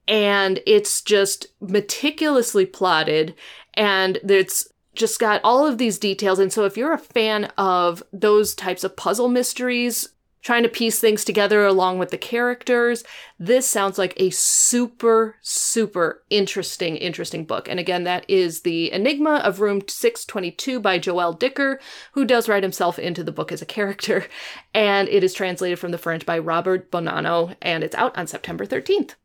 And 0.09 0.59
it's 0.65 1.01
just 1.01 1.47
meticulously 1.61 2.65
plotted 2.65 3.35
and 3.75 4.17
it's 4.27 4.67
just 4.93 5.19
got 5.19 5.39
all 5.43 5.65
of 5.65 5.77
these 5.77 5.97
details. 5.97 6.39
And 6.39 6.51
so 6.51 6.65
if 6.65 6.75
you're 6.75 6.93
a 6.93 6.97
fan 6.97 7.45
of 7.57 8.03
those 8.11 8.53
types 8.53 8.83
of 8.83 8.97
puzzle 8.97 9.29
mysteries, 9.29 10.09
trying 10.41 10.63
to 10.63 10.69
piece 10.69 10.99
things 10.99 11.25
together 11.25 11.65
along 11.65 11.99
with 11.99 12.11
the 12.11 12.17
characters. 12.17 13.03
This 13.37 13.67
sounds 13.67 13.97
like 13.97 14.13
a 14.17 14.29
super, 14.29 15.35
super 15.41 16.23
interesting, 16.29 16.95
interesting 16.97 17.45
book. 17.45 17.67
And 17.67 17.79
again, 17.79 18.03
that 18.05 18.25
is 18.29 18.61
The 18.61 18.91
Enigma 18.91 19.41
of 19.43 19.59
Room 19.59 19.81
622 19.87 20.79
by 20.79 20.97
Joel 20.97 21.33
Dicker, 21.33 21.79
who 22.13 22.25
does 22.25 22.47
write 22.47 22.63
himself 22.63 22.97
into 22.97 23.23
the 23.23 23.31
book 23.31 23.51
as 23.51 23.61
a 23.61 23.65
character. 23.65 24.27
And 24.73 25.09
it 25.09 25.23
is 25.23 25.33
translated 25.33 25.79
from 25.79 25.91
the 25.91 25.97
French 25.97 26.25
by 26.25 26.37
Robert 26.37 26.91
Bonanno, 26.91 27.55
and 27.61 27.83
it's 27.83 27.95
out 27.95 28.17
on 28.17 28.27
September 28.27 28.65
13th. 28.65 29.15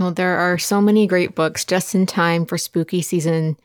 Well, 0.00 0.10
there 0.12 0.38
are 0.38 0.56
so 0.58 0.80
many 0.80 1.06
great 1.06 1.34
books 1.34 1.64
just 1.64 1.94
in 1.94 2.06
time 2.06 2.46
for 2.46 2.56
spooky 2.58 3.02
season. 3.02 3.56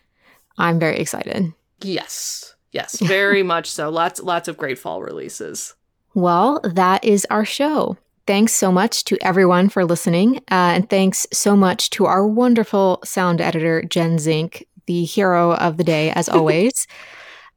I'm 0.58 0.80
very 0.80 1.00
excited. 1.00 1.54
Yes. 1.82 2.54
Yes, 2.74 3.00
very 3.00 3.42
much 3.42 3.72
so. 3.72 3.90
Lots 3.90 4.22
lots 4.22 4.50
of 4.50 4.58
great 4.58 4.78
fall 4.78 5.02
releases. 5.02 5.74
Well, 6.14 6.60
that 6.64 7.04
is 7.06 7.26
our 7.30 7.46
show. 7.46 7.98
Thanks 8.28 8.54
so 8.54 8.72
much 8.72 9.06
to 9.06 9.18
everyone 9.22 9.70
for 9.70 9.86
listening. 9.86 10.38
Uh, 10.52 10.76
and 10.76 10.90
thanks 10.90 11.26
so 11.32 11.56
much 11.56 11.90
to 11.92 12.06
our 12.06 12.28
wonderful 12.28 13.00
sound 13.06 13.40
editor, 13.40 13.84
Jen 13.84 14.18
Zink, 14.20 14.66
the 14.88 15.06
hero 15.06 15.54
of 15.56 15.78
the 15.78 15.84
day, 15.84 16.10
as 16.12 16.28
always. 16.38 16.86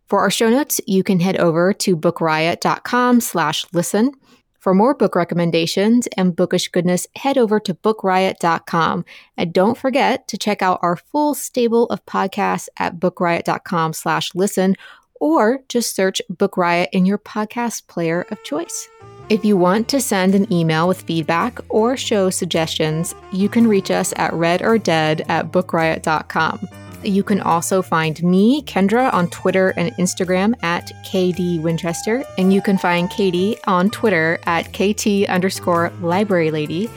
for 0.06 0.20
our 0.20 0.30
show 0.30 0.50
notes, 0.50 0.80
you 0.86 1.02
can 1.02 1.20
head 1.20 1.36
over 1.38 1.72
to 1.72 1.96
bookriot.com 1.96 3.20
slash 3.20 3.66
listen. 3.72 4.12
For 4.58 4.74
more 4.74 4.94
book 4.94 5.14
recommendations 5.14 6.08
and 6.16 6.34
bookish 6.34 6.68
goodness, 6.68 7.06
head 7.16 7.38
over 7.38 7.60
to 7.60 7.74
bookriot.com. 7.74 9.04
And 9.36 9.52
don't 9.52 9.78
forget 9.78 10.26
to 10.28 10.36
check 10.36 10.62
out 10.62 10.80
our 10.82 10.96
full 10.96 11.34
stable 11.34 11.86
of 11.86 12.04
podcasts 12.06 12.68
at 12.76 12.98
bookriot.com 12.98 13.92
slash 13.92 14.34
listen 14.34 14.76
or 15.20 15.60
just 15.68 15.94
search 15.94 16.22
Book 16.28 16.56
Riot 16.56 16.90
in 16.92 17.06
your 17.06 17.18
podcast 17.18 17.86
player 17.86 18.26
of 18.30 18.42
choice. 18.44 18.88
If 19.28 19.44
you 19.44 19.56
want 19.56 19.88
to 19.88 20.00
send 20.00 20.34
an 20.34 20.50
email 20.52 20.88
with 20.88 21.02
feedback 21.02 21.58
or 21.68 21.96
show 21.96 22.30
suggestions, 22.30 23.14
you 23.32 23.48
can 23.48 23.66
reach 23.66 23.90
us 23.90 24.14
at 24.16 24.32
readordead 24.32 25.28
at 25.28 25.52
bookriot.com. 25.52 26.87
You 27.02 27.22
can 27.22 27.40
also 27.40 27.82
find 27.82 28.22
me, 28.22 28.62
Kendra, 28.62 29.12
on 29.12 29.28
Twitter 29.30 29.70
and 29.76 29.94
Instagram 29.96 30.54
at 30.62 30.90
KD 31.04 31.60
Winchester, 31.62 32.24
and 32.36 32.52
you 32.52 32.60
can 32.60 32.76
find 32.78 33.08
Katie 33.10 33.56
on 33.66 33.90
Twitter 33.90 34.38
at 34.46 34.72
KT 34.72 35.28
underscore 35.28 35.92
library 36.00 36.50
lady. 36.50 36.90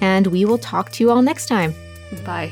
And 0.00 0.26
we 0.28 0.44
will 0.44 0.58
talk 0.58 0.90
to 0.92 1.04
you 1.04 1.10
all 1.10 1.22
next 1.22 1.46
time. 1.46 1.74
Bye. 2.24 2.50